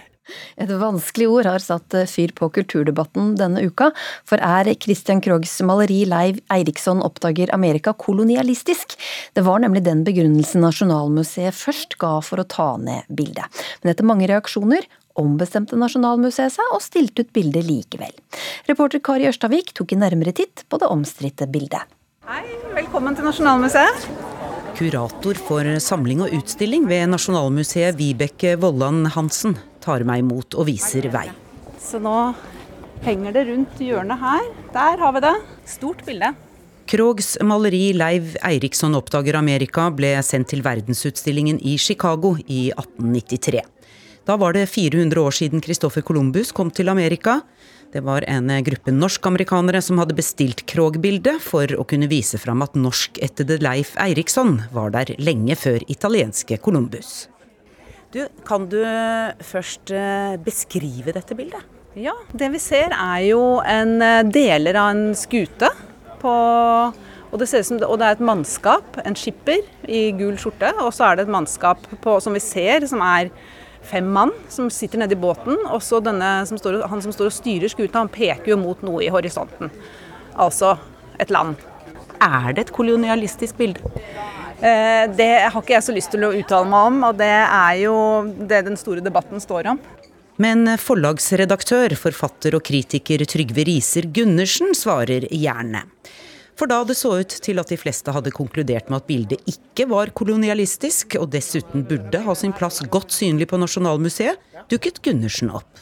Et 0.61 0.69
vanskelig 0.69 1.27
ord 1.27 1.47
har 1.49 1.63
satt 1.63 1.95
fyr 2.07 2.31
på 2.37 2.47
kulturdebatten 2.55 3.33
denne 3.39 3.63
uka, 3.65 3.89
for 4.27 4.41
er 4.41 4.69
Christian 4.79 5.21
Krogs 5.23 5.57
maleri 5.65 6.03
Leiv 6.07 6.39
Eiriksson 6.53 7.01
oppdager 7.03 7.51
Amerika 7.55 7.93
kolonialistisk? 7.97 8.95
Det 9.33 9.43
var 9.47 9.63
nemlig 9.63 9.83
den 9.87 10.05
begrunnelsen 10.07 10.63
Nasjonalmuseet 10.63 11.57
først 11.57 11.97
ga 12.01 12.19
for 12.25 12.43
å 12.43 12.47
ta 12.47 12.69
ned 12.79 13.09
bildet. 13.09 13.63
Men 13.81 13.93
etter 13.93 14.07
mange 14.07 14.29
reaksjoner 14.31 14.87
ombestemte 15.19 15.79
Nasjonalmuseet 15.79 16.55
seg 16.55 16.75
og 16.75 16.83
stilte 16.85 17.25
ut 17.25 17.33
bildet 17.35 17.67
likevel. 17.67 18.13
Reporter 18.69 19.03
Kari 19.03 19.27
Ørstavik 19.27 19.73
tok 19.75 19.97
en 19.97 20.05
nærmere 20.05 20.35
titt 20.37 20.63
på 20.69 20.79
det 20.79 20.91
omstridte 20.91 21.49
bildet. 21.51 21.89
Hei, 22.29 22.45
velkommen 22.77 23.17
til 23.17 23.27
Nasjonalmuseet. 23.27 24.30
Kurator 24.77 25.37
for 25.37 25.67
samling 25.83 26.21
og 26.23 26.33
utstilling 26.35 26.85
ved 26.89 27.09
Nasjonalmuseet 27.11 27.97
Vibeke 27.99 28.53
Vollan 28.61 29.03
Hansen 29.13 29.57
tar 29.83 30.05
meg 30.07 30.23
imot 30.23 30.55
og 30.55 30.67
viser 30.69 31.07
vei. 31.13 31.27
Så 31.81 31.99
nå 32.01 32.31
henger 33.05 33.35
det 33.35 33.43
rundt 33.49 33.81
hjørnet 33.83 34.21
her. 34.21 34.47
Der 34.73 35.03
har 35.03 35.13
vi 35.17 35.23
det. 35.25 35.33
Stort 35.67 36.05
bilde. 36.07 36.31
Krogs 36.91 37.37
maleri 37.43 37.93
'Leiv 37.95 38.35
Eiriksson 38.43 38.95
oppdager 38.97 39.37
Amerika' 39.39 39.91
ble 39.95 40.15
sendt 40.23 40.49
til 40.51 40.63
verdensutstillingen 40.65 41.59
i 41.63 41.77
Chicago 41.77 42.35
i 42.47 42.71
1893. 42.75 43.61
Da 44.27 44.37
var 44.37 44.53
det 44.53 44.69
400 44.69 45.21
år 45.21 45.33
siden 45.33 45.63
Christoffer 45.63 46.01
Columbus 46.01 46.51
kom 46.51 46.71
til 46.71 46.89
Amerika. 46.89 47.41
Det 47.91 47.99
var 48.07 48.23
en 48.31 48.47
gruppe 48.63 48.91
norsk-amerikanere 48.95 49.81
som 49.83 49.97
hadde 49.99 50.15
bestilt 50.15 50.61
Krog-bildet 50.71 51.41
for 51.43 51.67
å 51.75 51.83
kunne 51.83 52.07
vise 52.07 52.39
fram 52.39 52.63
at 52.63 52.77
norskættede 52.79 53.57
Leif 53.59 53.97
Eiriksson 53.99 54.61
var 54.71 54.93
der 54.95 55.11
lenge 55.19 55.57
før 55.59 55.83
italienske 55.91 56.55
Columbus. 56.63 57.27
Du, 58.15 58.23
kan 58.47 58.69
du 58.71 58.79
først 59.43 59.91
eh, 59.91 60.39
beskrive 60.39 61.11
dette 61.15 61.35
bildet? 61.35 61.67
Ja, 61.99 62.15
det 62.31 62.53
vi 62.53 62.63
ser 62.63 62.95
er 62.95 63.25
jo 63.27 63.43
en 63.67 63.97
eh, 63.99 64.23
deler 64.23 64.79
av 64.79 64.93
en 64.93 65.05
skute. 65.19 65.67
På, 66.23 66.31
og, 66.93 67.37
det 67.43 67.49
ser 67.51 67.65
ut 67.65 67.73
som, 67.73 67.83
og 67.83 67.99
det 67.99 68.07
er 68.07 68.15
et 68.15 68.23
mannskap, 68.23 69.01
en 69.03 69.19
skipper 69.19 69.67
i 69.91 70.13
gul 70.15 70.39
skjorte. 70.39 70.71
Og 70.79 70.93
så 70.95 71.09
er 71.09 71.19
det 71.19 71.27
et 71.27 71.35
mannskap 71.35 71.83
på, 71.91 72.21
som 72.23 72.39
vi 72.39 72.43
ser, 72.43 72.87
som 72.87 73.03
er 73.03 73.33
fem 73.87 74.07
mann 74.13 74.31
som 74.49 74.69
sitter 74.73 75.01
nede 75.01 75.15
i 75.15 75.19
båten. 75.19 75.57
Og 75.69 75.81
så 75.83 76.01
han 76.01 76.47
som 76.47 76.59
står 76.59 77.29
og 77.29 77.35
styrer 77.35 77.71
skuta, 77.71 77.99
han 77.99 78.11
peker 78.11 78.53
jo 78.53 78.59
mot 78.61 78.81
noe 78.85 79.03
i 79.05 79.11
horisonten. 79.13 79.71
Altså 80.35 80.77
et 81.19 81.31
land. 81.33 81.55
Er 82.21 82.53
det 82.53 82.67
et 82.67 82.75
kolonialistisk 82.75 83.57
bilde? 83.57 83.81
Eh, 84.61 85.07
det 85.09 85.31
har 85.49 85.57
ikke 85.57 85.73
jeg 85.73 85.85
så 85.87 85.95
lyst 85.95 86.11
til 86.13 86.27
å 86.27 86.33
uttale 86.37 86.69
meg 86.69 86.91
om, 86.91 86.99
og 87.09 87.17
det 87.17 87.33
er 87.33 87.79
jo 87.81 87.95
det 88.37 88.61
den 88.67 88.77
store 88.77 89.01
debatten 89.01 89.41
står 89.41 89.73
om. 89.73 89.81
Men 90.41 90.65
forlagsredaktør, 90.81 91.93
forfatter 91.99 92.55
og 92.57 92.63
kritiker 92.65 93.25
Trygve 93.29 93.65
Riser 93.67 94.07
Gundersen 94.13 94.73
svarer 94.77 95.27
gjerne. 95.29 95.83
For 96.61 96.69
da 96.69 96.83
det 96.85 96.93
så 96.93 97.15
ut 97.17 97.33
til 97.41 97.57
at 97.57 97.71
de 97.73 97.77
fleste 97.81 98.13
hadde 98.13 98.29
konkludert 98.37 98.91
med 98.93 98.99
at 98.99 99.07
bildet 99.07 99.47
ikke 99.49 99.87
var 99.89 100.11
kolonialistisk, 100.13 101.15
og 101.17 101.31
dessuten 101.33 101.81
burde 101.89 102.21
ha 102.21 102.35
sin 102.37 102.53
plass 102.53 102.83
godt 102.93 103.15
synlig 103.15 103.47
på 103.49 103.57
Nasjonalmuseet, 103.57 104.37
dukket 104.69 104.99
Gundersen 105.01 105.49
opp. 105.57 105.81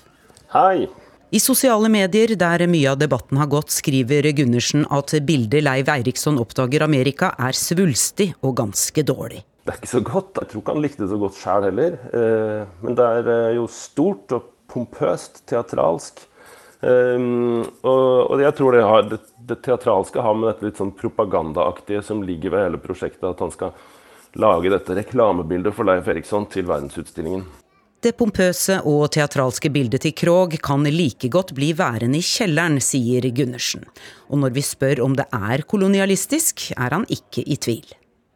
Hei, 0.54 0.88
i 1.36 1.42
sosiale 1.44 1.92
medier, 1.92 2.32
der 2.40 2.64
mye 2.72 2.94
av 2.94 3.02
debatten 3.02 3.42
har 3.42 3.50
gått, 3.52 3.76
skriver 3.76 4.30
Gundersen 4.38 4.88
at 4.88 5.12
bildet 5.28 5.66
Leiv 5.68 5.92
Eiriksson 5.92 6.40
oppdager 6.40 6.88
Amerika 6.88 7.34
er 7.36 7.60
svulstig 7.60 8.32
og 8.40 8.56
ganske 8.64 9.04
dårlig. 9.04 9.44
Det 9.68 9.76
er 9.76 9.82
ikke 9.84 9.92
så 9.92 10.04
godt. 10.08 10.40
Jeg 10.40 10.54
tror 10.54 10.64
ikke 10.64 10.78
han 10.78 10.88
likte 10.88 11.04
det 11.04 11.12
så 11.12 11.20
godt 11.20 11.44
sjøl 11.44 11.68
heller. 11.68 12.00
Eh, 12.16 12.64
men 12.88 12.98
det 12.98 13.12
er 13.20 13.30
eh, 13.36 13.52
jo 13.60 13.68
stort 13.68 14.32
og 14.40 14.48
pompøst, 14.72 15.44
teatralsk. 15.52 16.24
Um, 16.80 17.66
og, 17.84 18.40
jeg 18.40 18.56
tror 18.56 18.72
det, 18.72 18.84
har, 18.88 19.08
det, 19.50 19.62
teatralske 19.66 20.24
har 20.24 20.38
med 20.38 20.52
dette 20.52 20.68
litt 20.68 20.82
sånn 20.82 20.96
propagandaaktige 20.98 22.04
som 22.06 22.24
ligger 22.26 22.56
ved 22.56 22.68
hele 22.68 22.82
prosjektet, 22.82 23.26
at 23.32 23.42
han 23.44 23.54
skal 23.54 23.74
lage 24.40 24.72
dette 24.72 24.98
reklamebildet 24.98 25.76
for 25.76 25.90
Leif 25.90 26.08
Eriksson 26.08 26.48
til 26.54 26.70
verdensutstillingen. 26.70 27.48
Det 28.00 28.14
pompøse 28.16 28.78
og 28.88 29.10
teatralske 29.12 29.68
bildet 29.76 30.06
til 30.06 30.14
Krog 30.16 30.54
kan 30.64 30.86
like 30.88 31.28
godt 31.28 31.52
bli 31.58 31.74
værende 31.76 32.22
i 32.22 32.24
kjelleren, 32.24 32.80
sier 32.80 33.26
Gundersen. 33.36 33.84
Og 34.32 34.40
når 34.40 34.54
vi 34.56 34.64
spør 34.64 35.02
om 35.04 35.18
det 35.20 35.26
er 35.36 35.66
kolonialistisk, 35.68 36.70
er 36.78 36.96
han 36.96 37.04
ikke 37.12 37.44
i 37.44 37.58
tvil. 37.60 37.90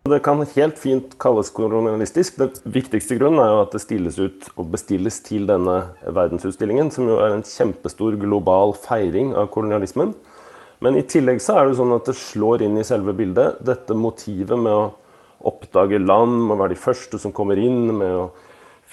Det 0.03 0.19
kan 0.19 0.41
helt 0.43 0.75
fint 0.75 1.13
kalles 1.15 1.47
kolonialistisk. 1.55 2.35
Den 2.41 2.73
viktigste 2.75 3.15
grunnen 3.15 3.39
er 3.39 3.53
jo 3.53 3.61
at 3.61 3.71
det 3.71 3.79
stilles 3.85 4.17
ut 4.19 4.49
og 4.57 4.67
bestilles 4.73 5.21
til 5.23 5.47
denne 5.47 5.77
verdensutstillingen, 6.03 6.91
som 6.91 7.07
jo 7.07 7.21
er 7.23 7.37
en 7.37 7.45
kjempestor 7.47 8.17
global 8.19 8.75
feiring 8.83 9.31
av 9.31 9.47
kolonialismen. 9.55 10.11
Men 10.83 10.97
i 10.99 11.05
tillegg 11.07 11.39
så 11.41 11.55
er 11.59 11.69
det 11.69 11.77
sånn 11.79 11.93
at 11.95 12.09
det 12.09 12.17
slår 12.19 12.65
inn 12.65 12.75
i 12.79 12.83
selve 12.87 13.13
bildet. 13.15 13.61
Dette 13.63 13.95
motivet 13.95 14.59
med 14.59 14.73
å 14.73 14.89
oppdage 15.47 15.99
land, 16.01 16.41
med 16.43 16.57
å 16.57 16.59
være 16.59 16.75
de 16.75 16.81
første 16.81 17.19
som 17.19 17.33
kommer 17.35 17.59
inn, 17.59 17.87
med 17.95 18.17
å 18.19 18.25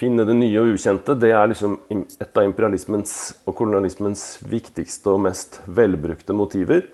finne 0.01 0.25
det 0.25 0.35
nye 0.39 0.63
og 0.63 0.73
ukjente, 0.73 1.13
det 1.19 1.29
er 1.35 1.51
liksom 1.51 1.75
et 1.91 2.37
av 2.39 2.47
imperialismens 2.47 3.13
og 3.45 3.53
kolonialismens 3.59 4.23
viktigste 4.49 5.13
og 5.13 5.21
mest 5.27 5.59
velbrukte 5.67 6.33
motiver. 6.35 6.87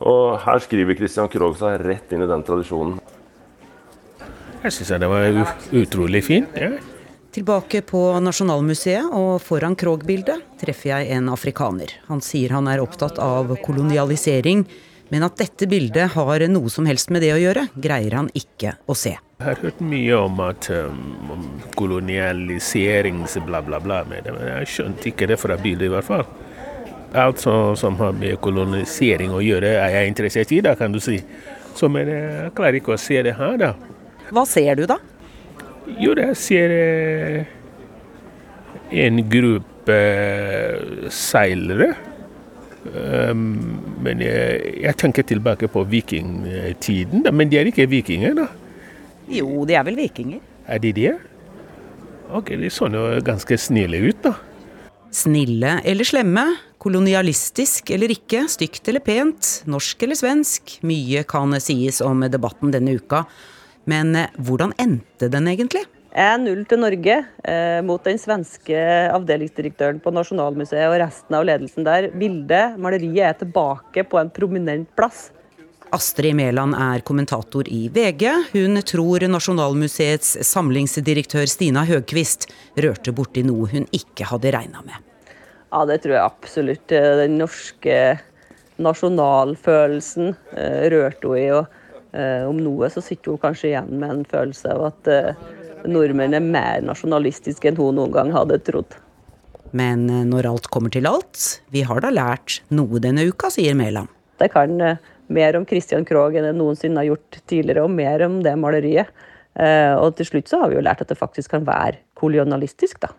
Og 0.00 0.36
her 0.44 0.60
skriver 0.64 0.98
Christian 0.98 1.30
Krogh 1.32 1.56
seg 1.60 1.80
rett 1.84 2.12
inn 2.12 2.24
i 2.24 2.28
den 2.28 2.44
tradisjonen. 2.44 2.98
Jeg 4.60 4.76
syns 4.76 4.92
det 5.00 5.08
var 5.08 5.44
utrolig 5.72 6.24
fint. 6.26 6.56
Ja. 6.58 6.74
Tilbake 7.30 7.84
på 7.86 8.00
Nasjonalmuseet 8.18 9.12
og 9.14 9.36
foran 9.44 9.76
Krog-bildet 9.78 10.40
treffer 10.58 10.90
jeg 10.90 11.12
en 11.14 11.28
afrikaner. 11.30 11.92
Han 12.08 12.18
sier 12.26 12.50
han 12.56 12.66
er 12.66 12.80
opptatt 12.82 13.20
av 13.22 13.52
kolonialisering, 13.62 14.64
men 15.14 15.22
at 15.22 15.36
dette 15.38 15.68
bildet 15.70 16.10
har 16.16 16.44
noe 16.50 16.72
som 16.74 16.88
helst 16.90 17.12
med 17.14 17.22
det 17.22 17.30
å 17.36 17.38
gjøre, 17.38 17.68
greier 17.78 18.16
han 18.18 18.32
ikke 18.34 18.72
å 18.90 18.96
se. 18.98 19.12
Jeg 19.14 19.46
har 19.46 19.62
hørt 19.62 19.78
mye 19.92 20.16
om 20.18 20.42
at 20.42 20.66
um, 20.74 21.46
kolonialiserings 21.78 23.38
bla, 23.46 23.62
bla, 23.62 23.78
bla 23.78 24.00
med 24.10 24.26
det, 24.26 24.34
men 24.34 24.50
jeg 24.50 24.72
skjønte 24.74 25.10
ikke 25.12 25.30
det 25.30 25.38
fra 25.38 25.58
bildet 25.62 25.86
i 25.86 25.92
hvert 25.94 26.08
fall. 26.10 26.26
Alt 27.14 27.46
som, 27.46 27.76
som, 27.78 27.94
har 28.02 28.10
med 28.18 28.40
kolonisering 28.42 29.30
å 29.30 29.38
gjøre, 29.42 29.76
er 29.84 30.00
jeg 30.00 30.10
interessert 30.10 30.50
i, 30.58 30.60
da, 30.66 30.74
kan 30.78 30.90
du 30.90 30.98
si. 30.98 31.20
Så, 31.78 31.86
men 31.86 32.10
jeg 32.10 32.50
klarer 32.58 32.82
ikke 32.82 32.98
å 32.98 33.00
se 33.00 33.22
det 33.22 33.38
her, 33.38 33.54
da. 33.62 33.72
Hva 34.34 34.46
ser 34.46 34.82
du, 34.82 34.88
da? 34.90 34.98
Jo, 35.88 36.14
jeg 36.16 36.36
ser 36.36 36.72
eh, 36.74 37.50
en 39.04 39.20
gruppe 39.30 39.96
eh, 39.96 41.08
seilere. 41.14 41.94
Um, 42.80 43.42
men 44.00 44.22
jeg, 44.24 44.60
jeg, 44.80 44.96
tenker 44.96 45.26
tilbake 45.28 45.68
på 45.68 45.82
vikingtiden, 45.84 47.26
men 47.36 47.50
de 47.50 47.58
er 47.60 47.68
ikke 47.68 47.84
vikinger, 47.90 48.32
da. 48.38 48.46
Jo, 49.30 49.66
de 49.68 49.76
er 49.76 49.84
vel 49.86 49.98
vikinger. 50.00 50.40
Er 50.64 50.80
de 50.80 50.94
det? 50.96 51.12
Ok, 52.32 52.54
de 52.56 52.70
så 52.72 52.88
nå 52.88 53.04
ganske 53.26 53.58
snille 53.60 54.00
ut, 54.08 54.24
da. 54.24 54.32
Snille 55.12 55.80
eller 55.84 56.06
slemme, 56.06 56.44
kolonialistisk 56.80 57.90
eller 57.92 58.12
ikke, 58.14 58.46
stygt 58.48 58.88
eller 58.88 59.02
pent, 59.04 59.48
norsk 59.68 60.06
eller 60.06 60.18
svensk. 60.18 60.78
Mye 60.86 61.24
kan 61.28 61.56
sies 61.60 62.00
om 62.06 62.22
debatten 62.30 62.72
denne 62.72 62.94
uka. 62.96 63.26
Men 63.88 64.14
eh, 64.16 64.36
hvordan 64.36 64.74
endte 64.80 65.30
den 65.32 65.48
egentlig? 65.50 65.86
1-0 66.10 66.64
til 66.66 66.80
Norge 66.82 67.16
eh, 67.46 67.80
mot 67.86 68.02
den 68.02 68.18
svenske 68.18 68.78
avdelingsdirektøren 69.14 70.00
på 70.02 70.10
Nasjonalmuseet 70.14 70.88
og 70.90 70.98
resten 71.04 71.36
av 71.38 71.44
ledelsen 71.46 71.86
der. 71.86 72.08
Bildet, 72.18 72.78
maleriet, 72.82 73.22
er 73.28 73.36
tilbake 73.44 74.04
på 74.10 74.18
en 74.18 74.32
prominent 74.34 74.90
plass. 74.98 75.28
Astrid 75.94 76.36
Mæland 76.38 76.74
er 76.78 77.02
kommentator 77.06 77.66
i 77.66 77.88
VG. 77.90 78.26
Hun 78.52 78.78
tror 78.86 79.26
Nasjonalmuseets 79.26 80.36
samlingsdirektør 80.46 81.46
Stina 81.50 81.82
Høgquist 81.86 82.46
rørte 82.78 83.14
borti 83.14 83.42
noe 83.46 83.66
hun 83.72 83.88
ikke 83.94 84.28
hadde 84.30 84.52
regna 84.54 84.84
med. 84.86 84.98
Ja, 85.70 85.84
det 85.86 86.00
tror 86.02 86.16
jeg 86.16 86.26
absolutt. 86.26 86.86
Den 86.90 87.38
norske 87.38 87.96
nasjonalfølelsen 88.82 90.32
eh, 90.56 90.86
rørte 90.94 91.30
hun 91.30 91.38
i. 91.38 91.48
Og 91.54 91.66
eh, 91.66 91.79
om 92.48 92.58
noe 92.60 92.88
så 92.90 93.02
sitter 93.04 93.34
hun 93.34 93.42
kanskje 93.42 93.70
igjen 93.70 93.92
med 94.00 94.14
en 94.14 94.24
følelse 94.28 94.72
av 94.74 94.88
at 94.90 95.10
eh, 95.10 95.44
nordmenn 95.90 96.34
er 96.36 96.44
mer 96.44 96.82
nasjonalistiske 96.86 97.70
enn 97.70 97.78
hun 97.78 97.98
noen 98.00 98.14
gang 98.14 98.34
hadde 98.34 98.60
trodd. 98.66 98.98
Men 99.70 100.08
når 100.26 100.48
alt 100.50 100.66
kommer 100.74 100.90
til 100.90 101.06
alt, 101.06 101.60
vi 101.70 101.84
har 101.86 102.02
da 102.02 102.10
lært 102.10 102.58
noe 102.74 102.98
denne 103.02 103.22
uka, 103.30 103.52
sier 103.54 103.76
Mæland. 103.78 104.10
Det 104.42 104.48
kan 104.50 104.80
mer 105.30 105.56
om 105.56 105.66
Christian 105.68 106.06
Krogh 106.08 106.34
enn 106.34 106.48
jeg 106.48 106.58
noensinne 106.58 107.02
har 107.02 107.12
gjort 107.12 107.40
tidligere, 107.46 107.86
og 107.86 107.94
mer 107.94 108.26
om 108.26 108.40
det 108.44 108.56
maleriet. 108.58 109.12
Eh, 109.54 109.94
og 109.98 110.14
til 110.18 110.28
slutt 110.28 110.50
så 110.50 110.62
har 110.62 110.70
vi 110.70 110.78
jo 110.78 110.84
lært 110.84 111.02
at 111.04 111.10
det 111.10 111.18
faktisk 111.18 111.54
kan 111.54 111.66
være 111.66 112.00
kolonialistisk, 112.18 113.00
da. 113.02 113.14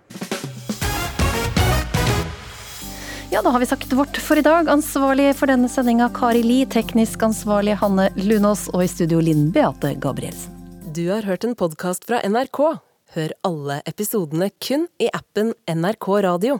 Ja, 3.34 3.41
da 3.41 3.49
har 3.49 3.59
vi 3.59 3.65
sagt 3.65 3.93
vårt 3.93 4.17
for 4.17 4.38
i 4.38 4.41
dag. 4.41 4.69
Ansvarlig 4.69 5.29
for 5.39 5.47
denne 5.47 5.69
sendinga 5.71 6.09
Kari 6.11 6.41
Li, 6.43 6.65
teknisk 6.67 7.21
ansvarlig 7.23 7.77
Hanne 7.79 8.09
Lunås 8.19 8.65
og 8.73 8.84
i 8.84 8.89
studio 8.91 9.21
Linn 9.23 9.45
Beate 9.55 9.93
Gabrielsen. 10.03 10.51
Du 10.91 11.05
har 11.07 11.23
hørt 11.23 11.47
en 11.47 11.55
podkast 11.55 12.03
fra 12.09 12.19
NRK. 12.27 12.59
Hør 13.15 13.34
alle 13.47 13.79
episodene 13.88 14.49
kun 14.59 14.84
i 14.99 15.07
appen 15.15 15.53
NRK 15.63 16.09
Radio. 16.27 16.59